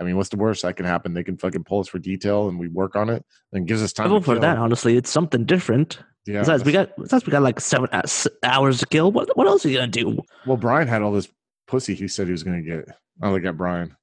I 0.00 0.04
mean, 0.04 0.16
what's 0.16 0.28
the 0.28 0.36
worst 0.36 0.62
that 0.62 0.76
can 0.76 0.86
happen? 0.86 1.14
They 1.14 1.24
can 1.24 1.36
fucking 1.36 1.64
pull 1.64 1.80
us 1.80 1.88
for 1.88 1.98
detail, 1.98 2.48
and 2.48 2.60
we 2.60 2.68
work 2.68 2.94
on 2.94 3.10
it, 3.10 3.24
and 3.52 3.66
gives 3.66 3.82
us 3.82 3.92
time. 3.92 4.06
I 4.06 4.08
to 4.08 4.14
vote 4.14 4.24
for 4.24 4.34
kill. 4.34 4.42
that. 4.42 4.58
Honestly, 4.58 4.96
it's 4.96 5.10
something 5.10 5.44
different. 5.44 5.98
Yeah. 6.26 6.38
besides, 6.40 6.64
we 6.64 6.70
got 6.72 6.96
besides 6.96 7.26
we 7.26 7.32
got 7.32 7.42
like 7.42 7.60
seven 7.60 7.88
uh, 7.92 8.02
hours 8.44 8.78
to 8.78 8.86
kill. 8.86 9.10
What 9.12 9.36
what 9.36 9.46
else 9.48 9.66
are 9.66 9.68
you 9.68 9.78
gonna 9.78 9.88
do? 9.88 10.20
Well, 10.46 10.56
Brian 10.56 10.88
had 10.88 11.02
all 11.02 11.12
this 11.12 11.28
pussy. 11.66 11.94
He 11.94 12.08
said 12.08 12.26
he 12.26 12.32
was 12.32 12.42
gonna 12.42 12.62
get. 12.62 12.88
I 13.22 13.30
look 13.30 13.44
at 13.44 13.56
Brian, 13.56 13.96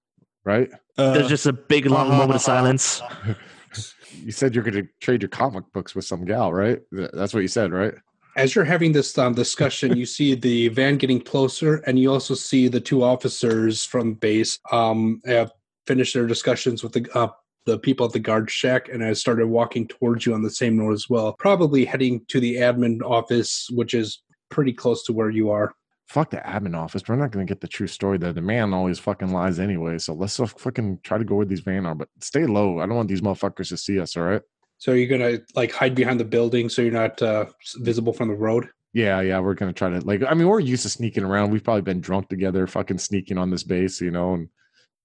right? 0.44 0.70
Uh, 0.98 1.14
There's 1.14 1.30
just 1.30 1.46
a 1.46 1.54
big 1.54 1.86
long 1.86 2.10
moment 2.10 2.36
of 2.36 2.42
silence. 2.42 3.02
You 4.24 4.32
said 4.32 4.54
you're 4.54 4.64
gonna 4.64 4.84
trade 5.00 5.22
your 5.22 5.30
comic 5.30 5.64
books 5.74 5.96
with 5.96 6.06
some 6.06 6.26
gal, 6.26 6.52
right? 6.52 6.80
That's 6.92 7.34
what 7.34 7.40
you 7.40 7.48
said, 7.48 7.72
right? 7.72 7.94
As 8.36 8.54
you're 8.54 8.66
having 8.66 8.92
this 8.92 9.18
um, 9.18 9.34
discussion, 9.34 9.96
you 9.98 10.06
see 10.06 10.36
the 10.36 10.70
van 10.70 10.98
getting 10.98 11.22
closer, 11.22 11.78
and 11.88 11.98
you 11.98 12.12
also 12.12 12.34
see 12.34 12.68
the 12.68 12.82
two 12.82 13.04
officers 13.04 13.86
from 13.86 14.16
base 14.16 14.60
um, 14.72 15.22
have 15.26 15.52
finished 15.88 16.14
their 16.14 16.28
discussions 16.28 16.84
with 16.84 16.94
the 16.94 17.08
uh, 17.14 17.30
the 17.66 17.78
people 17.78 18.06
at 18.06 18.12
the 18.12 18.20
guard 18.20 18.50
shack, 18.50 18.90
and 18.90 19.02
has 19.02 19.20
started 19.20 19.48
walking 19.48 19.88
towards 19.88 20.26
you 20.26 20.34
on 20.34 20.44
the 20.44 20.50
same 20.50 20.80
road 20.80 20.94
as 20.94 21.10
well. 21.10 21.34
Probably 21.40 21.86
heading 21.86 22.26
to 22.30 22.40
the 22.40 22.56
admin 22.56 23.02
office, 23.04 23.70
which 23.72 23.94
is 23.94 24.22
pretty 24.50 24.74
close 24.74 25.04
to 25.06 25.14
where 25.14 25.30
you 25.30 25.50
are. 25.52 25.74
Fuck 26.12 26.30
the 26.30 26.38
admin 26.38 26.76
office. 26.76 27.04
We're 27.08 27.16
not 27.16 27.32
going 27.32 27.46
to 27.46 27.50
get 27.50 27.62
the 27.62 27.68
true 27.68 27.88
story 27.88 28.18
there. 28.18 28.34
The 28.34 28.42
man 28.42 28.74
always 28.74 29.00
fucking 29.00 29.32
lies 29.32 29.60
anyway. 29.60 29.98
So 29.98 30.14
let's 30.14 30.36
fucking 30.36 31.00
try 31.04 31.18
to 31.18 31.24
go 31.24 31.36
where 31.36 31.46
these 31.46 31.62
van 31.62 31.86
are, 31.86 31.96
but 31.96 32.10
stay 32.20 32.46
low. 32.46 32.80
I 32.80 32.86
don't 32.86 32.98
want 32.98 33.08
these 33.08 33.22
motherfuckers 33.22 33.70
to 33.70 33.78
see 33.78 33.98
us. 33.98 34.18
All 34.18 34.24
right. 34.24 34.42
So 34.78 34.92
you're 34.92 35.08
gonna 35.08 35.40
like 35.56 35.72
hide 35.72 35.96
behind 35.96 36.20
the 36.20 36.26
building 36.26 36.68
so 36.68 36.82
you're 36.82 36.92
not 36.92 37.22
uh, 37.22 37.46
visible 37.78 38.12
from 38.12 38.28
the 38.28 38.34
road. 38.34 38.68
Yeah, 38.94 39.22
yeah. 39.22 39.40
We're 39.40 39.54
gonna 39.54 39.74
try 39.74 39.90
to 39.90 40.02
like. 40.02 40.24
I 40.28 40.34
mean, 40.34 40.48
we're 40.48 40.60
used 40.60 40.84
to 40.84 40.90
sneaking 40.90 41.24
around. 41.24 41.52
We've 41.52 41.64
probably 41.64 41.84
been 41.84 42.02
drunk 42.02 42.30
together, 42.30 42.66
fucking 42.68 42.98
sneaking 42.98 43.38
on 43.38 43.52
this 43.52 43.64
base, 43.64 44.02
you 44.02 44.12
know, 44.12 44.34
and 44.34 44.50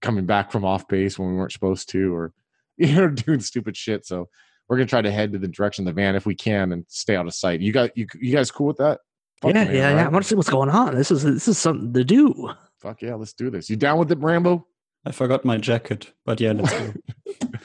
coming 0.01 0.25
back 0.27 0.51
from 0.51 0.65
off 0.65 0.89
base 0.89 1.19
when 1.19 1.29
we 1.29 1.37
weren't 1.37 1.53
supposed 1.53 1.91
to, 1.91 2.15
or 2.15 2.33
you 2.79 2.95
know, 2.95 3.09
doing 3.09 3.41
stupid 3.41 3.77
shit. 3.77 4.07
So 4.07 4.29
we're 4.67 4.79
gonna 4.79 4.87
try 4.87 5.03
to 5.03 5.13
head 5.13 5.33
to 5.33 5.39
the 5.39 5.47
direction 5.47 5.87
of 5.87 5.95
the 5.95 6.01
van 6.01 6.17
if 6.17 6.27
we 6.27 6.35
can 6.35 6.73
and 6.73 6.85
stay 6.89 7.15
out 7.15 7.27
of 7.27 7.35
sight. 7.35 7.61
You 7.61 7.71
got 7.71 7.95
you, 7.97 8.07
you 8.19 8.33
guys 8.33 8.51
cool 8.51 8.67
with 8.67 8.79
that? 8.79 9.01
Fuck 9.43 9.55
yeah, 9.55 9.65
man, 9.65 9.75
yeah, 9.75 9.91
all 9.91 9.97
yeah. 9.97 10.07
I 10.07 10.09
want 10.09 10.25
to 10.25 10.29
see 10.29 10.35
what's 10.35 10.49
going 10.51 10.71
on. 10.71 10.95
This 10.95 11.11
is 11.11 11.23
this 11.23 11.47
is 11.49 11.59
something 11.59 11.93
to 11.93 12.05
do. 12.05 12.51
Fuck 12.81 13.03
yeah, 13.03 13.15
let's 13.15 13.33
do 13.33 13.51
this. 13.51 13.69
You 13.69 13.77
down 13.77 13.99
with 13.99 14.11
it, 14.13 14.19
Rambo? 14.19 14.67
I 15.05 15.13
forgot 15.13 15.45
my 15.45 15.57
jacket, 15.59 16.13
but 16.25 16.41
yeah, 16.41 16.53
let's 16.53 16.73
go. 16.73 16.93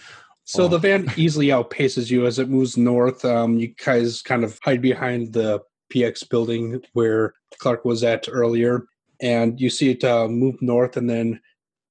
So 0.44 0.66
Oh. 0.66 0.68
the 0.68 0.80
van 0.80 1.08
easily 1.16 1.48
outpaces 1.48 2.12
you 2.12 2.26
as 2.26 2.38
it 2.38 2.50
moves 2.50 2.76
north. 2.76 3.24
Um, 3.24 3.58
you 3.58 3.74
guys 3.86 4.22
kind 4.22 4.44
of 4.44 4.60
hide 4.64 4.82
behind 4.82 5.32
the 5.32 5.62
PX 5.94 6.28
building 6.30 6.82
where 6.92 7.34
Clark 7.60 7.86
was 7.86 8.04
at 8.04 8.28
earlier, 8.30 8.84
and 9.22 9.62
you 9.62 9.70
see 9.70 9.92
it 9.92 10.04
uh, 10.04 10.28
move 10.28 10.62
north 10.62 10.98
and 10.98 11.10
then 11.10 11.40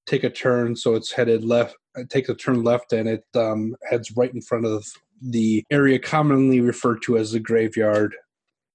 take 0.06 0.24
a 0.24 0.30
turn. 0.30 0.76
So 0.76 0.94
it's 0.94 1.10
headed 1.12 1.42
left. 1.42 1.74
It 1.94 2.10
takes 2.10 2.28
a 2.28 2.34
turn 2.34 2.62
left, 2.62 2.92
and 2.92 3.08
it 3.08 3.24
um, 3.34 3.76
heads 3.88 4.14
right 4.16 4.32
in 4.34 4.42
front 4.42 4.66
of 4.66 4.84
the 5.22 5.64
area 5.70 5.98
commonly 5.98 6.60
referred 6.60 7.00
to 7.04 7.16
as 7.16 7.32
the 7.32 7.40
graveyard. 7.40 8.14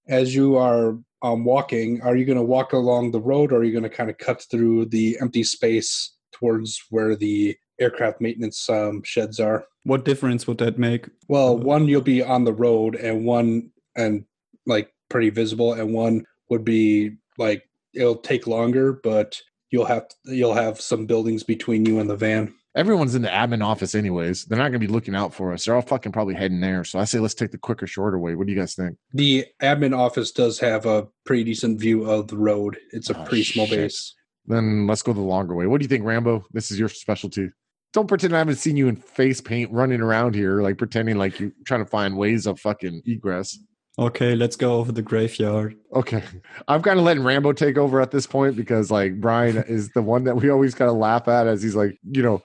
As 0.08 0.36
you 0.36 0.56
are 0.56 0.98
um, 1.22 1.44
walking, 1.44 2.02
are 2.02 2.16
you 2.16 2.26
going 2.26 2.38
to 2.38 2.44
walk 2.44 2.74
along 2.74 3.12
the 3.12 3.22
road, 3.22 3.52
or 3.52 3.58
are 3.58 3.64
you 3.64 3.72
going 3.72 3.84
to 3.84 3.90
kind 3.90 4.10
of 4.10 4.18
cut 4.18 4.44
through 4.50 4.86
the 4.86 5.18
empty 5.22 5.44
space 5.44 6.14
towards 6.32 6.84
where 6.90 7.16
the 7.16 7.58
aircraft 7.80 8.22
maintenance 8.22 8.70
um, 8.70 9.02
sheds 9.04 9.40
are? 9.40 9.66
what 9.86 10.04
difference 10.04 10.48
would 10.48 10.58
that 10.58 10.78
make? 10.78 11.08
Well, 11.30 11.58
one 11.58 11.88
you'll 11.88 12.02
be 12.02 12.22
on 12.22 12.44
the 12.44 12.54
road, 12.54 12.96
and 12.96 13.24
one 13.24 13.72
and 13.96 14.26
like 14.66 14.92
pretty 15.10 15.30
visible, 15.30 15.74
and 15.74 15.94
one 15.94 16.26
would 16.50 16.66
be 16.66 17.12
like 17.38 17.70
it'll 17.94 18.18
take 18.18 18.48
longer, 18.48 18.94
but 18.94 19.40
you'll 19.70 19.86
have 19.86 20.08
you'll 20.26 20.56
have 20.56 20.82
some 20.82 21.06
buildings 21.06 21.44
between 21.44 21.86
you 21.86 22.00
and 22.00 22.10
the 22.10 22.18
van. 22.18 22.54
Everyone's 22.76 23.16
in 23.16 23.22
the 23.22 23.30
admin 23.30 23.64
office, 23.64 23.96
anyways. 23.96 24.46
They're 24.46 24.58
not 24.58 24.68
gonna 24.68 24.80
be 24.80 24.88
looking 24.88 25.16
out 25.16 25.34
for 25.34 25.54
us. 25.54 25.66
They're 25.66 25.76
all 25.76 25.82
fucking 25.82 26.12
probably 26.12 26.36
heading 26.36 26.60
there. 26.60 26.84
So 26.84 27.00
I 27.00 27.06
say 27.06 27.20
let's 27.20 27.34
take 27.34 27.52
the 27.52 27.58
quicker, 27.58 27.88
shorter 27.88 28.20
way. 28.20 28.36
What 28.36 28.48
do 28.48 28.54
you 28.54 28.60
guys 28.60 28.76
think? 28.76 28.98
The 29.14 29.46
admin 29.62 29.98
office 29.98 30.32
does 30.32 30.60
have 30.60 30.86
a 30.86 31.08
pretty 31.26 31.46
decent 31.46 31.80
view 31.80 32.04
of 32.10 32.28
the 32.28 32.38
road. 32.38 32.78
It's 32.92 33.10
a 33.10 33.18
Oh, 33.18 33.24
pretty 33.24 33.44
small 33.46 33.66
shit. 33.66 33.78
base. 33.78 34.14
Then 34.46 34.88
let's 34.88 35.02
go 35.02 35.14
the 35.14 35.22
longer 35.22 35.56
way. 35.56 35.68
What 35.68 35.80
do 35.80 35.86
you 35.86 35.90
think, 35.90 36.04
Rambo? 36.06 36.46
This 36.52 36.70
is 36.70 36.78
your 36.78 36.90
specialty. 36.90 37.50
Don't 37.94 38.08
pretend 38.08 38.36
I 38.36 38.40
haven't 38.40 38.56
seen 38.58 38.76
you 38.76 38.90
in 38.90 38.98
face 38.98 39.40
paint 39.40 39.72
running 39.72 40.02
around 40.02 40.36
here, 40.36 40.62
like 40.62 40.78
pretending 40.78 41.18
like 41.18 41.40
you're 41.40 41.52
trying 41.66 41.80
to 41.84 41.90
find 41.90 42.18
ways 42.18 42.46
of 42.46 42.60
fucking 42.60 43.02
egress. 43.06 43.58
Okay, 43.98 44.36
let's 44.36 44.58
go 44.58 44.76
over 44.76 44.92
the 44.92 45.02
graveyard. 45.02 45.76
Okay. 45.94 46.22
I'm 46.68 46.82
kind 46.82 47.00
of 47.00 47.06
letting 47.06 47.24
Rambo 47.24 47.54
take 47.54 47.78
over 47.78 48.02
at 48.02 48.12
this 48.12 48.28
point 48.28 48.58
because 48.58 48.92
like 48.92 49.22
Brian 49.22 49.56
is 49.70 49.90
the 49.96 50.02
one 50.02 50.26
that 50.26 50.36
we 50.36 50.50
always 50.50 50.76
kind 50.76 50.92
of 50.92 50.98
laugh 50.98 51.30
at 51.30 51.48
as 51.48 51.64
he's 51.64 51.76
like, 51.76 51.98
you 52.04 52.22
know, 52.22 52.42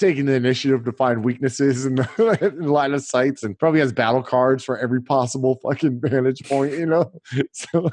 taking 0.00 0.24
the 0.24 0.32
initiative 0.34 0.84
to 0.84 0.92
find 0.92 1.24
weaknesses 1.24 1.86
in, 1.86 1.96
the, 1.96 2.38
in 2.58 2.66
line 2.66 2.94
of 2.94 3.02
sights 3.02 3.42
and 3.42 3.58
probably 3.58 3.80
has 3.80 3.92
battle 3.92 4.22
cards 4.22 4.64
for 4.64 4.78
every 4.78 5.00
possible 5.02 5.60
fucking 5.62 6.00
vantage 6.00 6.42
point, 6.48 6.72
you 6.72 6.86
know? 6.86 7.12
So 7.52 7.90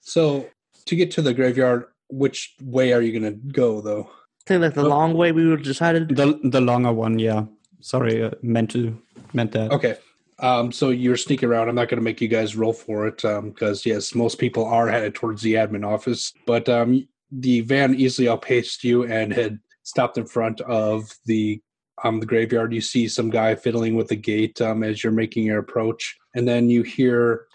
So 0.00 0.48
to 0.86 0.96
get 0.96 1.10
to 1.12 1.22
the 1.22 1.34
graveyard, 1.34 1.84
which 2.08 2.54
way 2.62 2.92
are 2.92 3.02
you 3.02 3.12
gonna 3.18 3.32
go 3.32 3.80
though? 3.80 4.08
I 4.08 4.44
think 4.46 4.62
like 4.62 4.74
the 4.74 4.82
Well- 4.82 4.90
long 4.90 5.14
way 5.14 5.32
we 5.32 5.46
were 5.46 5.56
decided. 5.58 6.16
The 6.16 6.38
the 6.42 6.60
longer 6.60 6.92
one, 6.92 7.18
yeah. 7.18 7.44
Sorry, 7.80 8.22
uh, 8.22 8.30
meant 8.42 8.70
to 8.70 8.96
meant 9.34 9.52
that. 9.52 9.70
Okay. 9.72 9.96
Um, 10.40 10.70
so 10.70 10.90
you're 10.90 11.16
sneaking 11.16 11.48
around. 11.48 11.68
I'm 11.68 11.74
not 11.74 11.88
going 11.88 11.98
to 11.98 12.04
make 12.04 12.20
you 12.20 12.28
guys 12.28 12.54
roll 12.54 12.72
for 12.72 13.08
it 13.08 13.22
because, 13.22 13.84
yes, 13.84 14.14
most 14.14 14.38
people 14.38 14.64
are 14.64 14.88
headed 14.88 15.14
towards 15.16 15.42
the 15.42 15.54
admin 15.54 15.84
office. 15.84 16.32
But 16.46 16.68
um, 16.68 17.08
the 17.32 17.62
van 17.62 17.94
easily 17.94 18.28
outpaced 18.28 18.84
you 18.84 19.04
and 19.04 19.32
had 19.32 19.58
stopped 19.88 20.18
in 20.18 20.26
front 20.26 20.60
of 20.62 21.10
the 21.26 21.60
um, 22.04 22.20
the 22.20 22.26
graveyard. 22.26 22.72
You 22.72 22.80
see 22.80 23.08
some 23.08 23.30
guy 23.30 23.54
fiddling 23.54 23.96
with 23.96 24.08
the 24.08 24.16
gate 24.16 24.60
um, 24.60 24.84
as 24.84 25.02
you're 25.02 25.12
making 25.12 25.44
your 25.44 25.58
approach, 25.58 26.16
and 26.34 26.46
then 26.46 26.70
you 26.70 26.82
hear 26.82 27.46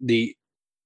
the 0.00 0.34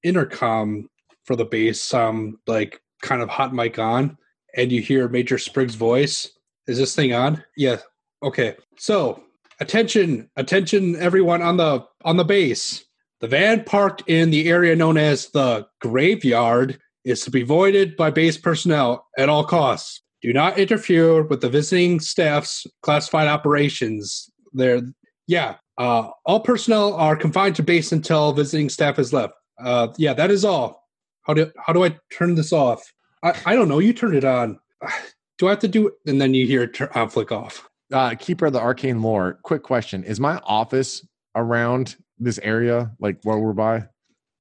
intercom 0.03 0.91
for 1.25 1.37
the 1.37 1.45
base, 1.45 1.95
um, 1.95 2.39
like 2.47 2.81
kind 3.03 3.23
of 3.23 3.29
hot 3.29 3.55
mic 3.55 3.79
on, 3.79 4.19
and 4.57 4.71
you 4.71 4.83
hear 4.83 5.09
Major 5.09 5.39
Spriggs' 5.39 5.75
voice. 5.75 6.31
Is 6.67 6.79
this 6.79 6.95
thing 6.95 7.13
on? 7.13 7.43
Yeah. 7.57 7.79
Okay. 8.23 8.57
So 8.77 9.23
attention 9.61 10.29
attention 10.37 10.97
everyone 10.97 11.43
on 11.43 11.57
the 11.57 11.83
on 12.05 12.17
the 12.17 12.25
base 12.25 12.85
the 13.21 13.29
van 13.29 13.65
parked 13.65 14.03
in 14.07 14.31
the 14.31 14.51
area 14.51 14.77
known 14.77 14.99
as 14.99 15.29
the 15.31 15.67
graveyard 15.81 16.79
is 17.05 17.23
to 17.23 17.31
be 17.31 17.43
voided 17.43 17.97
by 17.97 18.11
base 18.11 18.37
personnel 18.37 19.07
at 19.17 19.29
all 19.29 19.45
costs 19.45 20.03
do 20.23 20.33
not 20.33 20.59
interfere 20.59 21.23
with 21.23 21.41
the 21.41 21.49
visiting 21.49 22.01
staff's 22.01 22.67
classified 22.83 23.29
operations. 23.29 24.31
There 24.53 24.83
yeah 25.27 25.57
uh, 25.79 26.11
all 26.25 26.41
personnel 26.41 26.95
are 26.95 27.17
confined 27.17 27.57
to 27.57 27.63
base 27.63 27.93
until 27.93 28.33
visiting 28.33 28.69
staff 28.69 28.97
has 28.97 29.13
left. 29.13 29.35
Uh, 29.63 29.89
yeah 29.97 30.15
that 30.15 30.31
is 30.31 30.45
all. 30.45 30.85
How 31.23 31.35
do 31.35 31.51
how 31.59 31.73
do 31.73 31.85
i 31.85 31.97
turn 32.13 32.35
this 32.35 32.53
off? 32.53 32.83
I, 33.23 33.35
I 33.47 33.55
don't 33.55 33.69
know. 33.69 33.79
You 33.79 33.93
turn 33.93 34.15
it 34.15 34.25
on. 34.25 34.59
Do 35.39 35.49
i 35.49 35.51
have 35.51 35.59
to 35.59 35.69
do 35.69 35.89
it? 35.89 35.95
And 36.07 36.19
then 36.19 36.33
you 36.33 36.47
hear 36.47 36.63
it 36.63 36.73
tur- 36.73 36.91
uh, 36.95 37.07
flick 37.09 37.31
off. 37.31 37.69
Uh 37.93 38.15
keeper 38.15 38.47
of 38.47 38.55
the 38.55 38.61
arcane 38.61 39.03
lore, 39.03 39.39
quick 39.43 39.63
question. 39.63 40.03
Is 40.03 40.19
my 40.19 40.39
office 40.45 41.07
around 41.35 41.97
this 42.19 42.39
area, 42.39 42.91
like 42.99 43.19
where 43.23 43.39
we're 43.39 43.53
by? 43.53 43.87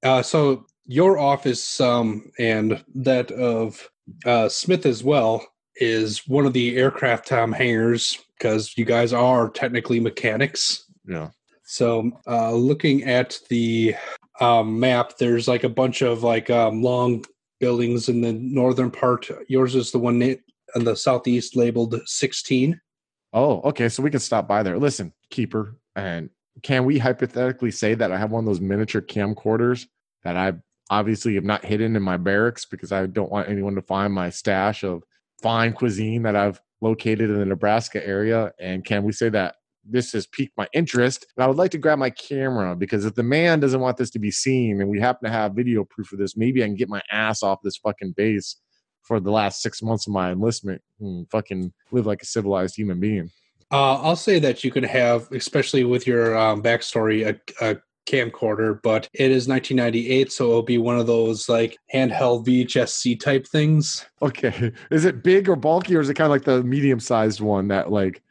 Uh, 0.04 0.22
so 0.22 0.66
your 0.86 1.18
office 1.18 1.82
um, 1.82 2.32
and 2.40 2.84
that 2.94 3.32
of 3.32 3.90
uh, 4.26 4.48
Smith 4.48 4.86
as 4.86 5.04
well 5.04 5.46
is 5.78 6.28
one 6.28 6.46
of 6.46 6.54
the 6.54 6.78
aircraft 6.78 7.32
um, 7.32 7.52
hangars 7.52 8.24
because 8.38 8.78
you 8.78 8.86
guys 8.86 9.14
are 9.14 9.50
technically 9.50 10.00
mechanics. 10.00 10.86
Yeah. 11.08 11.30
So 11.64 12.12
uh, 12.28 12.54
looking 12.54 13.04
at 13.04 13.40
the 13.50 13.96
um, 14.40 14.80
map, 14.80 15.18
there's 15.18 15.48
like 15.48 15.64
a 15.64 15.70
bunch 15.70 16.02
of 16.02 16.24
like 16.24 16.50
um, 16.50 16.82
long 16.82 17.26
buildings 17.60 18.10
in 18.10 18.22
the 18.22 18.34
northern 18.34 18.92
part. 18.92 19.30
Yours 19.48 19.76
is 19.76 19.92
the 19.92 20.00
one 20.00 20.22
in 20.22 20.40
the 20.76 20.96
southeast 20.96 21.56
labeled 21.56 22.00
16. 22.06 22.80
Oh, 23.34 23.62
okay. 23.62 23.90
So 23.90 24.04
we 24.04 24.12
can 24.12 24.20
stop 24.20 24.48
by 24.48 24.64
there. 24.64 24.78
Listen, 24.78 25.12
keeper, 25.30 25.76
and 25.96 26.30
can 26.64 26.86
we 26.86 26.98
hypothetically 26.98 27.72
say 27.72 27.94
that 27.96 28.12
I 28.12 28.18
have 28.18 28.32
one 28.32 28.44
of 28.44 28.46
those 28.46 28.62
miniature 28.62 29.02
camcorders 29.02 29.88
that 30.24 30.38
I 30.38 30.54
obviously 30.90 31.36
have 31.36 31.44
not 31.44 31.66
hidden 31.66 31.96
in 31.96 32.04
my 32.04 32.18
barracks 32.18 32.66
because 32.66 32.92
I 32.92 33.06
don't 33.08 33.32
want 33.32 33.50
anyone 33.50 33.76
to 33.76 33.82
find 33.82 34.14
my 34.14 34.30
stash 34.30 34.84
of 34.84 35.04
fine 35.46 35.74
cuisine 35.74 36.24
that 36.24 36.36
I've 36.36 36.60
located 36.82 37.30
in 37.30 37.38
the 37.38 37.46
Nebraska 37.46 38.04
area? 38.04 38.52
And 38.60 38.84
can 38.84 39.04
we 39.04 39.12
say 39.12 39.30
that 39.30 39.58
this 39.88 40.12
has 40.14 40.26
piqued 40.26 40.58
my 40.58 40.68
interest? 40.74 41.28
And 41.38 41.44
I 41.44 41.48
would 41.48 41.56
like 41.56 41.70
to 41.72 41.78
grab 41.78 42.00
my 42.00 42.10
camera 42.10 42.76
because 42.76 43.06
if 43.06 43.14
the 43.14 43.22
man 43.22 43.60
doesn't 43.60 43.80
want 43.80 43.98
this 43.98 44.10
to 44.12 44.20
be 44.20 44.32
seen 44.32 44.82
and 44.82 44.90
we 44.90 45.00
happen 45.00 45.30
to 45.30 45.32
have 45.32 45.54
video 45.54 45.84
proof 45.84 46.12
of 46.12 46.18
this, 46.18 46.36
maybe 46.36 46.64
I 46.64 46.66
can 46.66 46.74
get 46.74 46.90
my 46.90 47.04
ass 47.12 47.44
off 47.44 47.60
this 47.64 47.78
fucking 47.78 48.14
base 48.18 48.56
for 49.04 49.20
the 49.20 49.30
last 49.30 49.62
six 49.62 49.84
months 49.84 50.08
of 50.08 50.14
my 50.14 50.32
enlistment 50.32 50.82
and 51.00 51.30
fucking 51.30 51.72
live 51.92 52.08
like 52.08 52.24
a 52.24 52.26
civilized 52.26 52.76
human 52.76 53.00
being. 53.00 53.30
Uh, 53.72 54.02
I'll 54.02 54.16
say 54.16 54.40
that 54.40 54.64
you 54.64 54.72
can 54.72 54.84
have, 54.84 55.32
especially 55.32 55.84
with 55.84 56.08
your 56.08 56.36
um, 56.36 56.64
backstory, 56.64 57.28
a, 57.62 57.70
a 57.70 57.78
camcorder, 58.06 58.80
but 58.82 59.10
it 59.14 59.32
is 59.32 59.48
1998, 59.48 60.32
so 60.32 60.50
it'll 60.50 60.62
be 60.64 60.78
one 60.78 60.98
of 61.00 61.08
those 61.08 61.50
like 61.50 61.78
handheld 61.94 62.46
VHS-C 62.46 63.16
type 63.16 63.48
things. 63.48 64.06
Okay. 64.22 64.72
Is 64.92 65.06
it 65.06 65.24
big 65.24 65.50
or 65.50 65.56
bulky 65.56 65.96
or 65.96 66.02
is 66.02 66.10
it 66.10 66.14
kind 66.16 66.26
of 66.26 66.32
like 66.32 66.44
the 66.44 66.64
medium 66.64 67.00
sized 67.00 67.42
one 67.42 67.68
that 67.70 67.92
like 67.92 68.22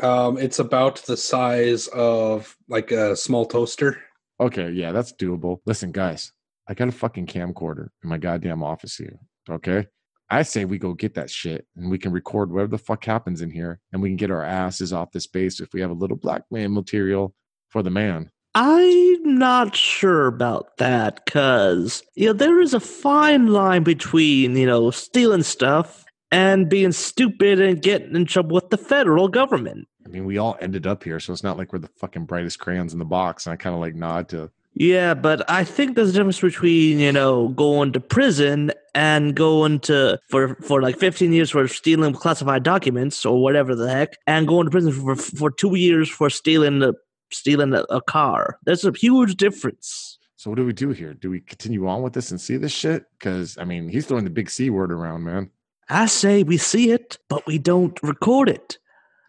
Um, 0.00 0.38
it's 0.38 0.58
about 0.58 0.96
the 1.06 1.16
size 1.16 1.86
of 1.88 2.56
like 2.68 2.90
a 2.92 3.16
small 3.16 3.46
toaster. 3.46 4.00
okay, 4.40 4.70
yeah, 4.70 4.92
that's 4.92 5.12
doable. 5.12 5.60
Listen, 5.66 5.92
guys, 5.92 6.32
I 6.68 6.74
got 6.74 6.88
a 6.88 6.92
fucking 6.92 7.26
camcorder 7.26 7.88
in 8.02 8.08
my 8.10 8.18
goddamn 8.18 8.62
office 8.62 8.96
here. 8.96 9.18
Okay. 9.48 9.86
I 10.28 10.42
say 10.42 10.64
we 10.64 10.78
go 10.78 10.92
get 10.92 11.14
that 11.14 11.30
shit 11.30 11.66
and 11.76 11.88
we 11.88 11.98
can 11.98 12.10
record 12.10 12.50
whatever 12.50 12.70
the 12.72 12.78
fuck 12.78 13.04
happens 13.04 13.42
in 13.42 13.50
here 13.50 13.78
and 13.92 14.02
we 14.02 14.08
can 14.08 14.16
get 14.16 14.32
our 14.32 14.42
asses 14.42 14.92
off 14.92 15.12
this 15.12 15.28
base 15.28 15.60
if 15.60 15.68
we 15.72 15.80
have 15.80 15.90
a 15.90 15.94
little 15.94 16.16
black 16.16 16.42
man 16.50 16.74
material 16.74 17.32
for 17.68 17.82
the 17.84 17.90
man. 17.90 18.30
I'm 18.58 19.38
not 19.38 19.76
sure 19.76 20.26
about 20.26 20.78
that 20.78 21.26
because 21.26 22.02
you 22.14 22.28
know 22.28 22.32
there 22.32 22.58
is 22.58 22.72
a 22.72 22.80
fine 22.80 23.48
line 23.48 23.82
between 23.82 24.56
you 24.56 24.64
know 24.64 24.90
stealing 24.90 25.42
stuff 25.42 26.06
and 26.32 26.70
being 26.70 26.92
stupid 26.92 27.60
and 27.60 27.82
getting 27.82 28.16
in 28.16 28.24
trouble 28.24 28.54
with 28.54 28.70
the 28.70 28.78
federal 28.78 29.28
government. 29.28 29.88
I 30.06 30.08
mean, 30.08 30.24
we 30.24 30.38
all 30.38 30.56
ended 30.58 30.86
up 30.86 31.04
here, 31.04 31.20
so 31.20 31.34
it's 31.34 31.42
not 31.42 31.58
like 31.58 31.70
we're 31.70 31.80
the 31.80 31.88
fucking 31.88 32.24
brightest 32.24 32.58
crayons 32.58 32.94
in 32.94 32.98
the 32.98 33.04
box. 33.04 33.44
And 33.44 33.52
I 33.52 33.56
kind 33.56 33.74
of 33.74 33.80
like 33.80 33.94
nod 33.94 34.30
to 34.30 34.50
Yeah, 34.72 35.12
but 35.12 35.48
I 35.50 35.62
think 35.62 35.94
there's 35.94 36.10
a 36.10 36.12
difference 36.14 36.40
between 36.40 36.98
you 36.98 37.12
know 37.12 37.48
going 37.48 37.92
to 37.92 38.00
prison 38.00 38.72
and 38.94 39.34
going 39.36 39.80
to 39.80 40.18
for 40.30 40.54
for 40.62 40.80
like 40.80 40.98
15 40.98 41.30
years 41.30 41.50
for 41.50 41.68
stealing 41.68 42.14
classified 42.14 42.62
documents 42.62 43.26
or 43.26 43.42
whatever 43.42 43.74
the 43.74 43.90
heck, 43.90 44.16
and 44.26 44.48
going 44.48 44.64
to 44.64 44.70
prison 44.70 44.92
for 44.92 45.14
for 45.14 45.50
two 45.50 45.74
years 45.74 46.08
for 46.08 46.30
stealing 46.30 46.82
a, 46.82 46.94
stealing 47.30 47.74
a, 47.74 47.82
a 47.90 48.00
car. 48.00 48.58
There's 48.64 48.84
a 48.84 48.92
huge 48.92 49.36
difference. 49.36 50.18
So 50.36 50.50
what 50.50 50.56
do 50.56 50.64
we 50.64 50.72
do 50.72 50.90
here? 50.90 51.14
Do 51.14 51.30
we 51.30 51.40
continue 51.40 51.88
on 51.88 52.02
with 52.02 52.12
this 52.12 52.30
and 52.30 52.40
see 52.40 52.56
this 52.56 52.72
shit? 52.72 53.06
Because 53.18 53.56
I 53.58 53.64
mean, 53.64 53.88
he's 53.88 54.06
throwing 54.06 54.24
the 54.24 54.30
big 54.30 54.50
C 54.50 54.70
word 54.70 54.92
around, 54.92 55.24
man. 55.24 55.50
I 55.88 56.06
say 56.06 56.42
we 56.42 56.56
see 56.56 56.90
it, 56.90 57.18
but 57.28 57.46
we 57.46 57.58
don't 57.58 57.98
record 58.02 58.48
it. 58.48 58.78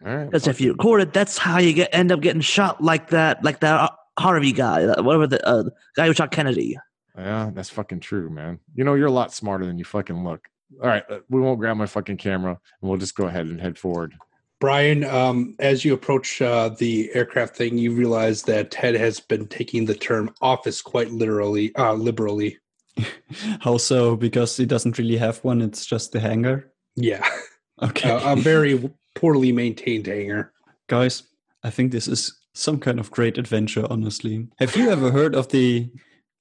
All 0.04 0.14
right. 0.14 0.24
Because 0.26 0.46
if 0.46 0.60
you 0.60 0.72
record 0.72 1.00
it, 1.00 1.12
that's 1.12 1.38
how 1.38 1.58
you 1.58 1.72
get 1.72 1.90
end 1.92 2.12
up 2.12 2.20
getting 2.20 2.40
shot 2.40 2.82
like 2.82 3.10
that, 3.10 3.42
like 3.42 3.60
that 3.60 3.92
Harvey 4.18 4.52
guy, 4.52 4.86
whatever 5.00 5.26
the 5.26 5.46
uh, 5.46 5.64
guy 5.96 6.06
who 6.06 6.12
shot 6.12 6.30
Kennedy. 6.30 6.76
Yeah, 7.16 7.50
that's 7.52 7.70
fucking 7.70 8.00
true, 8.00 8.30
man. 8.30 8.60
You 8.74 8.84
know, 8.84 8.94
you're 8.94 9.06
a 9.06 9.12
lot 9.12 9.32
smarter 9.32 9.66
than 9.66 9.78
you 9.78 9.84
fucking 9.84 10.24
look. 10.24 10.48
All 10.82 10.88
right, 10.88 11.02
uh, 11.10 11.20
we 11.28 11.40
won't 11.40 11.58
grab 11.58 11.76
my 11.76 11.86
fucking 11.86 12.18
camera, 12.18 12.50
and 12.50 12.88
we'll 12.88 12.98
just 12.98 13.16
go 13.16 13.26
ahead 13.26 13.46
and 13.46 13.60
head 13.60 13.78
forward. 13.78 14.14
Brian, 14.60 15.04
um, 15.04 15.54
as 15.60 15.84
you 15.84 15.94
approach 15.94 16.42
uh, 16.42 16.70
the 16.70 17.10
aircraft 17.14 17.56
thing, 17.56 17.78
you 17.78 17.92
realize 17.92 18.42
that 18.44 18.70
Ted 18.72 18.94
has 18.96 19.20
been 19.20 19.46
taking 19.46 19.84
the 19.84 19.94
term 19.94 20.34
office 20.42 20.82
quite 20.82 21.10
literally, 21.12 21.74
uh, 21.76 21.92
liberally. 21.94 22.58
How 23.60 23.76
so? 23.76 24.16
Because 24.16 24.56
he 24.56 24.66
doesn't 24.66 24.98
really 24.98 25.16
have 25.16 25.38
one. 25.44 25.62
It's 25.62 25.86
just 25.86 26.10
the 26.12 26.18
hangar. 26.20 26.72
Yeah, 26.96 27.24
Okay, 27.82 28.10
a, 28.10 28.32
a 28.32 28.36
very 28.36 28.90
poorly 29.14 29.52
maintained 29.52 30.06
hangar. 30.06 30.52
guys, 30.88 31.22
I 31.62 31.70
think 31.70 31.92
this 31.92 32.08
is 32.08 32.36
some 32.54 32.80
kind 32.80 32.98
of 32.98 33.10
great 33.12 33.38
adventure. 33.38 33.86
Honestly, 33.88 34.48
have 34.58 34.74
you 34.74 34.90
ever 34.90 35.12
heard 35.12 35.36
of 35.36 35.48
the 35.50 35.88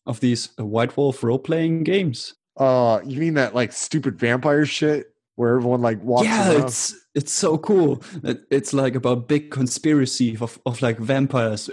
of 0.08 0.20
these 0.20 0.50
uh, 0.60 0.66
White 0.66 0.98
Wolf 0.98 1.24
role 1.24 1.38
playing 1.38 1.84
games? 1.84 2.34
Uh, 2.60 3.02
you 3.06 3.20
mean 3.20 3.36
that 3.36 3.54
like 3.54 3.72
stupid 3.72 4.18
vampire 4.18 4.66
shit 4.66 5.14
where 5.38 5.56
everyone 5.56 5.82
like 5.82 6.04
walks 6.04 6.26
yeah, 6.26 6.52
around? 6.52 6.66
it's 6.66 6.96
it's 7.16 7.32
so 7.32 7.58
cool. 7.58 8.04
It- 8.24 8.44
It's 8.52 8.74
like 8.74 8.96
about 8.96 9.28
big 9.28 9.50
conspiracy 9.52 10.36
of 10.42 10.60
of 10.66 10.82
like 10.82 10.98
vampires. 11.00 11.70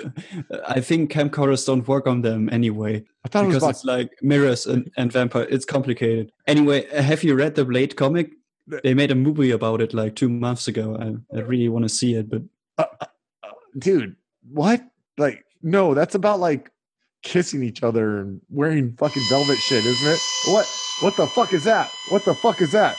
I 0.69 0.81
think 0.81 1.11
camcorders 1.11 1.67
don't 1.67 1.89
work 1.89 2.07
on 2.07 2.23
them 2.23 2.49
anyway 2.53 3.05
I 3.25 3.29
thought 3.29 3.45
it 3.45 3.49
was 3.49 3.57
because 3.57 3.62
about 3.62 3.71
it's 3.71 3.85
like 3.85 4.11
mirrors 4.23 4.67
and, 4.67 4.91
and 4.97 5.11
vampire. 5.11 5.47
It's 5.51 5.65
complicated. 5.65 6.31
Anyway, 6.47 6.87
uh, 6.91 7.03
have 7.03 7.25
you 7.25 7.35
read 7.35 7.55
the 7.55 7.65
Blade 7.65 7.97
comic? 7.97 8.33
They 8.83 8.95
made 8.95 9.11
a 9.11 9.15
movie 9.15 9.51
about 9.51 9.81
it 9.81 9.95
like 9.95 10.15
two 10.15 10.29
months 10.29 10.69
ago. 10.69 10.97
I, 11.01 11.37
I 11.37 11.41
really 11.41 11.69
want 11.69 11.85
to 11.85 11.89
see 11.89 12.15
it, 12.15 12.29
but 12.31 12.43
dude, 13.79 14.17
what? 14.53 14.83
Like, 15.17 15.45
no, 15.62 15.95
that's 15.95 16.15
about 16.15 16.41
like 16.41 16.71
kissing 17.23 17.62
each 17.62 17.83
other 17.83 18.19
and 18.21 18.41
wearing 18.51 18.95
fucking 18.97 19.23
velvet 19.31 19.57
shit, 19.57 19.85
isn't 19.85 20.12
it? 20.12 20.21
What? 20.53 20.67
What 21.01 21.17
the 21.17 21.27
fuck 21.27 21.53
is 21.53 21.65
that? 21.65 21.91
What 22.11 22.25
the 22.25 22.35
fuck 22.35 22.61
is 22.61 22.73
that? 22.73 22.97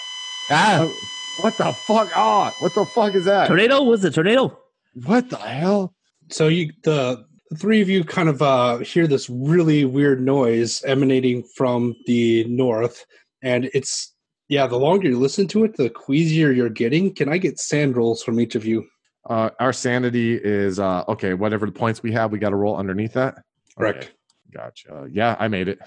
Ah, 0.50 0.80
Oh, 0.82 0.94
what 1.42 1.58
the 1.58 1.74
fuck? 1.74 2.10
Ah, 2.16 2.54
what 2.60 2.74
the 2.76 2.86
fuck 2.86 3.16
is 3.16 3.26
that? 3.26 3.48
Tornado? 3.48 3.82
Was 3.84 4.06
it 4.06 4.14
tornado? 4.14 4.58
What 5.06 5.30
the 5.30 5.38
hell? 5.38 5.94
So 6.30 6.48
you, 6.48 6.72
the, 6.84 7.26
the 7.50 7.58
three 7.58 7.82
of 7.82 7.90
you, 7.90 8.04
kind 8.04 8.30
of 8.30 8.42
uh, 8.42 8.78
hear 8.78 9.08
this 9.08 9.30
really 9.30 9.86
weird 9.86 10.22
noise 10.22 10.84
emanating 10.84 11.44
from 11.56 11.96
the 12.06 12.46
north, 12.46 13.06
and 13.42 13.70
it's 13.74 14.14
yeah. 14.48 14.68
The 14.68 14.78
longer 14.78 15.10
you 15.10 15.20
listen 15.20 15.48
to 15.50 15.64
it, 15.64 15.76
the 15.78 15.90
queasier 15.90 16.52
you're 16.52 16.70
getting. 16.70 17.14
Can 17.14 17.28
I 17.30 17.38
get 17.38 17.60
SAN 17.60 17.94
rolls 17.94 18.24
from 18.24 18.40
each 18.40 18.56
of 18.56 18.66
you? 18.66 18.86
Uh, 19.28 19.50
our 19.60 19.74
sanity 19.74 20.36
is 20.42 20.80
uh 20.80 21.04
okay. 21.08 21.34
Whatever 21.34 21.66
the 21.66 21.72
points 21.72 22.04
we 22.04 22.12
have, 22.14 22.32
we 22.32 22.38
got 22.40 22.52
to 22.52 22.56
roll 22.56 22.78
underneath 22.78 23.14
that. 23.14 23.36
Correct. 23.78 24.04
Okay, 24.06 24.10
Gotcha. 24.54 25.08
Yeah, 25.12 25.36
I 25.40 25.48
made 25.48 25.68
it. 25.68 25.80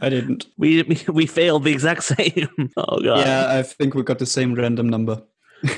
I 0.00 0.08
didn't. 0.08 0.46
We 0.58 0.82
we, 0.82 1.00
we 1.08 1.26
failed 1.26 1.64
the 1.64 1.72
exact 1.72 2.04
same. 2.04 2.48
oh 2.76 3.00
god. 3.00 3.26
Yeah, 3.26 3.46
I 3.50 3.62
think 3.62 3.94
we 3.94 4.02
got 4.02 4.18
the 4.18 4.26
same 4.26 4.54
random 4.54 4.88
number. 4.88 5.22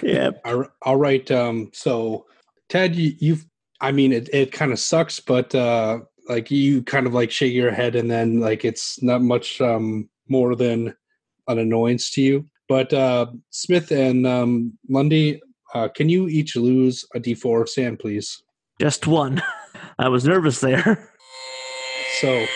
Yeah. 0.02 0.30
All 0.44 0.66
all 0.82 0.96
right. 0.96 1.30
Um, 1.30 1.70
so 1.72 2.26
Ted, 2.68 2.94
you, 2.94 3.12
you've, 3.18 3.46
I 3.80 3.92
mean, 3.92 4.12
it, 4.12 4.28
it 4.32 4.52
kind 4.52 4.72
of 4.72 4.78
sucks, 4.78 5.20
but 5.20 5.54
uh, 5.54 6.00
like 6.28 6.50
you 6.50 6.82
kind 6.82 7.06
of 7.06 7.14
like 7.14 7.30
shake 7.30 7.54
your 7.54 7.70
head 7.70 7.96
and 7.96 8.10
then 8.10 8.40
like 8.40 8.64
it's 8.64 9.02
not 9.02 9.22
much 9.22 9.60
um, 9.60 10.08
more 10.28 10.54
than 10.54 10.94
an 11.46 11.58
annoyance 11.58 12.10
to 12.12 12.22
you. 12.22 12.46
But 12.68 12.92
uh, 12.92 13.26
Smith 13.50 13.90
and 13.90 14.26
um, 14.26 14.76
Lundy, 14.90 15.40
uh, 15.74 15.88
can 15.88 16.08
you 16.08 16.28
each 16.28 16.56
lose 16.56 17.06
a 17.14 17.20
d4 17.20 17.62
of 17.62 17.68
SAN, 17.68 17.96
please? 17.96 18.42
Just 18.80 19.06
one. 19.06 19.42
I 19.98 20.08
was 20.08 20.24
nervous 20.24 20.60
there. 20.60 21.10
So 22.20 22.46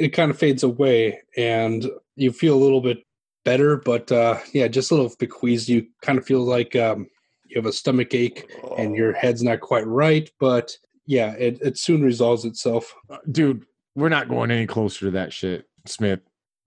it 0.00 0.08
kind 0.08 0.30
of 0.30 0.38
fades 0.38 0.62
away 0.62 1.20
and 1.36 1.86
you 2.16 2.32
feel 2.32 2.54
a 2.54 2.62
little 2.64 2.80
bit 2.80 2.98
better, 3.44 3.76
but 3.76 4.10
uh, 4.10 4.38
yeah, 4.52 4.66
just 4.66 4.90
a 4.90 4.94
little 4.94 5.12
bit 5.18 5.30
queasy. 5.30 5.74
You 5.74 5.86
kind 6.02 6.18
of 6.18 6.26
feel 6.26 6.40
like 6.40 6.74
um, 6.74 7.06
you 7.46 7.56
have 7.56 7.66
a 7.66 7.72
stomach 7.72 8.14
ache 8.14 8.50
and 8.78 8.96
your 8.96 9.12
head's 9.12 9.42
not 9.42 9.60
quite 9.60 9.86
right, 9.86 10.28
but 10.40 10.76
yeah, 11.06 11.32
it, 11.32 11.60
it 11.62 11.78
soon 11.78 12.02
resolves 12.02 12.44
itself. 12.44 12.94
Dude, 13.30 13.64
we're 13.94 14.08
not 14.08 14.28
going 14.28 14.50
any 14.50 14.66
closer 14.66 15.06
to 15.06 15.10
that 15.12 15.32
shit, 15.32 15.66
Smith. 15.86 16.20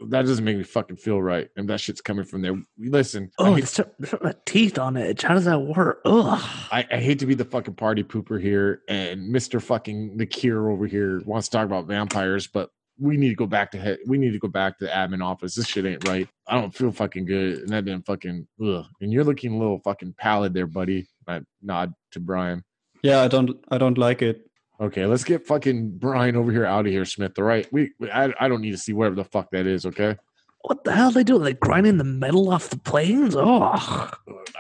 That 0.09 0.25
doesn't 0.25 0.43
make 0.43 0.57
me 0.57 0.63
fucking 0.63 0.97
feel 0.97 1.21
right. 1.21 1.47
And 1.55 1.69
that 1.69 1.79
shit's 1.79 2.01
coming 2.01 2.25
from 2.25 2.41
there. 2.41 2.55
Listen, 2.77 3.31
I 3.39 3.43
Oh, 3.43 3.45
hate- 3.53 3.61
there's 3.61 3.69
some- 3.69 3.85
some 4.05 4.33
teeth 4.45 4.77
on 4.77 4.97
it. 4.97 5.21
How 5.21 5.33
does 5.33 5.45
that 5.45 5.61
work? 5.61 6.01
Ugh. 6.03 6.41
I, 6.71 6.85
I 6.91 6.97
hate 6.97 7.19
to 7.19 7.25
be 7.25 7.35
the 7.35 7.45
fucking 7.45 7.75
party 7.75 8.03
pooper 8.03 8.41
here, 8.41 8.81
and 8.89 9.29
Mister 9.29 9.59
fucking 9.61 10.17
Nakir 10.17 10.67
over 10.69 10.87
here 10.87 11.21
wants 11.25 11.47
to 11.47 11.57
talk 11.57 11.65
about 11.65 11.85
vampires, 11.87 12.47
but 12.47 12.69
we 12.99 13.17
need 13.17 13.29
to 13.29 13.35
go 13.35 13.45
back 13.47 13.71
to 13.71 13.77
head. 13.79 13.99
We 14.05 14.17
need 14.17 14.31
to 14.33 14.39
go 14.39 14.47
back 14.47 14.77
to 14.79 14.85
the 14.85 14.91
admin 14.91 15.23
office. 15.23 15.55
This 15.55 15.67
shit 15.67 15.85
ain't 15.85 16.07
right. 16.07 16.27
I 16.47 16.59
don't 16.59 16.73
feel 16.73 16.91
fucking 16.91 17.25
good, 17.25 17.59
and 17.59 17.69
that 17.69 17.85
didn't 17.85 18.05
fucking 18.05 18.47
ugh. 18.63 18.85
And 19.01 19.11
you're 19.11 19.23
looking 19.23 19.53
a 19.53 19.57
little 19.57 19.79
fucking 19.79 20.15
pallid 20.17 20.53
there, 20.53 20.67
buddy. 20.67 21.07
I 21.27 21.41
nod 21.61 21.93
to 22.11 22.19
Brian. 22.19 22.63
Yeah, 23.01 23.21
I 23.21 23.27
don't. 23.27 23.51
I 23.69 23.77
don't 23.77 23.97
like 23.97 24.21
it. 24.21 24.49
Okay, 24.79 25.05
let's 25.05 25.23
get 25.23 25.45
fucking 25.45 25.97
Brian 25.97 26.35
over 26.35 26.51
here 26.51 26.65
out 26.65 26.85
of 26.85 26.91
here, 26.91 27.05
Smith. 27.05 27.33
All 27.37 27.45
right, 27.45 27.67
we. 27.71 27.91
we- 27.99 28.11
I, 28.11 28.33
I 28.39 28.47
don't 28.47 28.61
need 28.61 28.71
to 28.71 28.77
see 28.77 28.93
whatever 28.93 29.15
the 29.15 29.23
fuck 29.23 29.49
that 29.51 29.65
is. 29.67 29.85
Okay, 29.85 30.15
What 30.63 30.85
the 30.85 30.93
hell 30.93 31.09
are 31.09 31.11
they 31.11 31.23
doing? 31.25 31.43
Like 31.43 31.59
grinding 31.59 31.97
the 31.97 32.03
metal 32.05 32.49
off 32.49 32.69
the 32.69 32.77
planes? 32.77 33.35
Oh. 33.37 34.09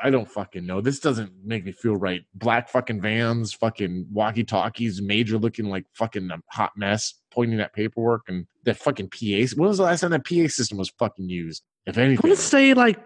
I 0.03 0.09
don't 0.09 0.29
fucking 0.29 0.65
know. 0.65 0.81
This 0.81 0.99
doesn't 0.99 1.31
make 1.45 1.63
me 1.65 1.71
feel 1.71 1.95
right. 1.95 2.23
Black 2.35 2.67
fucking 2.67 3.01
vans, 3.01 3.53
fucking 3.53 4.07
walkie 4.11 4.43
talkies, 4.43 5.01
major 5.01 5.37
looking 5.37 5.65
like 5.65 5.85
fucking 5.93 6.29
a 6.29 6.39
hot 6.51 6.71
mess, 6.75 7.13
pointing 7.31 7.61
at 7.61 7.73
paperwork, 7.73 8.23
and 8.27 8.45
that 8.65 8.77
fucking 8.77 9.09
PA. 9.09 9.47
When 9.55 9.69
was 9.69 9.77
the 9.77 9.85
last 9.85 10.01
time 10.01 10.11
that 10.11 10.25
PA 10.25 10.47
system 10.49 10.77
was 10.77 10.89
fucking 10.99 11.29
used? 11.29 11.63
If 11.85 11.97
I'm 11.97 12.03
anything, 12.03 12.21
gonna 12.21 12.35
say 12.35 12.73
like 12.73 12.99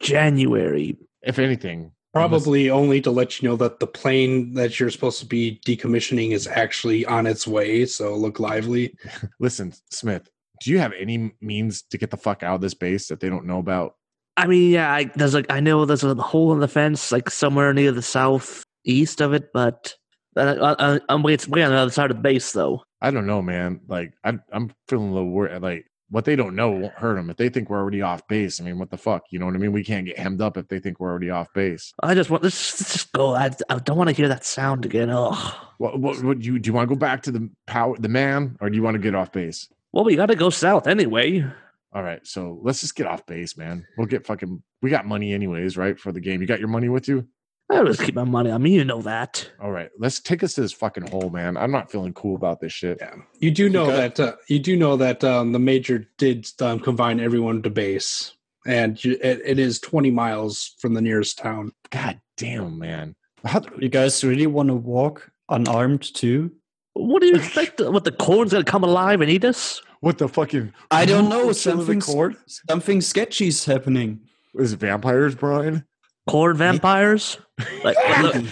January. 0.00 0.96
if 1.22 1.38
anything, 1.38 1.92
Probably 2.12 2.70
only 2.70 3.02
to 3.02 3.10
let 3.10 3.42
you 3.42 3.48
know 3.48 3.56
that 3.56 3.78
the 3.78 3.86
plane 3.86 4.54
that 4.54 4.80
you're 4.80 4.88
supposed 4.90 5.20
to 5.20 5.26
be 5.26 5.60
decommissioning 5.66 6.30
is 6.30 6.46
actually 6.46 7.04
on 7.04 7.26
its 7.26 7.46
way, 7.46 7.84
so 7.84 8.14
look 8.14 8.40
lively. 8.40 8.94
listen, 9.40 9.74
Smith. 9.90 10.30
Do 10.60 10.70
you 10.70 10.78
have 10.78 10.92
any 10.98 11.32
means 11.40 11.82
to 11.90 11.98
get 11.98 12.10
the 12.10 12.16
fuck 12.16 12.42
out 12.42 12.56
of 12.56 12.60
this 12.60 12.74
base 12.74 13.08
that 13.08 13.20
they 13.20 13.28
don't 13.28 13.46
know 13.46 13.58
about? 13.58 13.94
I 14.36 14.46
mean, 14.46 14.70
yeah, 14.70 14.92
I, 14.92 15.04
there's 15.14 15.34
like 15.34 15.50
I 15.50 15.60
know 15.60 15.84
there's 15.84 16.04
a 16.04 16.14
hole 16.14 16.52
in 16.52 16.60
the 16.60 16.68
fence 16.68 17.10
like 17.10 17.30
somewhere 17.30 17.72
near 17.72 17.92
the 17.92 18.02
southeast 18.02 19.20
of 19.20 19.32
it, 19.32 19.50
but 19.52 19.94
uh, 20.36 20.40
uh, 20.40 20.98
I'm 21.08 21.22
way, 21.22 21.32
it's 21.32 21.48
way 21.48 21.62
on 21.62 21.70
the 21.70 21.78
other 21.78 21.90
side 21.90 22.10
of 22.10 22.18
the 22.18 22.22
base 22.22 22.52
though. 22.52 22.82
I 23.00 23.10
don't 23.10 23.26
know, 23.26 23.40
man. 23.40 23.80
Like 23.88 24.12
I, 24.24 24.34
I'm 24.52 24.72
feeling 24.88 25.08
a 25.08 25.14
little 25.14 25.30
worried. 25.30 25.62
Like 25.62 25.86
what 26.10 26.24
they 26.24 26.36
don't 26.36 26.54
know 26.54 26.70
won't 26.70 26.92
hurt 26.94 27.16
them. 27.16 27.30
If 27.30 27.36
they 27.36 27.48
think 27.48 27.68
we're 27.68 27.80
already 27.80 28.02
off 28.02 28.26
base, 28.28 28.60
I 28.60 28.64
mean, 28.64 28.78
what 28.78 28.90
the 28.90 28.96
fuck? 28.96 29.24
You 29.30 29.38
know 29.38 29.46
what 29.46 29.54
I 29.54 29.58
mean? 29.58 29.72
We 29.72 29.82
can't 29.82 30.06
get 30.06 30.18
hemmed 30.18 30.40
up 30.40 30.56
if 30.56 30.68
they 30.68 30.78
think 30.78 31.00
we're 31.00 31.10
already 31.10 31.30
off 31.30 31.52
base. 31.52 31.92
I 32.02 32.14
just 32.14 32.30
want 32.30 32.42
let's, 32.42 32.80
let's 32.80 32.92
just 32.92 33.12
go. 33.12 33.34
I, 33.34 33.50
I 33.68 33.78
don't 33.78 33.96
want 33.96 34.08
to 34.10 34.14
hear 34.14 34.28
that 34.28 34.44
sound 34.44 34.84
again. 34.84 35.10
Oh, 35.10 35.70
What, 35.78 35.98
what, 36.00 36.22
what 36.22 36.42
you 36.42 36.58
do? 36.58 36.68
You 36.68 36.74
want 36.74 36.88
to 36.88 36.94
go 36.94 36.98
back 36.98 37.22
to 37.24 37.32
the 37.32 37.50
power, 37.66 37.96
the 37.98 38.08
man, 38.08 38.56
or 38.60 38.70
do 38.70 38.76
you 38.76 38.82
want 38.82 38.94
to 38.94 38.98
get 38.98 39.14
off 39.14 39.32
base? 39.32 39.68
Well, 39.96 40.04
we 40.04 40.14
got 40.14 40.26
to 40.26 40.34
go 40.34 40.50
south 40.50 40.86
anyway. 40.86 41.42
All 41.94 42.02
right, 42.02 42.20
so 42.26 42.60
let's 42.62 42.82
just 42.82 42.94
get 42.94 43.06
off 43.06 43.24
base, 43.24 43.56
man. 43.56 43.86
We'll 43.96 44.06
get 44.06 44.26
fucking. 44.26 44.62
We 44.82 44.90
got 44.90 45.06
money 45.06 45.32
anyways, 45.32 45.78
right? 45.78 45.98
For 45.98 46.12
the 46.12 46.20
game, 46.20 46.42
you 46.42 46.46
got 46.46 46.58
your 46.58 46.68
money 46.68 46.90
with 46.90 47.08
you. 47.08 47.26
I 47.72 47.78
always 47.78 47.98
keep 47.98 48.14
my 48.14 48.24
money 48.24 48.50
on 48.50 48.62
me. 48.62 48.74
You 48.74 48.84
know 48.84 49.00
that. 49.02 49.50
All 49.58 49.72
right, 49.72 49.88
let's 49.98 50.20
take 50.20 50.44
us 50.44 50.52
to 50.54 50.60
this 50.60 50.72
fucking 50.74 51.08
hole, 51.08 51.30
man. 51.30 51.56
I'm 51.56 51.70
not 51.70 51.90
feeling 51.90 52.12
cool 52.12 52.36
about 52.36 52.60
this 52.60 52.72
shit. 52.72 52.98
Yeah, 53.00 53.14
you 53.40 53.50
do 53.50 53.70
know 53.70 53.84
Okay. 53.86 53.96
that 53.96 54.20
uh, 54.20 54.36
you 54.48 54.58
do 54.58 54.76
know 54.76 54.96
that 54.98 55.24
um, 55.24 55.52
the 55.52 55.58
major 55.58 56.06
did 56.18 56.46
um, 56.60 56.78
confine 56.80 57.18
everyone 57.18 57.62
to 57.62 57.70
base, 57.70 58.34
and 58.66 59.02
you, 59.02 59.12
it, 59.22 59.40
it 59.46 59.58
is 59.58 59.80
20 59.80 60.10
miles 60.10 60.74
from 60.78 60.92
the 60.92 61.00
nearest 61.00 61.38
town. 61.38 61.72
God 61.88 62.20
damn, 62.36 62.78
man. 62.78 63.16
How, 63.42 63.62
You 63.78 63.88
guys 63.88 64.22
really 64.22 64.46
want 64.46 64.68
to 64.68 64.74
walk 64.74 65.30
unarmed 65.48 66.02
too? 66.14 66.52
What 66.92 67.20
do 67.20 67.26
you 67.28 67.36
expect? 67.36 67.80
what 67.80 68.04
the 68.04 68.12
corn's 68.12 68.52
gonna 68.52 68.64
come 68.64 68.84
alive 68.84 69.22
and 69.22 69.30
eat 69.30 69.44
us? 69.46 69.80
What 70.00 70.18
the 70.18 70.28
fucking? 70.28 70.72
I 70.90 71.06
don't 71.06 71.28
know. 71.28 71.52
Children 71.52 71.80
of 71.80 71.86
the 71.86 71.92
Something 71.92 72.00
Corn? 72.00 72.36
something 72.46 73.00
sketchy's 73.00 73.64
happening. 73.64 74.20
Is 74.54 74.72
it 74.72 74.80
vampires, 74.80 75.34
Brian? 75.34 75.84
Corn 76.28 76.56
vampires? 76.56 77.38
like, 77.84 77.96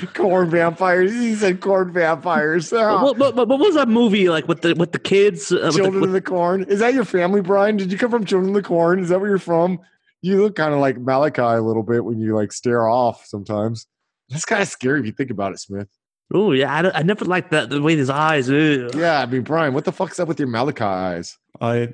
corn 0.15 0.49
vampires. 0.49 1.13
He 1.13 1.35
said 1.35 1.61
corn 1.61 1.93
vampires. 1.93 2.73
Ah. 2.73 3.03
what, 3.03 3.19
what, 3.19 3.35
what, 3.35 3.49
what 3.49 3.59
was 3.59 3.75
that 3.75 3.89
movie 3.89 4.29
like 4.29 4.47
with 4.47 4.63
the 4.63 4.75
with 4.75 4.93
the 4.93 4.99
kids? 4.99 5.51
Uh, 5.51 5.57
with 5.57 5.73
the- 5.75 5.79
Children 5.83 6.01
with- 6.03 6.11
of 6.11 6.13
the 6.15 6.21
Corn. 6.21 6.63
Is 6.65 6.79
that 6.81 6.95
your 6.95 7.05
family, 7.05 7.41
Brian? 7.41 7.77
Did 7.77 7.91
you 7.91 7.99
come 7.99 8.11
from 8.11 8.25
Children 8.25 8.51
of 8.51 8.55
the 8.55 8.63
Corn? 8.63 9.01
Is 9.01 9.09
that 9.09 9.21
where 9.21 9.29
you're 9.29 9.39
from? 9.39 9.81
You 10.23 10.41
look 10.43 10.55
kind 10.57 10.73
of 10.73 10.81
like 10.81 10.99
Malachi 10.99 11.43
a 11.43 11.61
little 11.61 11.83
bit 11.83 12.05
when 12.05 12.19
you 12.21 12.35
like 12.35 12.53
stare 12.53 12.87
off 12.89 13.27
sometimes. 13.27 13.87
That's 14.31 14.45
kind 14.47 14.63
of 14.63 14.69
scary 14.69 15.01
if 15.01 15.07
you 15.07 15.13
think 15.13 15.31
about 15.31 15.53
it, 15.53 15.59
Smith. 15.61 15.89
Oh 16.33 16.53
yeah, 16.53 16.73
I, 16.73 16.99
I 16.99 17.03
never 17.03 17.25
liked 17.25 17.51
that 17.51 17.71
the 17.71 17.83
way 17.83 17.97
his 17.97 18.11
eyes. 18.11 18.49
Ugh. 18.49 18.95
Yeah, 18.95 19.21
I 19.21 19.27
mean, 19.27 19.43
Brian, 19.43 19.75
what 19.75 19.85
the 19.85 19.93
fuck's 19.93 20.19
up 20.19 20.29
with 20.29 20.39
your 20.39 20.49
Malachi 20.49 20.85
eyes? 20.85 21.39
I. 21.61 21.93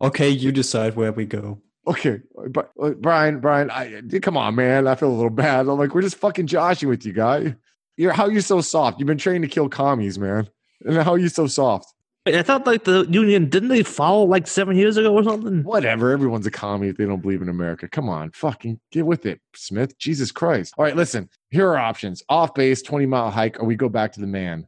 okay, 0.00 0.28
you 0.28 0.52
decide 0.52 0.96
where 0.96 1.12
we 1.12 1.26
go. 1.26 1.60
Okay, 1.86 2.20
but 2.50 2.72
uh, 2.82 2.90
Brian, 2.90 3.38
Brian, 3.38 3.70
I 3.70 4.02
come 4.20 4.36
on, 4.36 4.56
man. 4.56 4.88
I 4.88 4.96
feel 4.96 5.10
a 5.10 5.14
little 5.14 5.30
bad. 5.30 5.68
I'm 5.68 5.78
like, 5.78 5.94
we're 5.94 6.02
just 6.02 6.16
fucking 6.16 6.48
joshing 6.48 6.88
with 6.88 7.06
you, 7.06 7.12
guy. 7.12 7.54
You're 7.96 8.12
how 8.12 8.28
you 8.28 8.40
so 8.40 8.60
soft? 8.60 8.98
You've 8.98 9.06
been 9.06 9.18
trained 9.18 9.42
to 9.42 9.48
kill 9.48 9.68
commies, 9.68 10.18
man. 10.18 10.48
And 10.84 10.96
how 10.96 11.12
are 11.12 11.18
you 11.18 11.28
so 11.28 11.46
soft? 11.46 11.92
I 12.26 12.42
thought 12.42 12.66
like 12.66 12.84
the 12.84 13.06
union 13.08 13.48
didn't 13.48 13.68
they 13.68 13.82
fall 13.82 14.26
like 14.26 14.46
seven 14.46 14.76
years 14.76 14.96
ago 14.96 15.12
or 15.14 15.22
something? 15.22 15.62
Whatever. 15.62 16.10
Everyone's 16.10 16.46
a 16.46 16.50
commie 16.50 16.88
if 16.88 16.96
they 16.96 17.06
don't 17.06 17.22
believe 17.22 17.42
in 17.42 17.48
America. 17.48 17.88
Come 17.88 18.08
on, 18.08 18.32
fucking 18.32 18.80
get 18.90 19.06
with 19.06 19.26
it, 19.26 19.40
Smith. 19.54 19.96
Jesus 19.98 20.32
Christ. 20.32 20.74
All 20.76 20.84
right, 20.84 20.96
listen. 20.96 21.28
Here 21.50 21.68
are 21.68 21.78
options: 21.78 22.22
off 22.28 22.54
base, 22.54 22.82
twenty 22.82 23.06
mile 23.06 23.30
hike, 23.30 23.60
or 23.60 23.64
we 23.66 23.76
go 23.76 23.88
back 23.88 24.12
to 24.14 24.20
the 24.20 24.26
man. 24.26 24.66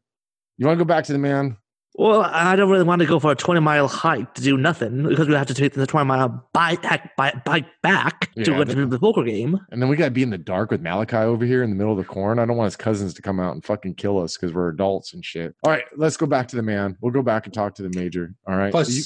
You 0.56 0.66
want 0.66 0.78
to 0.78 0.84
go 0.84 0.88
back 0.88 1.04
to 1.04 1.12
the 1.12 1.18
man? 1.18 1.56
Well, 1.95 2.22
I 2.22 2.55
don't 2.55 2.70
really 2.70 2.84
want 2.84 3.01
to 3.01 3.07
go 3.07 3.18
for 3.18 3.32
a 3.32 3.34
20 3.34 3.61
mile 3.61 3.89
hike 3.89 4.34
to 4.34 4.43
do 4.43 4.57
nothing 4.57 5.03
because 5.09 5.26
we 5.26 5.34
have 5.34 5.49
to 5.49 5.55
take 5.55 5.72
the 5.74 5.84
20 5.86 6.07
mile 6.07 6.49
bike, 6.53 6.82
bike, 7.16 7.45
bike 7.45 7.66
back 7.82 8.32
to 8.34 8.41
Yeah, 8.53 8.59
go 8.59 8.64
to 8.64 8.86
the 8.86 8.99
poker 9.01 9.24
game. 9.24 9.59
And 9.72 9.82
then 9.82 9.89
we 9.89 9.97
got 9.97 10.05
to 10.05 10.11
be 10.12 10.22
in 10.22 10.30
the 10.30 10.39
dark 10.39 10.70
with 10.70 10.80
Malachi 10.80 11.16
over 11.16 11.45
here 11.45 11.64
in 11.64 11.70
the 11.70 11.76
middle 11.76 11.91
of 11.93 11.99
the 11.99 12.05
corn. 12.05 12.39
I 12.39 12.45
don't 12.47 12.57
want 12.57 12.66
his 12.68 12.76
cousins 12.76 13.14
to 13.14 13.22
come 13.22 13.41
out 13.41 13.55
and 13.55 13.64
fucking 13.64 13.95
kill 13.95 14.20
us 14.20 14.36
because 14.36 14.55
we're 14.55 14.68
adults 14.68 15.12
and 15.12 15.24
shit. 15.24 15.57
All 15.64 15.72
right, 15.72 15.82
let's 15.97 16.16
go 16.16 16.26
back 16.26 16.47
to 16.49 16.57
the 16.57 16.62
man. 16.62 16.97
We'll 17.01 17.12
go 17.12 17.22
back 17.22 17.47
and 17.47 17.55
talk 17.55 17.74
to 17.76 17.82
the 17.82 17.91
major. 17.99 18.32
All 18.47 18.57
right. 18.57 18.70
Plus, 18.70 18.91
You- 18.95 19.03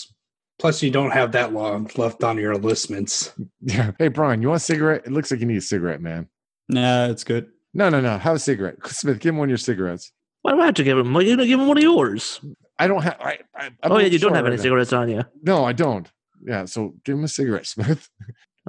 plus 0.59 0.83
you 0.83 0.91
don't 0.91 1.13
have 1.13 1.33
that 1.33 1.55
long 1.55 1.89
left 1.97 2.23
on 2.23 2.37
your 2.37 2.53
enlistments. 2.53 3.33
yeah. 3.63 3.93
Hey, 3.99 4.09
Brian, 4.09 4.43
you 4.43 4.49
want 4.49 4.61
a 4.61 4.65
cigarette? 4.65 5.03
It 5.07 5.13
looks 5.13 5.31
like 5.31 5.41
you 5.41 5.47
need 5.47 5.57
a 5.57 5.63
cigarette, 5.63 6.03
man. 6.03 6.29
Nah, 6.69 7.07
it's 7.07 7.25
good. 7.25 7.47
No, 7.73 7.89
no, 7.89 8.03
no. 8.03 8.19
Have 8.19 8.37
a 8.37 8.39
cigarette. 8.39 8.87
Smith, 8.87 9.19
give 9.19 9.31
him 9.31 9.39
one 9.39 9.47
of 9.47 9.51
your 9.51 9.57
cigarettes. 9.57 10.13
Why 10.43 10.53
do 10.53 10.61
I 10.61 10.67
have 10.67 10.75
to 10.75 10.85
give 10.85 10.99
him? 10.99 11.15
Well, 11.15 11.23
you 11.23 11.37
know, 11.37 11.47
give 11.47 11.59
him 11.59 11.69
one 11.69 11.79
of 11.79 11.83
yours. 11.83 12.39
I 12.83 12.87
don't 12.89 13.03
have. 13.03 13.17
I, 13.21 13.39
I, 13.55 13.71
oh 13.85 13.99
yeah, 13.99 14.07
you 14.07 14.19
don't 14.19 14.35
have 14.35 14.45
right 14.45 14.49
any 14.53 14.57
now. 14.57 14.63
cigarettes 14.63 14.93
on 14.93 15.09
you. 15.09 15.23
No, 15.43 15.65
I 15.65 15.73
don't. 15.73 16.11
Yeah, 16.45 16.65
so 16.65 16.95
give 17.05 17.17
him 17.17 17.25
a 17.25 17.29
cigarette, 17.29 17.67
Smith. 17.75 18.09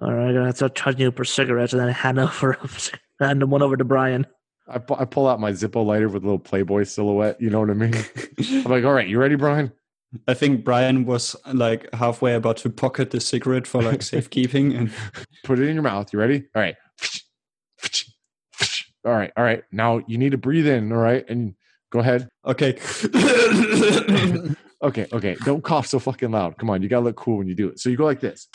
All 0.01 0.13
right, 0.13 0.29
I'm 0.29 0.35
gonna 0.35 0.55
start 0.55 0.75
charging 0.75 1.01
you 1.01 1.11
per 1.11 1.23
cigarette 1.23 1.73
and 1.73 1.81
then 1.81 1.89
hand 1.89 2.19
over 2.19 2.57
hand 3.19 3.41
them 3.41 3.49
one 3.49 3.61
over 3.61 3.77
to 3.77 3.83
Brian. 3.83 4.27
I, 4.67 4.77
pu- 4.77 4.95
I 4.97 5.05
pull 5.05 5.27
out 5.27 5.39
my 5.39 5.51
Zippo 5.51 5.85
lighter 5.85 6.07
with 6.07 6.23
a 6.23 6.25
little 6.25 6.39
Playboy 6.39 6.83
silhouette. 6.83 7.41
You 7.41 7.49
know 7.49 7.59
what 7.59 7.69
I 7.69 7.73
mean? 7.73 7.93
I'm 8.39 8.63
like, 8.71 8.85
all 8.85 8.93
right, 8.93 9.07
you 9.07 9.19
ready, 9.19 9.35
Brian? 9.35 9.73
I 10.27 10.35
think 10.35 10.63
Brian 10.63 11.05
was 11.05 11.35
like 11.51 11.91
halfway 11.93 12.35
about 12.35 12.57
to 12.57 12.69
pocket 12.69 13.11
the 13.11 13.19
cigarette 13.19 13.67
for 13.67 13.81
like 13.81 14.01
safekeeping, 14.03 14.73
and 14.73 14.91
Put 15.43 15.59
it 15.59 15.67
in 15.67 15.73
your 15.73 15.83
mouth. 15.83 16.13
You 16.13 16.19
ready? 16.19 16.45
All 16.55 16.61
right. 16.61 16.75
All 19.05 19.11
right. 19.11 19.31
All 19.35 19.43
right. 19.43 19.63
Now 19.71 20.01
you 20.07 20.17
need 20.17 20.31
to 20.31 20.37
breathe 20.37 20.67
in. 20.67 20.91
All 20.91 20.99
right. 20.99 21.25
And 21.29 21.55
go 21.93 21.99
ahead. 21.99 22.27
okay. 22.45 22.77
Okay. 24.83 25.07
Okay. 25.13 25.37
Don't 25.45 25.63
cough 25.63 25.87
so 25.87 25.97
fucking 25.97 26.31
loud. 26.31 26.57
Come 26.57 26.69
on. 26.69 26.83
You 26.83 26.89
got 26.89 26.99
to 26.99 27.05
look 27.05 27.15
cool 27.15 27.37
when 27.37 27.47
you 27.47 27.55
do 27.55 27.69
it. 27.69 27.79
So 27.79 27.87
you 27.87 27.95
go 27.95 28.03
like 28.03 28.19
this. 28.19 28.49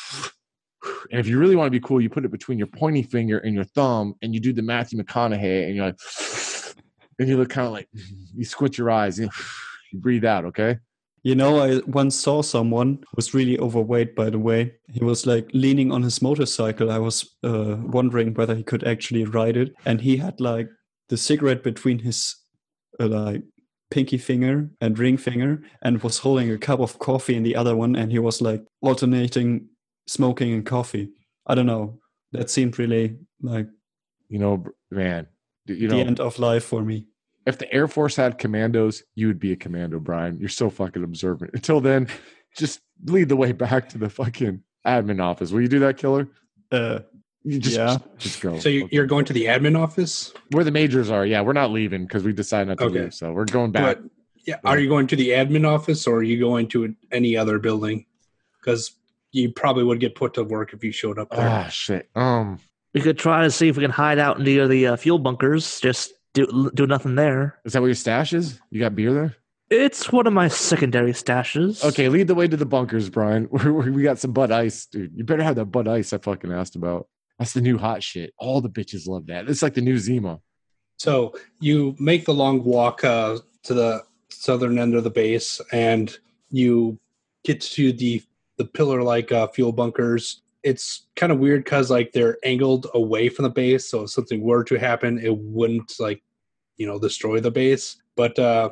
And 1.11 1.18
if 1.18 1.26
you 1.26 1.39
really 1.39 1.57
want 1.57 1.68
to 1.68 1.70
be 1.70 1.80
cool, 1.80 2.03
you 2.03 2.11
put 2.11 2.26
it 2.26 2.30
between 2.30 2.59
your 2.59 2.66
pointy 2.66 3.03
finger 3.03 3.39
and 3.39 3.55
your 3.55 3.64
thumb 3.64 4.12
and 4.20 4.34
you 4.34 4.41
do 4.41 4.53
the 4.53 4.61
Matthew 4.61 5.03
McConaughey 5.03 5.66
and 5.66 5.74
you're 5.74 5.86
like, 5.86 5.99
and 7.18 7.30
you 7.30 7.39
look 7.39 7.49
kind 7.49 7.66
of 7.66 7.72
like, 7.72 7.89
you 8.36 8.45
squint 8.45 8.76
your 8.76 8.91
eyes 8.91 9.18
and 9.18 9.30
you 9.91 10.01
breathe 10.01 10.26
out. 10.26 10.45
Okay. 10.45 10.76
You 11.22 11.34
know, 11.34 11.61
I 11.61 11.80
once 11.86 12.14
saw 12.14 12.43
someone 12.43 12.97
who 12.97 13.16
was 13.16 13.32
really 13.32 13.59
overweight, 13.59 14.14
by 14.14 14.28
the 14.28 14.39
way. 14.39 14.74
He 14.93 15.03
was 15.03 15.24
like 15.24 15.49
leaning 15.55 15.91
on 15.93 16.03
his 16.03 16.20
motorcycle. 16.20 16.91
I 16.91 16.99
was 16.99 17.36
uh, 17.43 17.76
wondering 17.78 18.34
whether 18.34 18.55
he 18.55 18.62
could 18.62 18.84
actually 18.84 19.24
ride 19.24 19.57
it. 19.57 19.72
And 19.86 20.03
he 20.03 20.18
had 20.18 20.41
like 20.43 20.68
the 21.09 21.16
cigarette 21.16 21.62
between 21.62 22.01
his 22.01 22.36
uh, 23.01 23.07
like 23.07 23.42
pinky 23.90 24.18
finger 24.18 24.68
and 24.80 24.99
ring 24.99 25.16
finger 25.16 25.62
and 25.82 26.03
was 26.03 26.18
holding 26.18 26.51
a 26.51 26.59
cup 26.59 26.80
of 26.80 26.99
coffee 26.99 27.34
in 27.36 27.42
the 27.42 27.57
other 27.57 27.74
one. 27.74 27.96
And 27.96 28.12
he 28.12 28.18
was 28.18 28.40
like 28.42 28.64
alternating 28.82 29.68
smoking 30.07 30.53
and 30.53 30.66
coffee. 30.66 31.11
I 31.46 31.55
don't 31.55 31.66
know. 31.66 31.99
That 32.32 32.51
seemed 32.51 32.78
really 32.78 33.16
like 33.40 33.68
You 34.28 34.38
know, 34.38 34.64
man, 34.90 35.26
you 35.66 35.88
know 35.88 35.96
the 35.96 36.03
end 36.03 36.20
of 36.20 36.38
life 36.38 36.64
for 36.64 36.82
me. 36.82 37.07
if 37.46 37.57
the 37.57 37.72
Air 37.72 37.88
Force 37.88 38.16
had 38.16 38.36
commandos, 38.38 39.03
you 39.14 39.26
would 39.28 39.38
be 39.40 39.53
a 39.53 39.57
commando, 39.57 39.99
Brian. 39.99 40.38
You're 40.38 40.51
so 40.51 40.68
fucking 40.68 41.03
observant. 41.05 41.53
Until 41.55 41.80
then, 41.80 42.09
just 42.57 42.80
lead 43.05 43.28
the 43.30 43.36
way 43.36 43.53
back 43.53 43.88
to 43.90 43.99
the 43.99 44.11
fucking 44.11 44.62
admin 44.86 45.22
office. 45.22 45.51
Will 45.51 45.62
you 45.62 45.68
do 45.68 45.78
that, 45.80 45.96
killer? 45.96 46.28
Uh, 46.70 47.01
You 47.45 47.59
just, 47.59 47.76
Yeah. 47.76 47.99
just 48.18 48.41
go. 48.41 48.59
So 48.59 48.68
you, 48.68 48.89
you're 48.91 49.07
going 49.07 49.24
to 49.26 49.32
the 49.32 49.45
admin 49.47 49.78
office, 49.78 50.32
where 50.51 50.64
the 50.64 50.70
majors 50.70 51.11
are. 51.11 51.24
Yeah, 51.24 51.41
we're 51.43 51.53
not 51.53 51.70
leaving 51.70 52.05
because 52.07 52.24
we 52.24 52.32
decided 52.32 52.68
not 52.68 52.78
to 52.78 52.84
Okay. 52.84 53.03
leave. 53.05 53.14
So 53.14 53.32
we're 53.32 53.45
going 53.45 53.70
back. 53.72 53.99
but 53.99 54.05
yeah, 54.47 54.57
are 54.64 54.78
you 54.78 54.89
going 54.89 55.07
to 55.09 55.16
the 55.16 55.30
admin 55.30 55.66
office 55.66 56.07
or 56.07 56.16
are 56.16 56.22
you 56.22 56.39
going 56.41 56.68
to 56.68 56.95
any 57.12 57.36
other 57.36 57.59
building? 57.59 58.07
Because 58.61 58.93
you 59.32 59.53
probably 59.53 59.84
would 59.84 60.01
get 60.01 60.14
put 60.14 60.34
to 60.34 60.43
work 60.45 60.72
if 60.72 60.82
you 60.82 60.91
showed 60.93 61.18
up 61.18 61.30
there. 61.30 61.49
Ah, 61.49 61.68
shit. 61.68 62.09
Um, 62.16 62.59
We 62.95 63.01
could 63.01 63.18
try 63.18 63.43
to 63.45 63.51
see 63.51 63.68
if 63.68 63.76
we 63.76 63.82
can 63.82 63.91
hide 63.91 64.18
out 64.18 64.41
near 64.41 64.66
the 64.66 64.89
uh, 64.89 64.97
fuel 64.97 65.18
bunkers. 65.18 65.80
Just 65.80 66.12
do 66.34 66.70
do 66.74 66.86
nothing 66.86 67.14
there. 67.14 67.59
is 67.64 67.72
that 67.74 67.80
where 67.80 67.89
your 67.89 67.95
stash 67.95 68.32
is? 68.32 68.61
You 68.70 68.80
got 68.80 68.95
beer 68.97 69.12
there? 69.12 69.36
It's 69.70 70.11
one 70.11 70.26
of 70.26 70.32
my 70.32 70.49
secondary 70.49 71.12
stashes. 71.12 71.84
Okay, 71.84 72.09
lead 72.09 72.26
the 72.26 72.34
way 72.34 72.49
to 72.49 72.57
the 72.57 72.64
bunkers, 72.66 73.11
Brian. 73.11 73.49
we 73.53 73.91
we 73.91 74.03
got 74.03 74.18
some 74.18 74.32
Bud 74.32 74.51
Ice, 74.51 74.86
dude. 74.86 75.12
You 75.14 75.24
better 75.24 75.43
have 75.43 75.57
that 75.57 75.66
Bud 75.66 75.86
Ice 75.86 76.12
I 76.14 76.18
fucking 76.18 76.51
asked 76.53 76.74
about. 76.74 77.07
That's 77.39 77.53
the 77.53 77.61
new 77.61 77.78
hot 77.78 78.03
shit. 78.03 78.34
All 78.39 78.61
the 78.61 78.70
bitches 78.70 79.07
love 79.07 79.26
that. 79.26 79.49
It's 79.49 79.62
like 79.62 79.74
the 79.74 79.80
new 79.80 79.99
Zima. 79.99 80.41
So 80.99 81.34
you 81.61 81.95
make 81.99 82.24
the 82.24 82.34
long 82.34 82.64
walk 82.64 83.05
uh, 83.05 83.39
to 83.64 83.74
the 83.74 84.03
southern 84.28 84.78
end 84.78 84.95
of 84.95 85.05
the 85.05 85.11
base, 85.11 85.61
and 85.72 86.16
you 86.51 86.99
get 87.45 87.61
to 87.61 87.93
the 87.93 88.22
the 88.57 88.64
pillar 88.64 89.03
like 89.03 89.30
uh, 89.30 89.47
fuel 89.49 89.72
bunkers. 89.72 90.43
It's 90.64 91.07
kind 91.14 91.30
of 91.30 91.39
weird 91.39 91.62
because 91.64 91.91
like 91.91 92.12
they're 92.12 92.39
angled 92.45 92.89
away 92.95 93.28
from 93.28 93.45
the 93.45 93.51
base, 93.51 93.89
so 93.89 94.03
if 94.03 94.11
something 94.11 94.43
were 94.43 94.64
to 94.64 94.76
happen, 94.76 95.18
it 95.18 95.36
wouldn't 95.36 95.93
like 96.01 96.22
you 96.76 96.86
know 96.86 96.99
destroy 96.99 97.39
the 97.39 97.53
base. 97.53 98.03
But 98.16 98.36
uh, 98.36 98.70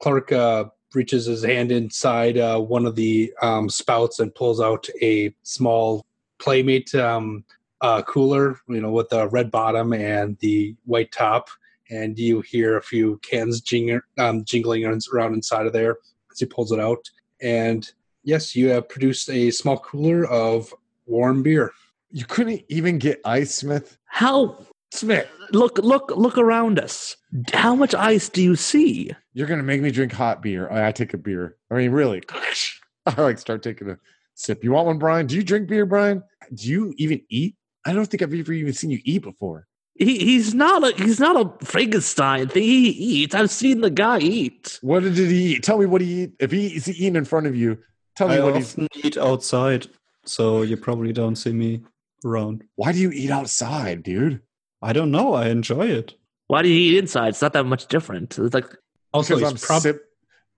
Clark 0.00 0.32
uh, 0.32 0.64
reaches 0.94 1.26
his 1.26 1.44
hand 1.44 1.70
inside 1.70 2.38
uh, 2.38 2.58
one 2.58 2.86
of 2.86 2.96
the 2.96 3.32
um, 3.42 3.68
spouts 3.68 4.20
and 4.20 4.34
pulls 4.34 4.60
out 4.60 4.88
a 5.02 5.34
small 5.42 6.06
Playmate 6.38 6.94
um, 6.94 7.44
uh, 7.80 8.02
cooler, 8.02 8.58
you 8.68 8.80
know, 8.80 8.90
with 8.90 9.08
the 9.10 9.28
red 9.28 9.50
bottom 9.50 9.92
and 9.92 10.36
the 10.40 10.74
white 10.84 11.12
top 11.12 11.48
and 11.90 12.18
you 12.18 12.40
hear 12.40 12.76
a 12.76 12.82
few 12.82 13.18
cans 13.18 13.60
jing- 13.60 14.00
um, 14.18 14.44
jingling 14.44 14.84
around 14.84 15.34
inside 15.34 15.66
of 15.66 15.72
there 15.72 15.98
as 16.32 16.38
he 16.38 16.46
pulls 16.46 16.72
it 16.72 16.80
out. 16.80 17.08
And 17.40 17.90
yes, 18.24 18.56
you 18.56 18.68
have 18.70 18.88
produced 18.88 19.30
a 19.30 19.50
small 19.50 19.78
cooler 19.78 20.24
of 20.26 20.72
warm 21.06 21.42
beer. 21.42 21.72
You 22.10 22.24
couldn't 22.24 22.62
even 22.68 22.98
get 22.98 23.20
ice, 23.24 23.54
Smith. 23.54 23.98
How? 24.06 24.58
Smith, 24.92 25.28
Look! 25.52 25.78
Look! 25.78 26.12
Look 26.16 26.38
around 26.38 26.78
us. 26.78 27.16
How 27.52 27.74
much 27.74 27.94
ice 27.94 28.28
do 28.28 28.42
you 28.42 28.56
see? 28.56 29.10
you're 29.34 29.48
gonna 29.48 29.62
make 29.62 29.82
me 29.82 29.90
drink 29.90 30.12
hot 30.12 30.40
beer. 30.40 30.70
I, 30.70 30.88
I 30.88 30.92
take 30.92 31.12
a 31.12 31.18
beer. 31.18 31.56
I 31.70 31.74
mean, 31.74 31.90
really. 31.90 32.22
I 33.06 33.20
like 33.20 33.38
start 33.38 33.62
taking 33.62 33.90
a 33.90 33.98
sip. 34.34 34.64
You 34.64 34.72
want 34.72 34.86
one, 34.86 34.98
Brian? 34.98 35.26
Do 35.26 35.34
you 35.34 35.42
drink 35.42 35.68
beer, 35.68 35.84
Brian? 35.86 36.22
Do 36.54 36.68
you 36.68 36.94
even 36.96 37.20
eat? 37.28 37.56
I 37.86 37.92
don't 37.92 38.06
think 38.06 38.22
I've 38.22 38.34
ever 38.34 38.52
even 38.52 38.72
seen 38.72 38.90
you 38.90 39.00
eat 39.04 39.22
before. 39.22 39.66
He, 39.94 40.18
he's 40.18 40.52
not 40.52 40.82
a 40.86 41.02
he's 41.02 41.18
not 41.20 41.36
a 41.60 41.64
Frankenstein 41.64 42.48
thing. 42.48 42.62
He 42.64 42.88
eats. 42.88 43.34
I've 43.34 43.50
seen 43.50 43.80
the 43.80 43.88
guy 43.90 44.18
eat. 44.18 44.78
What 44.82 45.04
did 45.04 45.16
he 45.16 45.54
eat? 45.54 45.62
Tell 45.62 45.78
me 45.78 45.86
what 45.86 46.02
he 46.02 46.24
eat. 46.24 46.32
If 46.38 46.50
he 46.50 46.66
is 46.66 46.88
eating 46.88 47.16
in 47.16 47.24
front 47.24 47.46
of 47.46 47.56
you, 47.56 47.78
tell 48.14 48.28
me 48.28 48.34
I 48.36 48.40
what 48.44 48.56
he's. 48.56 48.72
often 48.72 48.88
eat 49.02 49.16
outside, 49.16 49.86
so 50.26 50.62
you 50.62 50.76
probably 50.76 51.12
don't 51.14 51.36
see 51.36 51.52
me 51.52 51.80
around. 52.26 52.64
Why 52.74 52.92
do 52.92 52.98
you 52.98 53.10
eat 53.10 53.30
outside, 53.30 54.02
dude? 54.02 54.42
I 54.82 54.92
don't 54.92 55.10
know. 55.10 55.32
I 55.32 55.48
enjoy 55.48 55.86
it. 55.86 56.14
Why 56.48 56.60
do 56.62 56.68
you 56.68 56.92
eat 56.92 56.98
inside? 56.98 57.28
It's 57.28 57.40
not 57.42 57.54
that 57.54 57.64
much 57.64 57.86
different. 57.86 58.38
It's 58.38 58.52
like 58.54 58.66
Also, 59.14 59.36
I'm 59.36 59.56
prob- 59.56 59.82
civ- 59.82 60.00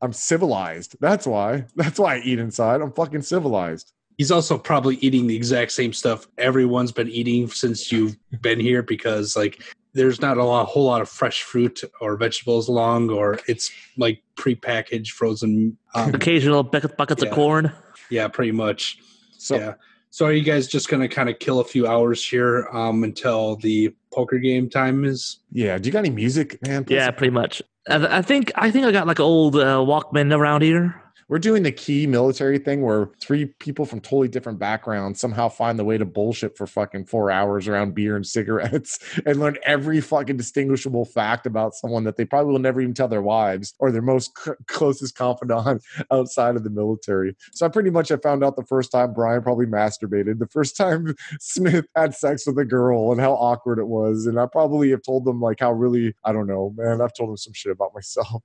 I'm 0.00 0.12
civilized. 0.12 0.96
That's 1.00 1.26
why. 1.26 1.66
That's 1.76 1.98
why 2.00 2.16
I 2.16 2.20
eat 2.24 2.40
inside. 2.40 2.80
I'm 2.80 2.92
fucking 2.92 3.22
civilized. 3.22 3.92
He's 4.18 4.30
also 4.30 4.58
probably 4.58 4.96
eating 4.96 5.26
the 5.26 5.34
exact 5.36 5.72
same 5.72 5.92
stuff 5.92 6.26
everyone's 6.36 6.92
been 6.92 7.08
eating 7.08 7.48
since 7.48 7.90
you've 7.90 8.16
been 8.42 8.60
here 8.60 8.82
because 8.82 9.36
like 9.36 9.62
there's 9.94 10.20
not 10.20 10.36
a 10.36 10.44
lot, 10.44 10.66
whole 10.66 10.84
lot 10.84 11.00
of 11.00 11.08
fresh 11.08 11.42
fruit 11.42 11.80
or 12.00 12.16
vegetables 12.16 12.68
along 12.68 13.10
or 13.10 13.38
it's 13.48 13.70
like 13.96 14.22
prepackaged 14.36 15.08
frozen 15.08 15.76
um, 15.94 16.14
occasional 16.14 16.62
bucket, 16.62 16.96
buckets 16.96 17.22
Yeah. 17.22 17.30
of 17.30 17.34
corn. 17.34 17.72
yeah 18.10 18.28
pretty 18.28 18.52
much 18.52 18.98
So 19.38 19.56
yeah 19.56 19.74
so 20.10 20.24
are 20.26 20.32
you 20.32 20.42
guys 20.42 20.66
just 20.68 20.88
gonna 20.88 21.08
kind 21.08 21.28
of 21.28 21.38
kill 21.38 21.60
a 21.60 21.64
few 21.64 21.86
hours 21.86 22.24
here 22.26 22.68
um 22.72 23.04
until 23.04 23.56
the 23.56 23.94
poker 24.12 24.38
game 24.38 24.68
time 24.70 25.04
is 25.04 25.40
yeah. 25.52 25.78
Do 25.78 25.86
you 25.86 25.92
got 25.92 26.00
any 26.00 26.10
music, 26.10 26.58
man? 26.66 26.84
Play 26.84 26.96
Yeah, 26.96 27.10
pretty 27.10 27.30
much. 27.30 27.62
I, 27.88 28.18
I 28.18 28.22
think 28.22 28.50
I 28.54 28.70
think 28.70 28.84
I 28.86 28.90
got 28.92 29.06
like 29.06 29.20
old 29.20 29.54
uh, 29.56 29.78
Walkman 29.78 30.34
around 30.36 30.62
here. 30.62 30.94
We're 31.28 31.38
doing 31.38 31.62
the 31.62 31.72
key 31.72 32.06
military 32.06 32.58
thing 32.58 32.80
where 32.80 33.10
three 33.20 33.44
people 33.44 33.84
from 33.84 34.00
totally 34.00 34.28
different 34.28 34.58
backgrounds 34.58 35.20
somehow 35.20 35.50
find 35.50 35.78
the 35.78 35.84
way 35.84 35.98
to 35.98 36.06
bullshit 36.06 36.56
for 36.56 36.66
fucking 36.66 37.04
four 37.04 37.30
hours 37.30 37.68
around 37.68 37.94
beer 37.94 38.16
and 38.16 38.26
cigarettes 38.38 38.98
and 39.26 39.38
learn 39.38 39.58
every 39.62 40.00
fucking 40.00 40.38
distinguishable 40.38 41.04
fact 41.04 41.44
about 41.44 41.74
someone 41.74 42.04
that 42.04 42.16
they 42.16 42.24
probably 42.24 42.52
will 42.52 42.58
never 42.58 42.80
even 42.80 42.94
tell 42.94 43.08
their 43.08 43.20
wives 43.20 43.74
or 43.78 43.92
their 43.92 44.00
most 44.00 44.32
c- 44.38 44.52
closest 44.68 45.16
confidant 45.16 45.82
outside 46.10 46.56
of 46.56 46.64
the 46.64 46.70
military. 46.70 47.36
So 47.52 47.66
I 47.66 47.68
pretty 47.68 47.90
much 47.90 48.10
I 48.10 48.16
found 48.16 48.42
out 48.42 48.56
the 48.56 48.64
first 48.64 48.90
time 48.90 49.12
Brian 49.12 49.42
probably 49.42 49.66
masturbated, 49.66 50.38
the 50.38 50.46
first 50.46 50.78
time 50.78 51.14
Smith 51.40 51.84
had 51.94 52.14
sex 52.14 52.46
with 52.46 52.58
a 52.58 52.64
girl 52.64 53.12
and 53.12 53.20
how 53.20 53.34
awkward 53.34 53.78
it 53.78 53.88
was. 53.88 54.24
And 54.24 54.40
I 54.40 54.46
probably 54.46 54.88
have 54.90 55.02
told 55.02 55.26
them 55.26 55.42
like 55.42 55.60
how 55.60 55.72
really, 55.72 56.14
I 56.24 56.32
don't 56.32 56.46
know, 56.46 56.72
man, 56.74 57.02
I've 57.02 57.12
told 57.12 57.28
them 57.28 57.36
some 57.36 57.52
shit 57.52 57.70
about 57.72 57.92
myself. 57.92 58.42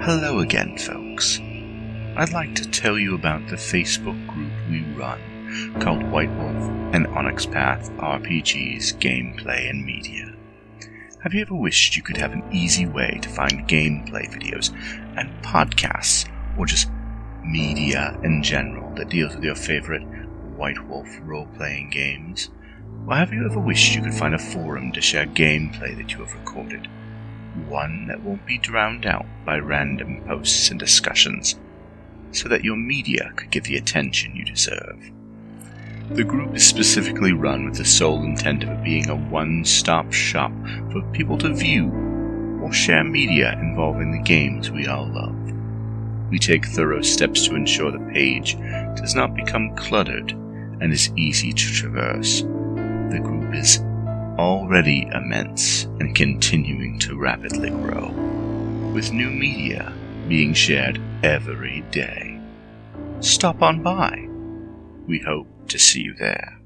Hello 0.00 0.38
again, 0.38 0.78
folks. 0.78 1.40
I'd 2.16 2.32
like 2.32 2.54
to 2.54 2.70
tell 2.70 2.98
you 2.98 3.16
about 3.16 3.46
the 3.48 3.56
Facebook 3.56 4.26
group 4.28 4.52
we 4.70 4.82
run 4.94 5.20
called 5.80 6.04
White 6.04 6.30
Wolf 6.30 6.94
and 6.94 7.06
Onyx 7.08 7.46
Path 7.46 7.90
RPGs 7.98 8.94
Gameplay 9.00 9.68
and 9.68 9.84
Media. 9.84 10.32
Have 11.22 11.34
you 11.34 11.42
ever 11.42 11.54
wished 11.54 11.96
you 11.96 12.02
could 12.02 12.16
have 12.16 12.32
an 12.32 12.44
easy 12.52 12.86
way 12.86 13.18
to 13.20 13.28
find 13.28 13.68
gameplay 13.68 14.32
videos 14.32 14.72
and 15.18 15.30
podcasts, 15.42 16.30
or 16.56 16.64
just 16.64 16.88
media 17.44 18.16
in 18.22 18.42
general 18.42 18.94
that 18.94 19.10
deals 19.10 19.34
with 19.34 19.44
your 19.44 19.56
favorite 19.56 20.04
White 20.56 20.82
Wolf 20.86 21.08
role 21.22 21.48
playing 21.56 21.90
games? 21.90 22.50
Or 23.08 23.16
have 23.16 23.32
you 23.32 23.44
ever 23.44 23.58
wished 23.58 23.96
you 23.96 24.02
could 24.02 24.14
find 24.14 24.34
a 24.34 24.38
forum 24.38 24.92
to 24.92 25.00
share 25.00 25.26
gameplay 25.26 25.96
that 25.96 26.12
you 26.12 26.20
have 26.20 26.32
recorded? 26.34 26.88
One 27.66 28.06
that 28.06 28.22
won't 28.22 28.46
be 28.46 28.58
drowned 28.58 29.06
out 29.06 29.26
by 29.44 29.58
random 29.58 30.22
posts 30.26 30.70
and 30.70 30.78
discussions, 30.78 31.56
so 32.32 32.48
that 32.48 32.64
your 32.64 32.76
media 32.76 33.32
could 33.36 33.50
get 33.50 33.64
the 33.64 33.76
attention 33.76 34.36
you 34.36 34.44
deserve. 34.44 35.10
The 36.10 36.24
group 36.24 36.54
is 36.54 36.66
specifically 36.66 37.32
run 37.32 37.66
with 37.66 37.76
the 37.76 37.84
sole 37.84 38.22
intent 38.22 38.62
of 38.62 38.70
it 38.70 38.84
being 38.84 39.10
a 39.10 39.14
one 39.14 39.64
stop 39.64 40.12
shop 40.12 40.52
for 40.90 41.02
people 41.12 41.36
to 41.38 41.52
view 41.52 41.90
or 42.62 42.72
share 42.72 43.04
media 43.04 43.52
involving 43.60 44.12
the 44.12 44.22
games 44.22 44.70
we 44.70 44.86
all 44.86 45.06
love. 45.06 45.34
We 46.30 46.38
take 46.38 46.66
thorough 46.66 47.02
steps 47.02 47.46
to 47.46 47.56
ensure 47.56 47.90
the 47.90 48.10
page 48.12 48.56
does 48.96 49.14
not 49.14 49.34
become 49.34 49.76
cluttered 49.76 50.30
and 50.80 50.92
is 50.92 51.12
easy 51.16 51.52
to 51.52 51.72
traverse. 51.72 52.40
The 52.42 53.20
group 53.22 53.54
is 53.54 53.78
already 54.38 55.08
immense 55.12 55.84
and 56.00 56.14
continuing 56.14 56.98
to 57.00 57.18
rapidly 57.18 57.70
grow, 57.70 58.10
with 58.94 59.12
new 59.12 59.30
media 59.30 59.92
being 60.28 60.54
shared 60.54 61.00
every 61.22 61.82
day. 61.90 62.40
Stop 63.20 63.62
on 63.62 63.82
by. 63.82 64.28
We 65.06 65.18
hope 65.20 65.48
to 65.68 65.78
see 65.78 66.02
you 66.02 66.14
there. 66.14 66.57